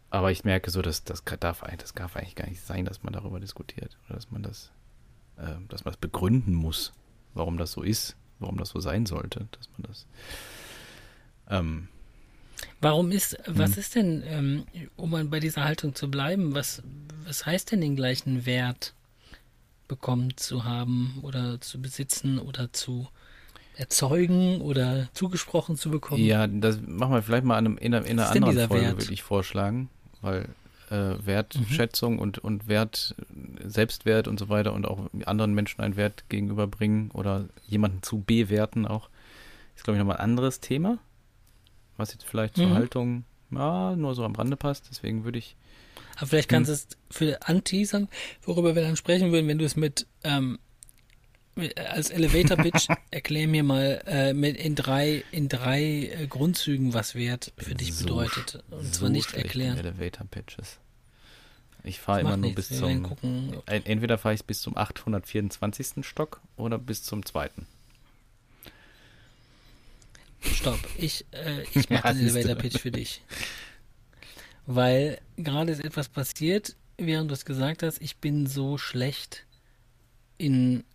Aber 0.10 0.32
ich 0.32 0.44
merke 0.44 0.70
so, 0.70 0.82
dass 0.82 1.04
das 1.04 1.24
darf, 1.40 1.64
eigentlich- 1.64 1.82
das 1.82 1.94
darf 1.94 2.16
eigentlich 2.16 2.36
gar 2.36 2.48
nicht 2.48 2.62
sein, 2.62 2.86
dass 2.86 3.02
man 3.04 3.14
darüber 3.14 3.40
diskutiert. 3.40 3.98
Oder 4.06 4.16
dass 4.16 4.30
man 4.32 4.44
das, 4.44 4.72
äh, 5.38 5.46
dass 5.70 5.84
man 5.86 5.92
das 5.94 5.98
begründen 5.98 6.54
muss, 6.54 6.94
warum 7.34 7.58
das 7.58 7.72
so 7.72 7.82
ist, 7.82 8.16
warum 8.40 8.58
das 8.58 8.70
so 8.70 8.80
sein 8.80 9.06
sollte, 9.06 9.48
dass 9.52 9.70
man 9.78 9.88
das. 9.88 10.06
Ähm, 11.50 11.88
Warum 12.82 13.12
ist, 13.12 13.38
was 13.48 13.72
Hm. 13.74 13.80
ist 13.80 13.96
denn, 13.96 14.24
ähm, 14.26 14.64
um 14.96 15.30
bei 15.30 15.40
dieser 15.40 15.64
Haltung 15.64 15.96
zu 15.96 16.10
bleiben, 16.10 16.54
was, 16.54 16.82
was 17.26 17.46
heißt 17.46 17.72
denn 17.72 17.82
den 17.82 17.96
gleichen 17.96 18.46
Wert 18.46 18.94
bekommen 19.88 20.36
zu 20.38 20.64
haben 20.64 21.20
oder 21.22 21.60
zu 21.62 21.82
besitzen 21.82 22.40
oder 22.40 22.72
zu 22.74 23.08
erzeugen 23.76 24.62
oder 24.62 25.10
zugesprochen 25.14 25.78
zu 25.78 25.90
bekommen? 25.90 26.24
Ja, 26.24 26.48
das 26.48 26.80
machen 26.82 27.14
wir 27.14 27.22
vielleicht 27.22 27.44
mal 27.46 27.58
einem, 27.58 27.78
in 27.78 27.94
einer, 27.94 28.06
in 28.06 28.20
einer 28.20 28.30
anderen 28.30 28.56
dieser 28.56 28.68
Folge, 28.68 28.86
Wert? 28.88 28.98
würde 28.98 29.14
ich 29.14 29.24
vorschlagen, 29.24 29.90
weil 30.22 30.50
äh, 30.94 31.16
Mhm. 31.16 31.26
Wertschätzung 31.26 32.20
und, 32.20 32.38
und 32.38 32.68
Wert, 32.68 33.16
Selbstwert 33.66 34.28
und 34.28 34.40
so 34.40 34.50
weiter 34.50 34.74
und 34.74 34.86
auch 34.88 35.10
anderen 35.26 35.54
Menschen 35.54 35.82
einen 35.82 35.96
Wert 35.96 36.26
gegenüberbringen 36.30 37.12
oder 37.12 37.50
jemanden 37.68 38.04
zu 38.04 38.20
bewerten 38.20 38.86
auch, 38.86 39.10
ist, 39.76 39.84
glaube 39.84 39.98
ich, 39.98 40.00
nochmal 40.00 40.18
ein 40.18 40.24
anderes 40.24 40.60
Thema, 40.60 41.00
was 41.98 42.14
jetzt 42.14 42.26
vielleicht 42.26 42.56
zur 42.58 42.70
Mhm. 42.70 42.74
Haltung 42.74 43.24
ja, 43.52 43.96
nur 43.96 44.16
so 44.16 44.24
am 44.24 44.36
Rande 44.36 44.56
passt. 44.58 44.88
Deswegen 44.90 45.24
würde 45.26 45.40
ich, 45.40 45.56
Aber 46.18 46.28
vielleicht 46.28 46.50
kannst 46.50 46.70
Hm. 46.70 46.76
du 46.76 46.96
es 47.14 47.16
für 47.16 47.48
anteasern, 47.48 48.08
worüber 48.44 48.76
wir 48.76 48.82
dann 48.84 48.96
sprechen 48.96 49.32
würden, 49.32 49.48
wenn 49.48 49.58
du 49.60 49.66
es 49.66 49.76
mit, 49.76 50.08
ähm, 50.24 50.54
mit 50.54 50.60
als 51.76 52.10
Elevator 52.10 52.58
Pitch 52.58 52.88
erklär 53.12 53.48
mir 53.48 53.64
mal 53.64 54.02
äh, 54.06 54.34
mit 54.34 54.58
in 54.58 54.76
drei 54.76 55.24
in 55.32 55.50
drei 55.50 55.82
äh, 55.84 56.28
Grundzügen, 56.28 56.94
was 56.94 57.16
Wert 57.16 57.54
für 57.58 57.76
dich 57.76 57.94
so 57.94 58.06
bedeutet 58.06 58.64
und 58.72 58.86
so 58.86 59.00
zwar 59.02 59.10
nicht 59.10 59.34
erklären. 59.34 59.78
Elevator 59.78 60.26
Pitches. 60.28 60.80
Ich 61.84 62.00
fahre 62.00 62.22
immer 62.22 62.38
nur 62.38 62.50
nichts, 62.50 62.70
bis 62.70 62.72
wir 62.72 62.88
zum, 62.88 63.04
gucken. 63.04 63.62
entweder 63.66 64.18
fahre 64.18 64.36
ich 64.36 64.46
bis 64.46 64.62
zum 64.62 64.78
824. 64.78 66.06
Stock 66.06 66.42
oder 66.56 66.78
bis 66.78 67.04
zum 67.04 67.26
zweiten. 67.26 67.68
Stopp. 70.40 70.80
Ich, 70.98 71.26
äh, 71.32 71.64
ich 71.74 71.90
mache 71.90 72.08
Ja, 72.08 72.14
den. 72.14 72.28
Elevator 72.28 72.56
Pitch 72.56 72.80
für 72.80 72.92
dich. 72.92 73.22
Weil 74.66 75.20
gerade 75.36 75.74
ist 75.74 75.84
etwas 75.84 76.08
passiert, 76.08 76.78
während 76.98 77.30
du 77.30 77.34
es 77.34 77.44
gesagt 77.44 77.84
hast, 77.84 78.02
ich 78.02 78.18
bin 78.18 78.48
so 78.48 78.78
schlecht 78.78 79.46
in 80.38 80.86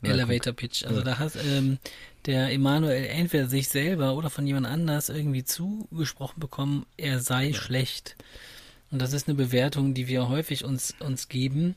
Na, 0.00 0.10
Elevator 0.10 0.52
Pitch. 0.52 0.84
Also 0.84 0.98
Ja. 0.98 1.04
da 1.04 1.18
hat 1.18 1.32
ähm, 1.44 1.78
der 2.26 2.52
Emanuel 2.52 3.06
entweder 3.06 3.46
sich 3.48 3.68
selber 3.68 4.14
oder 4.14 4.30
von 4.30 4.46
jemand 4.46 4.66
anders 4.66 5.08
irgendwie 5.08 5.44
zugesprochen 5.44 6.40
bekommen, 6.40 6.86
er 6.96 7.20
sei 7.20 7.52
schlecht. 7.52 8.16
Und 8.90 9.00
das 9.00 9.12
ist 9.12 9.28
eine 9.28 9.36
Bewertung, 9.36 9.94
die 9.94 10.08
wir 10.08 10.28
häufig 10.28 10.64
uns, 10.64 10.94
uns 11.00 11.28
geben. 11.28 11.76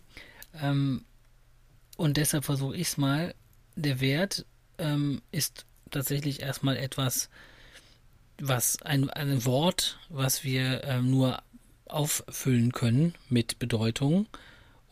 Ähm, 0.62 1.04
und 1.98 2.18
deshalb 2.18 2.46
versuche 2.46 2.76
ich 2.76 2.88
es 2.88 2.98
mal. 2.98 3.36
Der 3.76 4.02
Wert 4.02 4.46
ähm, 4.78 5.22
ist 5.32 5.66
tatsächlich 5.92 6.42
erstmal 6.42 6.78
etwas, 6.78 7.30
was 8.40 8.82
ein, 8.82 9.10
ein 9.12 9.46
Wort, 9.46 10.00
was 10.10 10.44
wir 10.44 10.84
ähm, 10.86 11.12
nur 11.12 11.42
auffüllen 11.86 12.72
können 12.72 13.14
mit 13.30 13.60
Bedeutung. 13.60 14.26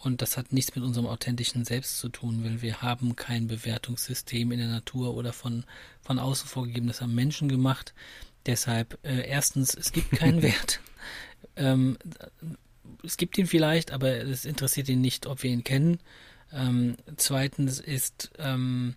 Und 0.04 0.22
das 0.22 0.36
hat 0.36 0.52
nichts 0.52 0.76
mit 0.76 0.84
unserem 0.84 1.06
authentischen 1.06 1.64
Selbst 1.64 2.00
zu 2.00 2.10
tun, 2.10 2.44
weil 2.44 2.62
wir 2.62 2.82
haben 2.82 3.16
kein 3.16 3.48
Bewertungssystem 3.48 4.52
in 4.52 4.60
der 4.60 4.68
Natur 4.68 5.16
oder 5.16 5.32
von, 5.32 5.64
von 6.02 6.18
außen 6.18 6.48
vorgegeben, 6.48 6.88
das 6.88 7.02
haben 7.02 7.14
Menschen 7.14 7.50
gemacht. 7.50 7.94
Deshalb, 8.48 8.98
äh, 9.04 9.28
erstens, 9.28 9.76
es 9.76 9.92
gibt 9.92 10.12
keinen 10.12 10.42
Wert. 10.42 10.80
Ähm, 11.56 11.98
es 13.04 13.18
gibt 13.18 13.38
ihn 13.38 13.46
vielleicht, 13.46 13.92
aber 13.92 14.10
es 14.10 14.46
interessiert 14.46 14.90
ihn 14.90 15.02
nicht, 15.02 15.28
ob 15.28 15.44
wir 15.44 15.52
ihn 15.52 15.64
kennen. 15.64 16.00
Ähm, 16.52 16.98
zweitens 17.18 17.80
ist 17.80 18.32
ähm, 18.40 18.96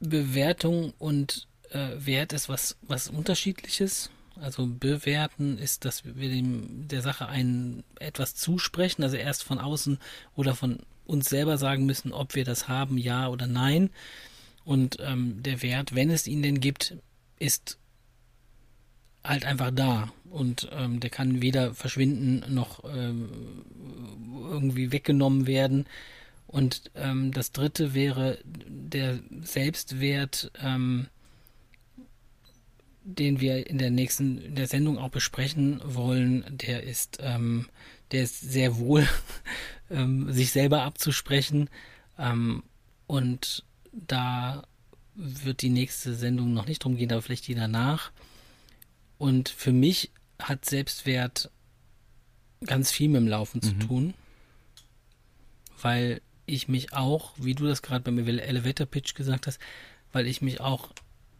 Bewertung 0.00 0.92
und 0.98 1.48
äh, 1.70 1.92
Wert 1.96 2.34
ist 2.34 2.50
was, 2.50 2.76
was 2.82 3.08
unterschiedliches. 3.08 4.10
Also 4.40 4.66
bewerten 4.66 5.58
ist, 5.58 5.84
dass 5.84 6.04
wir 6.04 6.28
dem, 6.28 6.88
der 6.88 7.02
Sache 7.02 7.26
ein 7.26 7.84
etwas 7.98 8.34
zusprechen, 8.34 9.02
also 9.02 9.16
erst 9.16 9.42
von 9.42 9.58
außen 9.58 9.98
oder 10.34 10.54
von 10.54 10.80
uns 11.06 11.28
selber 11.28 11.58
sagen 11.58 11.86
müssen, 11.86 12.12
ob 12.12 12.34
wir 12.34 12.44
das 12.44 12.68
haben, 12.68 12.98
ja 12.98 13.28
oder 13.28 13.46
nein. 13.46 13.90
Und 14.64 14.98
ähm, 15.00 15.42
der 15.42 15.62
Wert, 15.62 15.94
wenn 15.94 16.10
es 16.10 16.26
ihn 16.26 16.42
denn 16.42 16.60
gibt, 16.60 16.96
ist 17.38 17.78
halt 19.22 19.44
einfach 19.44 19.70
da. 19.70 20.12
Und 20.30 20.68
ähm, 20.72 21.00
der 21.00 21.10
kann 21.10 21.40
weder 21.40 21.74
verschwinden 21.74 22.52
noch 22.52 22.82
ähm, 22.84 23.28
irgendwie 24.50 24.92
weggenommen 24.92 25.46
werden. 25.46 25.86
Und 26.46 26.90
ähm, 26.94 27.32
das 27.32 27.52
dritte 27.52 27.94
wäre 27.94 28.38
der 28.44 29.20
Selbstwert, 29.42 30.50
ähm, 30.62 31.06
den 33.08 33.40
wir 33.40 33.68
in 33.68 33.78
der 33.78 33.90
nächsten, 33.90 34.38
in 34.38 34.54
der 34.56 34.66
Sendung 34.66 34.98
auch 34.98 35.10
besprechen 35.10 35.80
wollen, 35.84 36.44
der 36.50 36.82
ist, 36.82 37.18
ähm, 37.20 37.68
der 38.10 38.24
ist 38.24 38.40
sehr 38.40 38.78
wohl, 38.78 39.06
ähm, 39.90 40.32
sich 40.32 40.50
selber 40.50 40.82
abzusprechen. 40.82 41.70
Ähm, 42.18 42.64
und 43.06 43.64
da 43.92 44.66
wird 45.14 45.62
die 45.62 45.70
nächste 45.70 46.14
Sendung 46.14 46.52
noch 46.52 46.66
nicht 46.66 46.82
drum 46.82 46.96
gehen, 46.96 47.12
aber 47.12 47.22
vielleicht 47.22 47.46
die 47.46 47.54
danach. 47.54 48.10
Und 49.18 49.48
für 49.48 49.72
mich 49.72 50.10
hat 50.40 50.64
Selbstwert 50.64 51.50
ganz 52.64 52.90
viel 52.90 53.08
mit 53.08 53.20
dem 53.20 53.28
Laufen 53.28 53.62
zu 53.62 53.72
Mhm. 53.74 53.80
tun, 53.80 54.14
weil 55.80 56.20
ich 56.44 56.66
mich 56.66 56.92
auch, 56.92 57.32
wie 57.36 57.54
du 57.54 57.66
das 57.66 57.82
gerade 57.82 58.02
beim 58.02 58.18
Elevator 58.18 58.86
Pitch 58.86 59.14
gesagt 59.14 59.46
hast, 59.46 59.60
weil 60.12 60.26
ich 60.26 60.42
mich 60.42 60.60
auch 60.60 60.90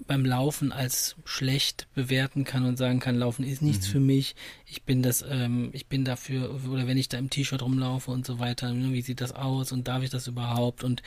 beim 0.06 0.24
Laufen 0.24 0.72
als 0.72 1.16
schlecht 1.24 1.88
bewerten 1.94 2.44
kann 2.44 2.64
und 2.64 2.76
sagen 2.76 3.00
kann, 3.00 3.16
Laufen 3.18 3.44
ist 3.44 3.62
nichts 3.62 3.88
Mhm. 3.88 3.92
für 3.92 4.00
mich. 4.00 4.34
Ich 4.66 4.82
bin 4.82 5.02
das, 5.02 5.24
ähm, 5.28 5.70
ich 5.72 5.86
bin 5.86 6.04
dafür, 6.04 6.60
oder 6.70 6.86
wenn 6.86 6.98
ich 6.98 7.08
da 7.08 7.18
im 7.18 7.30
T-Shirt 7.30 7.62
rumlaufe 7.62 8.10
und 8.10 8.26
so 8.26 8.38
weiter, 8.38 8.72
ne, 8.72 8.92
wie 8.92 9.02
sieht 9.02 9.20
das 9.20 9.32
aus 9.32 9.72
und 9.72 9.88
darf 9.88 10.02
ich 10.02 10.10
das 10.10 10.26
überhaupt? 10.26 10.84
Und 10.84 11.02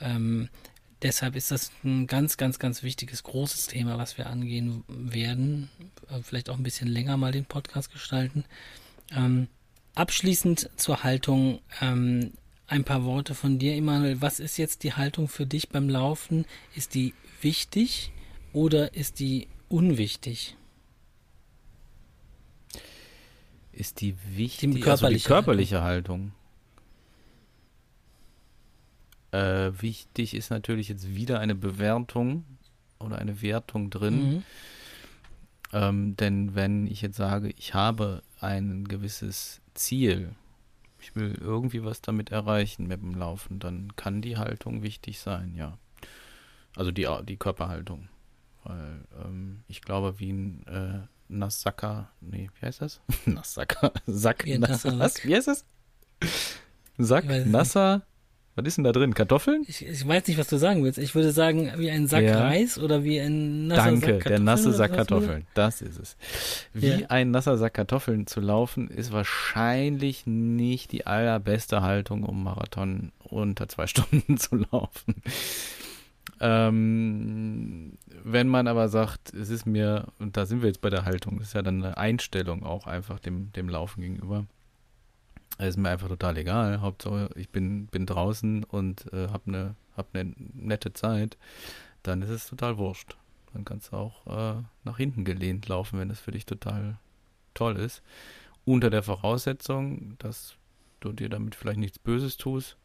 ähm, 0.00 0.48
deshalb 1.02 1.34
ist 1.36 1.50
das 1.50 1.72
ein 1.84 2.06
ganz, 2.06 2.36
ganz, 2.36 2.58
ganz 2.58 2.82
wichtiges, 2.82 3.22
großes 3.24 3.66
Thema, 3.66 3.98
was 3.98 4.16
wir 4.18 4.28
angehen 4.28 4.84
werden. 4.88 5.68
Äh, 6.08 6.22
Vielleicht 6.22 6.48
auch 6.48 6.56
ein 6.56 6.62
bisschen 6.62 6.88
länger 6.88 7.16
mal 7.16 7.32
den 7.32 7.44
Podcast 7.44 7.92
gestalten. 7.92 8.44
Ähm, 9.10 9.48
abschließend 9.94 10.70
zur 10.76 11.02
Haltung. 11.02 11.60
Ähm, 11.80 12.32
ein 12.68 12.84
paar 12.84 13.04
Worte 13.04 13.34
von 13.34 13.58
dir, 13.58 13.74
Emanuel. 13.74 14.20
Was 14.20 14.40
ist 14.40 14.58
jetzt 14.58 14.84
die 14.84 14.92
Haltung 14.92 15.26
für 15.26 15.46
dich 15.46 15.70
beim 15.70 15.88
Laufen? 15.88 16.44
Ist 16.76 16.94
die 16.94 17.14
wichtig 17.40 18.12
oder 18.52 18.94
ist 18.94 19.20
die 19.20 19.48
unwichtig? 19.68 20.56
Ist 23.72 24.00
die 24.00 24.16
wichtig, 24.34 24.60
Die 24.60 24.66
also 24.66 24.76
die 24.76 24.82
körperliche 24.82 25.28
körperliche 25.28 25.82
Haltung. 25.82 26.32
Äh, 29.30 29.70
wichtig 29.80 30.34
ist 30.34 30.50
natürlich 30.50 30.88
jetzt 30.88 31.14
wieder 31.14 31.38
eine 31.38 31.54
Bewertung 31.54 32.44
oder 32.98 33.18
eine 33.18 33.42
Wertung 33.42 33.90
drin. 33.90 34.32
Mhm. 34.32 34.42
Ähm, 35.72 36.16
denn 36.16 36.54
wenn 36.54 36.86
ich 36.86 37.02
jetzt 37.02 37.16
sage, 37.16 37.52
ich 37.56 37.74
habe 37.74 38.22
ein 38.40 38.88
gewisses 38.88 39.60
Ziel 39.74 40.34
ich 41.00 41.14
will 41.16 41.36
irgendwie 41.40 41.84
was 41.84 42.00
damit 42.00 42.30
erreichen 42.30 42.86
mit 42.86 43.00
dem 43.00 43.14
Laufen, 43.14 43.58
dann 43.58 43.94
kann 43.96 44.20
die 44.20 44.36
Haltung 44.36 44.82
wichtig 44.82 45.20
sein, 45.20 45.54
ja. 45.54 45.78
Also 46.76 46.90
die, 46.90 47.08
die 47.26 47.36
Körperhaltung. 47.36 48.08
Weil 48.68 49.00
ähm, 49.24 49.64
ich 49.66 49.80
glaube, 49.82 50.20
wie 50.20 50.30
ein 50.30 50.66
äh, 50.66 51.00
Nasssacker, 51.28 52.10
nee, 52.20 52.50
wie 52.60 52.66
heißt 52.66 52.82
das? 52.82 53.00
Nasssacker, 53.24 53.92
Sack, 54.06 54.44
Wie 54.44 54.58
nasser 54.58 54.98
was? 54.98 55.24
Wie 55.24 55.34
heißt 55.34 55.48
das? 55.48 55.64
Sack, 56.98 57.24
Nasser, 57.46 58.02
was 58.56 58.66
ist 58.66 58.76
denn 58.76 58.84
da 58.84 58.90
drin? 58.92 59.14
Kartoffeln? 59.14 59.64
Ich, 59.68 59.86
ich 59.86 60.06
weiß 60.06 60.26
nicht, 60.26 60.36
was 60.36 60.48
du 60.48 60.56
sagen 60.58 60.82
willst. 60.82 60.98
Ich 60.98 61.14
würde 61.14 61.30
sagen, 61.30 61.72
wie 61.76 61.90
ein 61.90 62.08
Sack 62.08 62.24
Ja. 62.24 62.40
Reis 62.40 62.76
oder 62.76 63.04
wie 63.04 63.20
ein 63.20 63.68
nasser 63.68 63.84
Danke, 63.84 64.00
Sack 64.00 64.06
der 64.06 64.18
Kartoffeln 64.18 64.44
nasse 64.44 64.72
Sack 64.72 64.92
Kartoffeln. 64.94 65.46
Das 65.54 65.80
ist 65.80 65.98
es. 65.98 66.16
Wie 66.72 66.88
Ja. 67.02 67.06
ein 67.08 67.30
nasser 67.30 67.56
Sack 67.56 67.74
Kartoffeln 67.74 68.26
zu 68.26 68.40
laufen, 68.40 68.88
ist 68.88 69.12
wahrscheinlich 69.12 70.26
nicht 70.26 70.90
die 70.90 71.06
allerbeste 71.06 71.82
Haltung, 71.82 72.24
um 72.24 72.42
Marathon 72.42 73.12
unter 73.20 73.68
zwei 73.68 73.86
Stunden 73.86 74.38
zu 74.38 74.56
laufen. 74.56 75.14
Ähm, 76.40 77.98
wenn 78.24 78.48
man 78.48 78.68
aber 78.68 78.88
sagt, 78.88 79.34
es 79.34 79.50
ist 79.50 79.66
mir, 79.66 80.06
und 80.18 80.36
da 80.36 80.46
sind 80.46 80.62
wir 80.62 80.68
jetzt 80.68 80.80
bei 80.80 80.90
der 80.90 81.04
Haltung, 81.04 81.38
das 81.38 81.48
ist 81.48 81.54
ja 81.54 81.62
dann 81.62 81.82
eine 81.82 81.96
Einstellung 81.96 82.64
auch 82.64 82.86
einfach 82.86 83.18
dem, 83.18 83.52
dem 83.52 83.68
Laufen 83.68 84.00
gegenüber. 84.02 84.46
Es 85.58 85.70
ist 85.70 85.76
mir 85.76 85.90
einfach 85.90 86.08
total 86.08 86.36
egal. 86.36 86.80
Hauptsache, 86.80 87.30
ich 87.34 87.48
bin, 87.48 87.86
bin 87.86 88.06
draußen 88.06 88.62
und 88.64 89.12
äh, 89.12 89.28
habe 89.28 89.42
eine 89.46 89.74
hab 89.96 90.14
ne 90.14 90.32
nette 90.54 90.92
Zeit. 90.92 91.36
Dann 92.04 92.22
ist 92.22 92.30
es 92.30 92.46
total 92.46 92.78
wurscht. 92.78 93.16
Dann 93.52 93.64
kannst 93.64 93.92
du 93.92 93.96
auch 93.96 94.26
äh, 94.26 94.62
nach 94.84 94.98
hinten 94.98 95.24
gelehnt 95.24 95.66
laufen, 95.68 95.98
wenn 95.98 96.10
es 96.10 96.20
für 96.20 96.30
dich 96.30 96.46
total 96.46 96.98
toll 97.54 97.76
ist. 97.76 98.02
Unter 98.64 98.90
der 98.90 99.02
Voraussetzung, 99.02 100.16
dass 100.18 100.54
du 101.00 101.12
dir 101.12 101.28
damit 101.28 101.54
vielleicht 101.54 101.80
nichts 101.80 101.98
Böses 101.98 102.36
tust. 102.36 102.76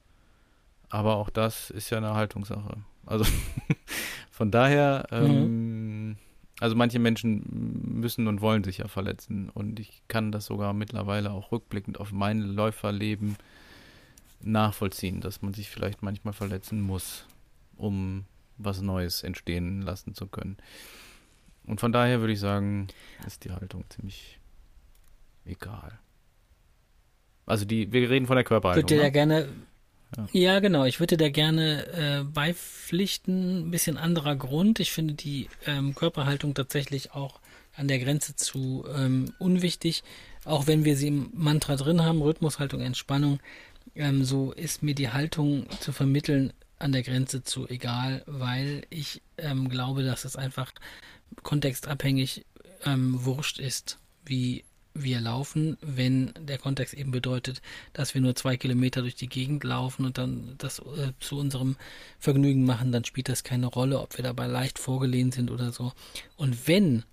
Aber 0.89 1.17
auch 1.17 1.29
das 1.29 1.69
ist 1.69 1.89
ja 1.89 1.97
eine 1.97 2.15
Haltungssache. 2.15 2.77
Also 3.05 3.25
von 4.31 4.51
daher, 4.51 5.07
ähm, 5.11 6.17
also 6.59 6.75
manche 6.75 6.99
Menschen 6.99 7.43
müssen 7.99 8.27
und 8.27 8.41
wollen 8.41 8.63
sich 8.63 8.77
ja 8.79 8.87
verletzen. 8.87 9.49
Und 9.49 9.79
ich 9.79 10.01
kann 10.07 10.31
das 10.31 10.45
sogar 10.45 10.73
mittlerweile 10.73 11.31
auch 11.31 11.51
rückblickend 11.51 11.99
auf 11.99 12.11
mein 12.11 12.39
Läuferleben 12.39 13.35
nachvollziehen, 14.41 15.21
dass 15.21 15.41
man 15.41 15.53
sich 15.53 15.69
vielleicht 15.69 16.01
manchmal 16.03 16.33
verletzen 16.33 16.81
muss, 16.81 17.25
um 17.77 18.25
was 18.57 18.81
Neues 18.81 19.23
entstehen 19.23 19.81
lassen 19.81 20.13
zu 20.13 20.27
können. 20.27 20.57
Und 21.65 21.79
von 21.79 21.91
daher 21.93 22.19
würde 22.19 22.33
ich 22.33 22.39
sagen, 22.39 22.87
ist 23.25 23.45
die 23.45 23.51
Haltung 23.51 23.85
ziemlich 23.89 24.39
egal. 25.45 25.97
Also 27.45 27.65
die, 27.65 27.91
wir 27.91 28.09
reden 28.09 28.25
von 28.25 28.35
der 28.35 28.43
Ich 28.45 28.49
würde 28.49 28.61
Körperhaltung. 28.61 28.87
dir 28.87 28.97
da 28.97 29.03
Ne? 29.03 29.11
gerne, 29.11 29.49
Ja. 30.31 30.59
genau, 30.59 30.85
ich 30.85 30.99
würde 30.99 31.17
da 31.17 31.29
gerne 31.29 31.87
äh, 31.87 32.23
beipflichten, 32.23 33.67
ein 33.67 33.71
bisschen 33.71 33.97
anderer 33.97 34.35
Grund. 34.35 34.79
Ich 34.79 34.91
finde 34.91 35.13
die 35.13 35.49
ähm, 35.65 35.95
Körperhaltung 35.95 36.53
tatsächlich 36.53 37.13
auch 37.13 37.39
an 37.75 37.87
der 37.87 37.99
Grenze 37.99 38.35
zu 38.35 38.85
ähm, 38.95 39.33
unwichtig, 39.39 40.03
auch 40.45 40.67
wenn 40.67 40.85
wir 40.85 40.95
sie 40.95 41.07
im 41.07 41.29
Mantra 41.33 41.75
drin 41.75 42.03
haben, 42.03 42.21
Rhythmushaltung, 42.21 42.81
Entspannung, 42.81 43.39
ähm, 43.95 44.23
so 44.23 44.51
ist 44.51 44.83
mir 44.83 44.95
die 44.95 45.09
Haltung 45.09 45.65
zu 45.79 45.91
vermitteln 45.91 46.53
an 46.79 46.91
der 46.91 47.03
Grenze 47.03 47.43
zu 47.43 47.67
egal, 47.69 48.23
weil 48.25 48.83
ich 48.89 49.21
ähm, 49.37 49.69
glaube, 49.69 50.03
dass 50.03 50.25
es 50.25 50.35
einfach 50.35 50.71
kontextabhängig 51.41 52.45
ähm, 52.85 53.25
wurscht 53.25 53.59
ist, 53.59 53.99
wie 54.25 54.63
wir 54.93 55.19
laufen, 55.19 55.77
wenn 55.81 56.33
der 56.39 56.57
Kontext 56.57 56.93
eben 56.93 57.11
bedeutet, 57.11 57.61
dass 57.93 58.13
wir 58.13 58.21
nur 58.21 58.35
zwei 58.35 58.57
Kilometer 58.57 59.01
durch 59.01 59.15
die 59.15 59.27
Gegend 59.27 59.63
laufen 59.63 60.05
und 60.05 60.17
dann 60.17 60.55
das 60.57 60.79
äh, 60.79 61.13
zu 61.19 61.37
unserem 61.37 61.75
Vergnügen 62.19 62.65
machen, 62.65 62.91
dann 62.91 63.05
spielt 63.05 63.29
das 63.29 63.43
keine 63.43 63.67
Rolle, 63.67 63.99
ob 63.99 64.17
wir 64.17 64.23
dabei 64.23 64.47
leicht 64.47 64.79
vorgelehnt 64.79 65.33
sind 65.33 65.51
oder 65.51 65.71
so. 65.71 65.93
Und 66.37 66.67
wenn 66.67 67.03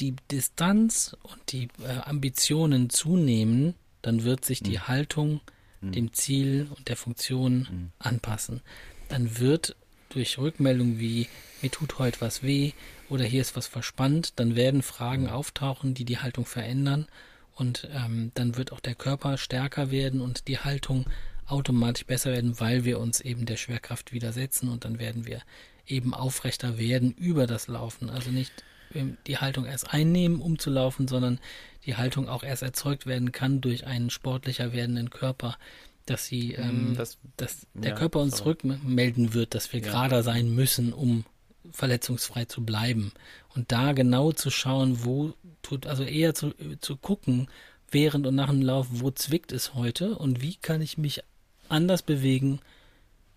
die 0.00 0.14
Distanz 0.30 1.16
und 1.22 1.52
die 1.52 1.68
äh, 1.82 1.98
Ambitionen 2.04 2.90
zunehmen, 2.90 3.74
dann 4.02 4.24
wird 4.24 4.44
sich 4.44 4.62
die 4.62 4.80
Haltung 4.80 5.40
dem 5.80 6.12
Ziel 6.12 6.68
und 6.76 6.88
der 6.88 6.96
Funktion 6.96 7.92
anpassen. 7.98 8.62
Dann 9.08 9.38
wird 9.38 9.76
durch 10.08 10.38
Rückmeldung 10.38 10.98
wie 10.98 11.28
mir 11.62 11.70
tut 11.70 11.98
heute 11.98 12.20
was 12.20 12.42
weh 12.42 12.72
oder 13.08 13.24
hier 13.24 13.40
ist 13.40 13.56
was 13.56 13.66
verspannt, 13.66 14.34
dann 14.36 14.54
werden 14.56 14.82
Fragen 14.82 15.28
auftauchen, 15.28 15.94
die 15.94 16.04
die 16.04 16.18
Haltung 16.18 16.46
verändern 16.46 17.06
und 17.54 17.88
ähm, 17.92 18.30
dann 18.34 18.56
wird 18.56 18.72
auch 18.72 18.80
der 18.80 18.94
Körper 18.94 19.36
stärker 19.38 19.90
werden 19.90 20.20
und 20.20 20.48
die 20.48 20.58
Haltung 20.58 21.06
automatisch 21.46 22.04
besser 22.06 22.30
werden, 22.32 22.60
weil 22.60 22.84
wir 22.84 23.00
uns 23.00 23.20
eben 23.20 23.46
der 23.46 23.56
Schwerkraft 23.56 24.12
widersetzen 24.12 24.68
und 24.68 24.84
dann 24.84 24.98
werden 24.98 25.26
wir 25.26 25.40
eben 25.86 26.12
aufrechter 26.12 26.76
werden 26.78 27.12
über 27.12 27.46
das 27.46 27.66
Laufen. 27.68 28.10
Also 28.10 28.30
nicht 28.30 28.52
ähm, 28.94 29.16
die 29.26 29.38
Haltung 29.38 29.64
erst 29.64 29.92
einnehmen, 29.92 30.40
um 30.40 30.58
zu 30.58 30.68
laufen, 30.70 31.08
sondern 31.08 31.40
die 31.86 31.96
Haltung 31.96 32.28
auch 32.28 32.42
erst 32.42 32.62
erzeugt 32.62 33.06
werden 33.06 33.32
kann 33.32 33.60
durch 33.62 33.86
einen 33.86 34.10
sportlicher 34.10 34.72
werdenden 34.72 35.08
Körper, 35.10 35.56
dass 36.04 36.26
sie, 36.26 36.52
ähm, 36.54 36.92
Mm, 36.92 36.96
das- 36.96 37.16
dass 37.38 37.66
der 37.74 37.90
ja, 37.92 37.96
Körper 37.96 38.20
uns 38.20 38.38
sorry. 38.38 38.50
rückmelden 38.50 39.32
wird, 39.34 39.54
dass 39.54 39.72
wir 39.72 39.80
Ja. 39.80 39.86
gerader 39.86 40.22
sein 40.22 40.54
müssen, 40.54 40.92
um 40.92 41.24
verletzungsfrei 41.72 42.44
zu 42.46 42.64
bleiben. 42.64 43.12
Und 43.54 43.70
da 43.72 43.92
genau 43.92 44.32
zu 44.32 44.50
schauen, 44.50 45.04
wo 45.04 45.34
tut, 45.62 45.86
also 45.86 46.02
eher 46.04 46.34
zu, 46.34 46.52
zu 46.80 46.96
gucken, 46.96 47.48
während 47.90 48.26
und 48.26 48.34
nach 48.34 48.50
dem 48.50 48.62
Lauf, 48.62 48.86
wo 48.90 49.10
zwickt 49.10 49.52
es 49.52 49.74
heute 49.74 50.16
und 50.16 50.42
wie 50.42 50.56
kann 50.56 50.80
ich 50.82 50.98
mich 50.98 51.22
anders 51.68 52.02
bewegen, 52.02 52.60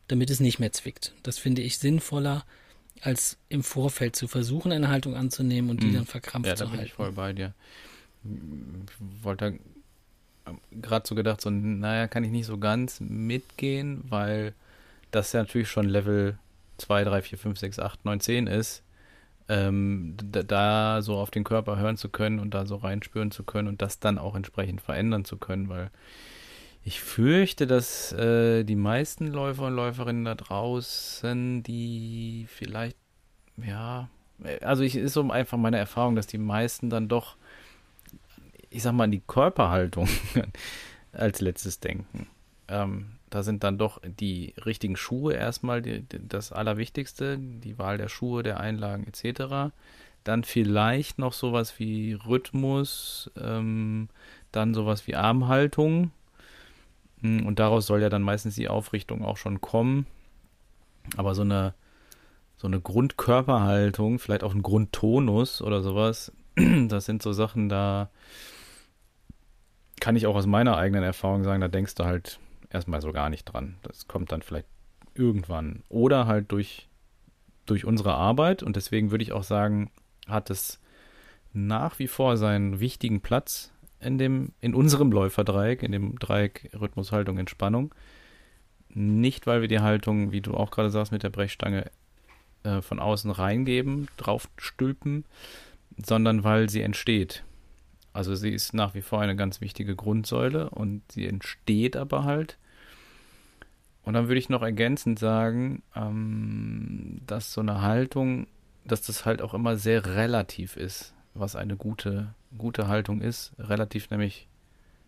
damit 0.07 0.29
es 0.29 0.39
nicht 0.39 0.59
mehr 0.59 0.71
zwickt. 0.73 1.13
Das 1.23 1.37
finde 1.37 1.61
ich 1.61 1.77
sinnvoller, 1.77 2.45
als 3.01 3.37
im 3.49 3.63
Vorfeld 3.63 4.15
zu 4.15 4.27
versuchen, 4.27 4.71
eine 4.71 4.89
Haltung 4.89 5.15
anzunehmen 5.15 5.69
und 5.71 5.81
die 5.81 5.87
Mhm. 5.87 5.93
dann 5.93 6.05
verkrampft 6.05 6.47
Ja, 6.49 6.55
da 6.55 6.65
zu 6.65 6.71
bin 6.71 6.73
ich 6.75 6.79
halten. 6.79 6.95
voll 6.95 7.11
bei 7.13 7.33
dir. 7.33 7.53
Ich 8.23 9.23
wollte 9.23 9.57
gerade 10.81 11.07
so 11.07 11.15
gedacht, 11.15 11.41
so, 11.41 11.49
naja, 11.49 12.07
kann 12.07 12.23
ich 12.23 12.31
nicht 12.31 12.45
so 12.45 12.57
ganz 12.57 12.99
mitgehen, 12.99 14.03
weil 14.09 14.53
das 15.11 15.31
ja 15.33 15.41
natürlich 15.41 15.69
schon 15.69 15.87
Level 15.89 16.37
2, 16.81 17.03
3, 17.03 17.21
4, 17.21 17.37
5, 17.37 17.59
6, 17.59 17.79
8, 17.79 18.05
9, 18.05 18.19
10 18.19 18.47
ist. 18.47 18.83
Ähm, 19.49 20.15
da, 20.23 20.43
da 20.43 21.01
so 21.01 21.17
auf 21.17 21.31
den 21.31 21.43
Körper 21.43 21.77
hören 21.77 21.97
zu 21.97 22.09
können 22.09 22.39
und 22.39 22.53
da 22.53 22.65
so 22.65 22.75
reinspüren 22.75 23.31
zu 23.31 23.43
können 23.43 23.67
und 23.67 23.81
das 23.81 23.99
dann 23.99 24.17
auch 24.17 24.35
entsprechend 24.35 24.81
verändern 24.81 25.25
zu 25.25 25.37
können, 25.37 25.67
weil 25.67 25.91
ich 26.83 27.01
fürchte, 27.01 27.67
dass 27.67 28.11
äh, 28.13 28.63
die 28.63 28.75
meisten 28.75 29.27
Läufer 29.27 29.63
und 29.63 29.75
Läuferinnen 29.75 30.25
da 30.25 30.35
draußen, 30.35 31.63
die 31.63 32.47
vielleicht, 32.49 32.97
ja, 33.57 34.09
also 34.61 34.83
ich 34.83 34.95
ist 34.95 35.13
so 35.13 35.29
einfach 35.29 35.57
meine 35.57 35.77
Erfahrung, 35.77 36.15
dass 36.15 36.27
die 36.27 36.39
meisten 36.39 36.89
dann 36.89 37.07
doch, 37.07 37.35
ich 38.69 38.81
sag 38.81 38.93
mal, 38.93 39.03
an 39.03 39.11
die 39.11 39.21
Körperhaltung 39.25 40.07
als 41.11 41.41
letztes 41.41 41.79
denken. 41.79 42.27
Ähm, 42.67 43.11
da 43.31 43.43
sind 43.43 43.63
dann 43.63 43.77
doch 43.77 44.01
die 44.03 44.53
richtigen 44.65 44.97
Schuhe 44.97 45.33
erstmal 45.33 45.81
die, 45.81 46.05
das 46.09 46.51
Allerwichtigste, 46.51 47.37
die 47.39 47.79
Wahl 47.79 47.97
der 47.97 48.09
Schuhe, 48.09 48.43
der 48.43 48.59
Einlagen 48.59 49.07
etc. 49.07 49.73
Dann 50.25 50.43
vielleicht 50.43 51.17
noch 51.17 51.31
sowas 51.31 51.79
wie 51.79 52.13
Rhythmus, 52.13 53.31
ähm, 53.41 54.09
dann 54.51 54.73
sowas 54.73 55.07
wie 55.07 55.15
Armhaltung. 55.15 56.11
Mm, 57.21 57.45
Und 57.45 57.59
daraus 57.59 57.87
soll 57.87 58.01
ja 58.01 58.09
dann 58.09 58.21
meistens 58.21 58.55
die 58.55 58.67
Aufrichtung 58.67 59.23
auch 59.23 59.37
schon 59.37 59.61
kommen. 59.61 60.07
Aber 61.15 61.33
so 61.33 61.43
eine, 61.43 61.73
so 62.57 62.67
eine 62.67 62.81
Grundkörperhaltung, 62.81 64.19
vielleicht 64.19 64.43
auch 64.43 64.53
ein 64.53 64.61
Grundtonus 64.61 65.61
oder 65.61 65.81
sowas, 65.81 66.33
das 66.89 67.05
sind 67.05 67.23
so 67.23 67.31
Sachen, 67.31 67.69
da 67.69 68.09
kann 70.01 70.17
ich 70.17 70.27
auch 70.27 70.35
aus 70.35 70.47
meiner 70.47 70.75
eigenen 70.75 71.03
Erfahrung 71.03 71.45
sagen, 71.45 71.61
da 71.61 71.69
denkst 71.69 71.95
du 71.95 72.03
halt 72.03 72.39
erstmal 72.71 73.01
so 73.01 73.11
gar 73.11 73.29
nicht 73.29 73.45
dran. 73.45 73.77
Das 73.83 74.07
kommt 74.07 74.31
dann 74.31 74.41
vielleicht 74.41 74.67
irgendwann. 75.13 75.83
Oder 75.89 76.27
halt 76.27 76.51
durch, 76.51 76.87
durch 77.65 77.85
unsere 77.85 78.13
Arbeit. 78.13 78.63
Und 78.63 78.75
deswegen 78.75 79.11
würde 79.11 79.23
ich 79.23 79.31
auch 79.31 79.43
sagen, 79.43 79.91
hat 80.27 80.49
es 80.49 80.79
nach 81.53 81.99
wie 81.99 82.07
vor 82.07 82.37
seinen 82.37 82.79
wichtigen 82.79 83.21
Platz 83.21 83.71
in 83.99 84.17
dem, 84.17 84.53
in 84.61 84.73
unserem 84.73 85.11
Läuferdreieck, 85.11 85.83
in 85.83 85.91
dem 85.91 86.17
Dreieck 86.17 86.69
Rhythmus, 86.79 87.11
Haltung, 87.11 87.37
Entspannung. 87.37 87.93
Nicht, 88.89 89.47
weil 89.47 89.61
wir 89.61 89.67
die 89.67 89.79
Haltung, 89.79 90.31
wie 90.31 90.41
du 90.41 90.53
auch 90.53 90.71
gerade 90.71 90.89
sagst, 90.89 91.11
mit 91.11 91.23
der 91.23 91.29
Brechstange 91.29 91.89
äh, 92.63 92.81
von 92.81 92.99
außen 92.99 93.31
reingeben, 93.31 94.07
draufstülpen, 94.17 95.25
sondern 95.97 96.43
weil 96.43 96.69
sie 96.69 96.81
entsteht. 96.81 97.43
Also 98.13 98.35
sie 98.35 98.49
ist 98.49 98.73
nach 98.73 98.93
wie 98.93 99.01
vor 99.01 99.21
eine 99.21 99.35
ganz 99.35 99.61
wichtige 99.61 99.95
Grundsäule 99.95 100.69
und 100.69 101.01
sie 101.11 101.27
entsteht 101.27 101.95
aber 101.95 102.23
halt. 102.23 102.57
Und 104.03 104.13
dann 104.13 104.27
würde 104.27 104.39
ich 104.39 104.49
noch 104.49 104.63
ergänzend 104.63 105.19
sagen, 105.19 105.83
ähm, 105.95 107.21
dass 107.27 107.53
so 107.53 107.61
eine 107.61 107.81
Haltung, 107.81 108.47
dass 108.83 109.03
das 109.03 109.25
halt 109.25 109.41
auch 109.41 109.53
immer 109.53 109.77
sehr 109.77 110.05
relativ 110.05 110.75
ist, 110.75 111.13
was 111.33 111.55
eine 111.55 111.77
gute, 111.77 112.33
gute 112.57 112.87
Haltung 112.87 113.21
ist. 113.21 113.53
Relativ 113.59 114.09
nämlich 114.09 114.47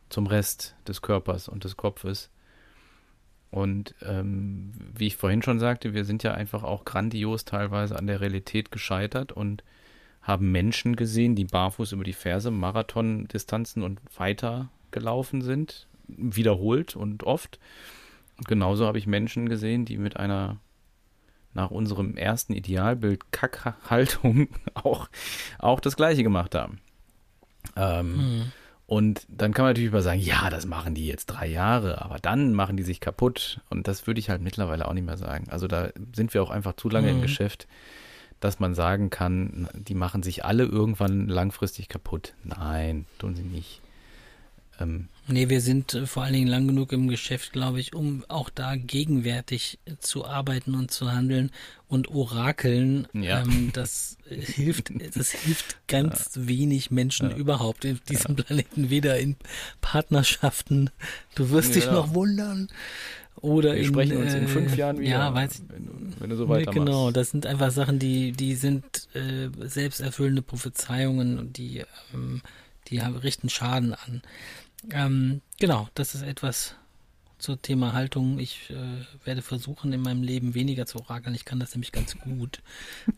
zum 0.09 0.27
Rest 0.27 0.75
des 0.87 1.01
Körpers 1.01 1.49
und 1.49 1.63
des 1.63 1.75
Kopfes. 1.75 2.29
Und 3.49 3.93
ähm, 4.01 4.71
wie 4.95 5.07
ich 5.07 5.17
vorhin 5.17 5.41
schon 5.41 5.59
sagte, 5.59 5.93
wir 5.93 6.05
sind 6.05 6.23
ja 6.23 6.33
einfach 6.33 6.63
auch 6.63 6.85
grandios 6.85 7.45
teilweise 7.45 7.97
an 7.97 8.07
der 8.07 8.21
Realität 8.21 8.71
gescheitert 8.71 9.31
und 9.31 9.63
haben 10.23 10.51
Menschen 10.51 10.95
gesehen, 10.95 11.35
die 11.35 11.45
barfuß 11.45 11.91
über 11.91 12.03
die 12.03 12.13
Ferse 12.13 12.49
Marathondistanzen 12.49 13.83
und 13.83 13.99
weiter 14.17 14.69
gelaufen 14.91 15.41
sind, 15.41 15.87
wiederholt 16.07 16.95
und 16.95 17.23
oft. 17.23 17.59
Und 18.37 18.47
genauso 18.47 18.87
habe 18.87 18.97
ich 18.97 19.05
Menschen 19.05 19.49
gesehen, 19.49 19.85
die 19.85 19.97
mit 19.97 20.17
einer 20.17 20.57
nach 21.53 21.69
unserem 21.69 22.17
ersten 22.17 22.53
Idealbild 22.53 23.31
Kackhaltung 23.31 24.47
auch, 24.73 25.09
auch 25.59 25.79
das 25.79 25.95
gleiche 25.95 26.23
gemacht 26.23 26.55
haben. 26.55 26.79
Ähm, 27.75 28.15
mhm. 28.15 28.51
Und 28.85 29.25
dann 29.29 29.53
kann 29.53 29.63
man 29.63 29.71
natürlich 29.71 29.89
über 29.89 30.01
sagen, 30.01 30.19
ja, 30.19 30.49
das 30.49 30.65
machen 30.65 30.93
die 30.93 31.07
jetzt 31.07 31.27
drei 31.27 31.47
Jahre, 31.47 32.01
aber 32.01 32.17
dann 32.19 32.53
machen 32.53 32.75
die 32.75 32.83
sich 32.83 32.99
kaputt. 32.99 33.61
Und 33.69 33.87
das 33.87 34.07
würde 34.07 34.19
ich 34.19 34.29
halt 34.29 34.41
mittlerweile 34.41 34.87
auch 34.87 34.93
nicht 34.93 35.05
mehr 35.05 35.17
sagen. 35.17 35.47
Also 35.49 35.67
da 35.67 35.89
sind 36.13 36.33
wir 36.33 36.43
auch 36.43 36.49
einfach 36.49 36.75
zu 36.75 36.89
lange 36.89 37.07
mhm. 37.09 37.15
im 37.15 37.21
Geschäft, 37.21 37.67
dass 38.43 38.59
man 38.59 38.75
sagen 38.75 39.09
kann, 39.09 39.69
die 39.73 39.95
machen 39.95 40.21
sich 40.21 40.43
alle 40.43 40.65
irgendwann 40.65 41.27
langfristig 41.27 41.87
kaputt. 41.87 42.33
Nein, 42.43 43.05
tun 43.17 43.35
sie 43.35 43.43
nicht. 43.43 43.81
Ähm, 44.79 45.07
nee, 45.27 45.49
wir 45.49 45.61
sind 45.61 45.93
äh, 45.93 46.05
vor 46.05 46.23
allen 46.23 46.33
Dingen 46.33 46.47
lang 46.47 46.67
genug 46.67 46.91
im 46.91 47.07
Geschäft, 47.07 47.53
glaube 47.53 47.79
ich, 47.79 47.93
um 47.93 48.25
auch 48.27 48.49
da 48.49 48.75
gegenwärtig 48.75 49.79
zu 49.99 50.25
arbeiten 50.25 50.73
und 50.73 50.91
zu 50.91 51.11
handeln 51.11 51.51
und 51.87 52.09
orakeln. 52.09 53.07
Ja. 53.13 53.43
Ähm, 53.43 53.69
das 53.71 54.17
hilft, 54.27 54.91
das 55.15 55.31
hilft 55.31 55.77
ganz 55.87 56.31
ja. 56.35 56.47
wenig 56.47 56.91
Menschen 56.91 57.29
ja. 57.29 57.37
überhaupt 57.37 57.85
in 57.85 57.99
diesem 58.09 58.35
Planeten, 58.35 58.89
weder 58.89 59.19
in 59.19 59.35
Partnerschaften, 59.79 60.89
du 61.35 61.49
wirst 61.51 61.75
dich 61.75 61.85
noch 61.85 62.13
wundern, 62.13 62.67
oder 63.43 63.73
wir 63.73 63.81
in, 63.81 63.85
sprechen 63.85 64.17
uns 64.17 64.33
in 64.33 64.47
fünf 64.47 64.77
Jahren 64.77 64.99
wieder, 64.99 65.09
ja, 65.09 65.33
weiß, 65.33 65.63
wenn, 65.67 66.15
wenn, 66.17 66.29
du 66.29 66.37
so 66.37 66.47
weitermachst. 66.47 66.79
Genau, 66.79 67.11
das 67.11 67.29
sind 67.29 67.45
einfach 67.45 67.71
Sachen, 67.71 67.99
die, 67.99 68.31
die 68.31 68.55
sind 68.55 68.85
äh, 69.13 69.49
selbsterfüllende 69.67 70.41
Prophezeiungen 70.41 71.37
und 71.37 71.57
die, 71.57 71.83
ähm, 72.13 72.41
die 72.87 72.99
richten 72.99 73.49
Schaden 73.49 73.93
an. 73.93 74.21
Ähm, 74.91 75.41
genau, 75.59 75.89
das 75.93 76.15
ist 76.15 76.21
etwas 76.21 76.75
zum 77.37 77.61
Thema 77.61 77.91
Haltung. 77.91 78.39
Ich 78.39 78.69
äh, 78.69 79.25
werde 79.25 79.41
versuchen, 79.41 79.91
in 79.91 80.01
meinem 80.01 80.23
Leben 80.23 80.55
weniger 80.55 80.85
zu 80.85 80.99
orakeln. 80.99 81.35
Ich 81.35 81.43
kann 81.43 81.59
das 81.59 81.75
nämlich 81.75 81.91
ganz 81.91 82.17
gut. 82.19 82.61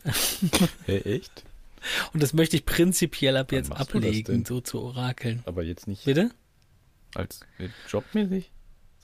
hey, 0.86 1.02
echt? 1.02 1.44
Und 2.12 2.20
das 2.20 2.32
möchte 2.32 2.56
ich 2.56 2.66
prinzipiell 2.66 3.36
ab 3.36 3.52
jetzt 3.52 3.70
ablegen, 3.70 4.44
so 4.44 4.60
zu 4.60 4.80
orakeln. 4.80 5.44
Aber 5.46 5.62
jetzt 5.62 5.86
nicht. 5.86 6.04
Bitte? 6.04 6.30
Als 7.14 7.40
jobmäßig? 7.88 8.50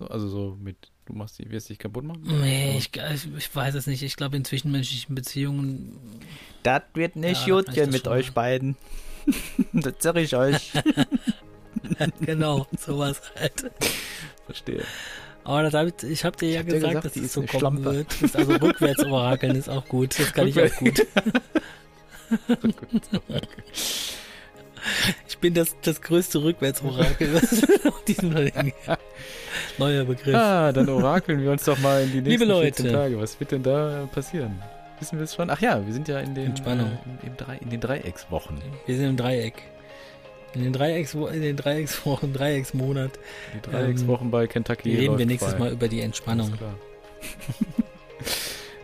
So, 0.01 0.07
also 0.09 0.29
so 0.29 0.59
mit, 0.61 0.91
du 1.07 1.15
machst 1.15 1.39
die, 1.39 1.51
wirst 1.51 1.69
dich 1.69 1.79
kaputt 1.79 2.05
machen? 2.05 2.23
Nee, 2.25 2.79
ich, 2.79 2.91
ich 2.95 3.55
weiß 3.55 3.75
es 3.75 3.87
nicht. 3.87 4.03
Ich 4.03 4.17
glaube, 4.17 4.37
in 4.37 4.45
zwischenmenschlichen 4.45 5.15
Beziehungen. 5.15 5.99
Das 6.63 6.83
wird 6.95 7.17
nicht 7.17 7.47
ja, 7.47 7.57
gut 7.57 7.73
gehen 7.73 7.91
mit 7.91 8.09
euch 8.09 8.33
beiden. 8.33 8.77
das 9.73 9.95
sag 9.99 10.17
ich 10.17 10.35
euch. 10.37 10.73
genau, 12.21 12.67
sowas 12.79 13.21
halt. 13.37 13.71
Verstehe. 14.47 14.85
Aber 15.45 15.63
das 15.63 15.75
hab 15.75 15.87
ich, 15.87 16.09
ich 16.09 16.25
habe 16.25 16.37
dir 16.37 16.51
ja 16.51 16.63
gesagt, 16.63 17.03
gesagt, 17.03 17.05
dass 17.05 17.17
es 17.17 17.33
so 17.33 17.43
kommen 17.43 17.59
Schlampe. 17.59 17.85
wird. 17.85 18.23
Das 18.23 18.37
also 18.37 18.53
rückwärts 18.53 19.05
orakeln 19.05 19.57
ist 19.57 19.69
auch 19.69 19.87
gut. 19.87 20.19
Das 20.19 20.33
kann 20.33 20.47
ich 20.47 20.61
auch 20.61 20.77
gut. 20.77 21.03
ich 25.29 25.39
bin 25.39 25.55
das, 25.55 25.77
das 25.83 26.01
größte 26.01 26.43
Rückwärts-Orakel. 26.43 27.29
Neuer 29.79 30.05
Begriff. 30.05 30.35
Ah, 30.35 30.73
dann 30.73 30.89
orakeln 30.89 31.43
wir 31.43 31.51
uns 31.51 31.65
doch 31.65 31.79
mal 31.79 32.03
in 32.03 32.13
die 32.13 32.21
nächsten 32.21 32.31
Liebe 32.31 32.45
Leute. 32.45 32.91
Tage. 32.91 33.21
Was 33.21 33.39
wird 33.41 33.53
denn 33.53 33.63
da 33.63 34.09
passieren? 34.13 34.63
Wissen 35.01 35.19
wir 35.19 35.25
es 35.25 35.35
schon? 35.35 35.51
Ach 35.51 35.61
ja, 35.61 35.85
wir 35.85 35.93
sind 35.93 36.09
ja 36.09 36.21
in 36.21 36.35
den, 36.35 36.47
Entspannung. 36.47 36.99
Äh, 37.23 37.27
im 37.27 37.35
in 37.61 37.71
den 37.71 37.81
Dreieckswochen. 37.81 38.59
Wir 38.87 38.97
sind 38.97 39.07
im 39.07 39.17
Dreieck. 39.17 39.63
In 40.55 40.65
den, 40.65 40.73
Dreiecks, 40.75 41.15
in 41.15 41.41
den 41.41 41.57
Dreieckswochen, 41.57 42.35
Dreiecksmonat. 42.35 43.13
Die 43.55 43.71
Dreieckswochen 43.71 44.27
ähm, 44.27 44.31
bei 44.31 44.47
Kentucky. 44.47 44.95
Reden 44.95 45.17
wir 45.17 45.25
nächstes 45.25 45.59
Mal 45.59 45.73
über 45.73 45.89
die 45.89 46.03
Entspannung. 46.03 46.53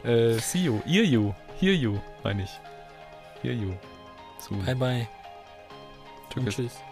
äh, 0.05 0.33
see 0.39 0.61
you, 0.61 0.81
hear 0.87 1.05
you, 1.05 1.35
hear 1.61 1.75
you, 1.75 1.99
meine 2.25 2.45
ich. 2.45 2.51
Hear 3.43 3.53
you. 3.53 3.73
Soon. 4.41 4.65
Bye 4.65 4.75
bye. 4.75 5.09
Tschüss. 6.45 6.55
tschüss. 6.55 6.83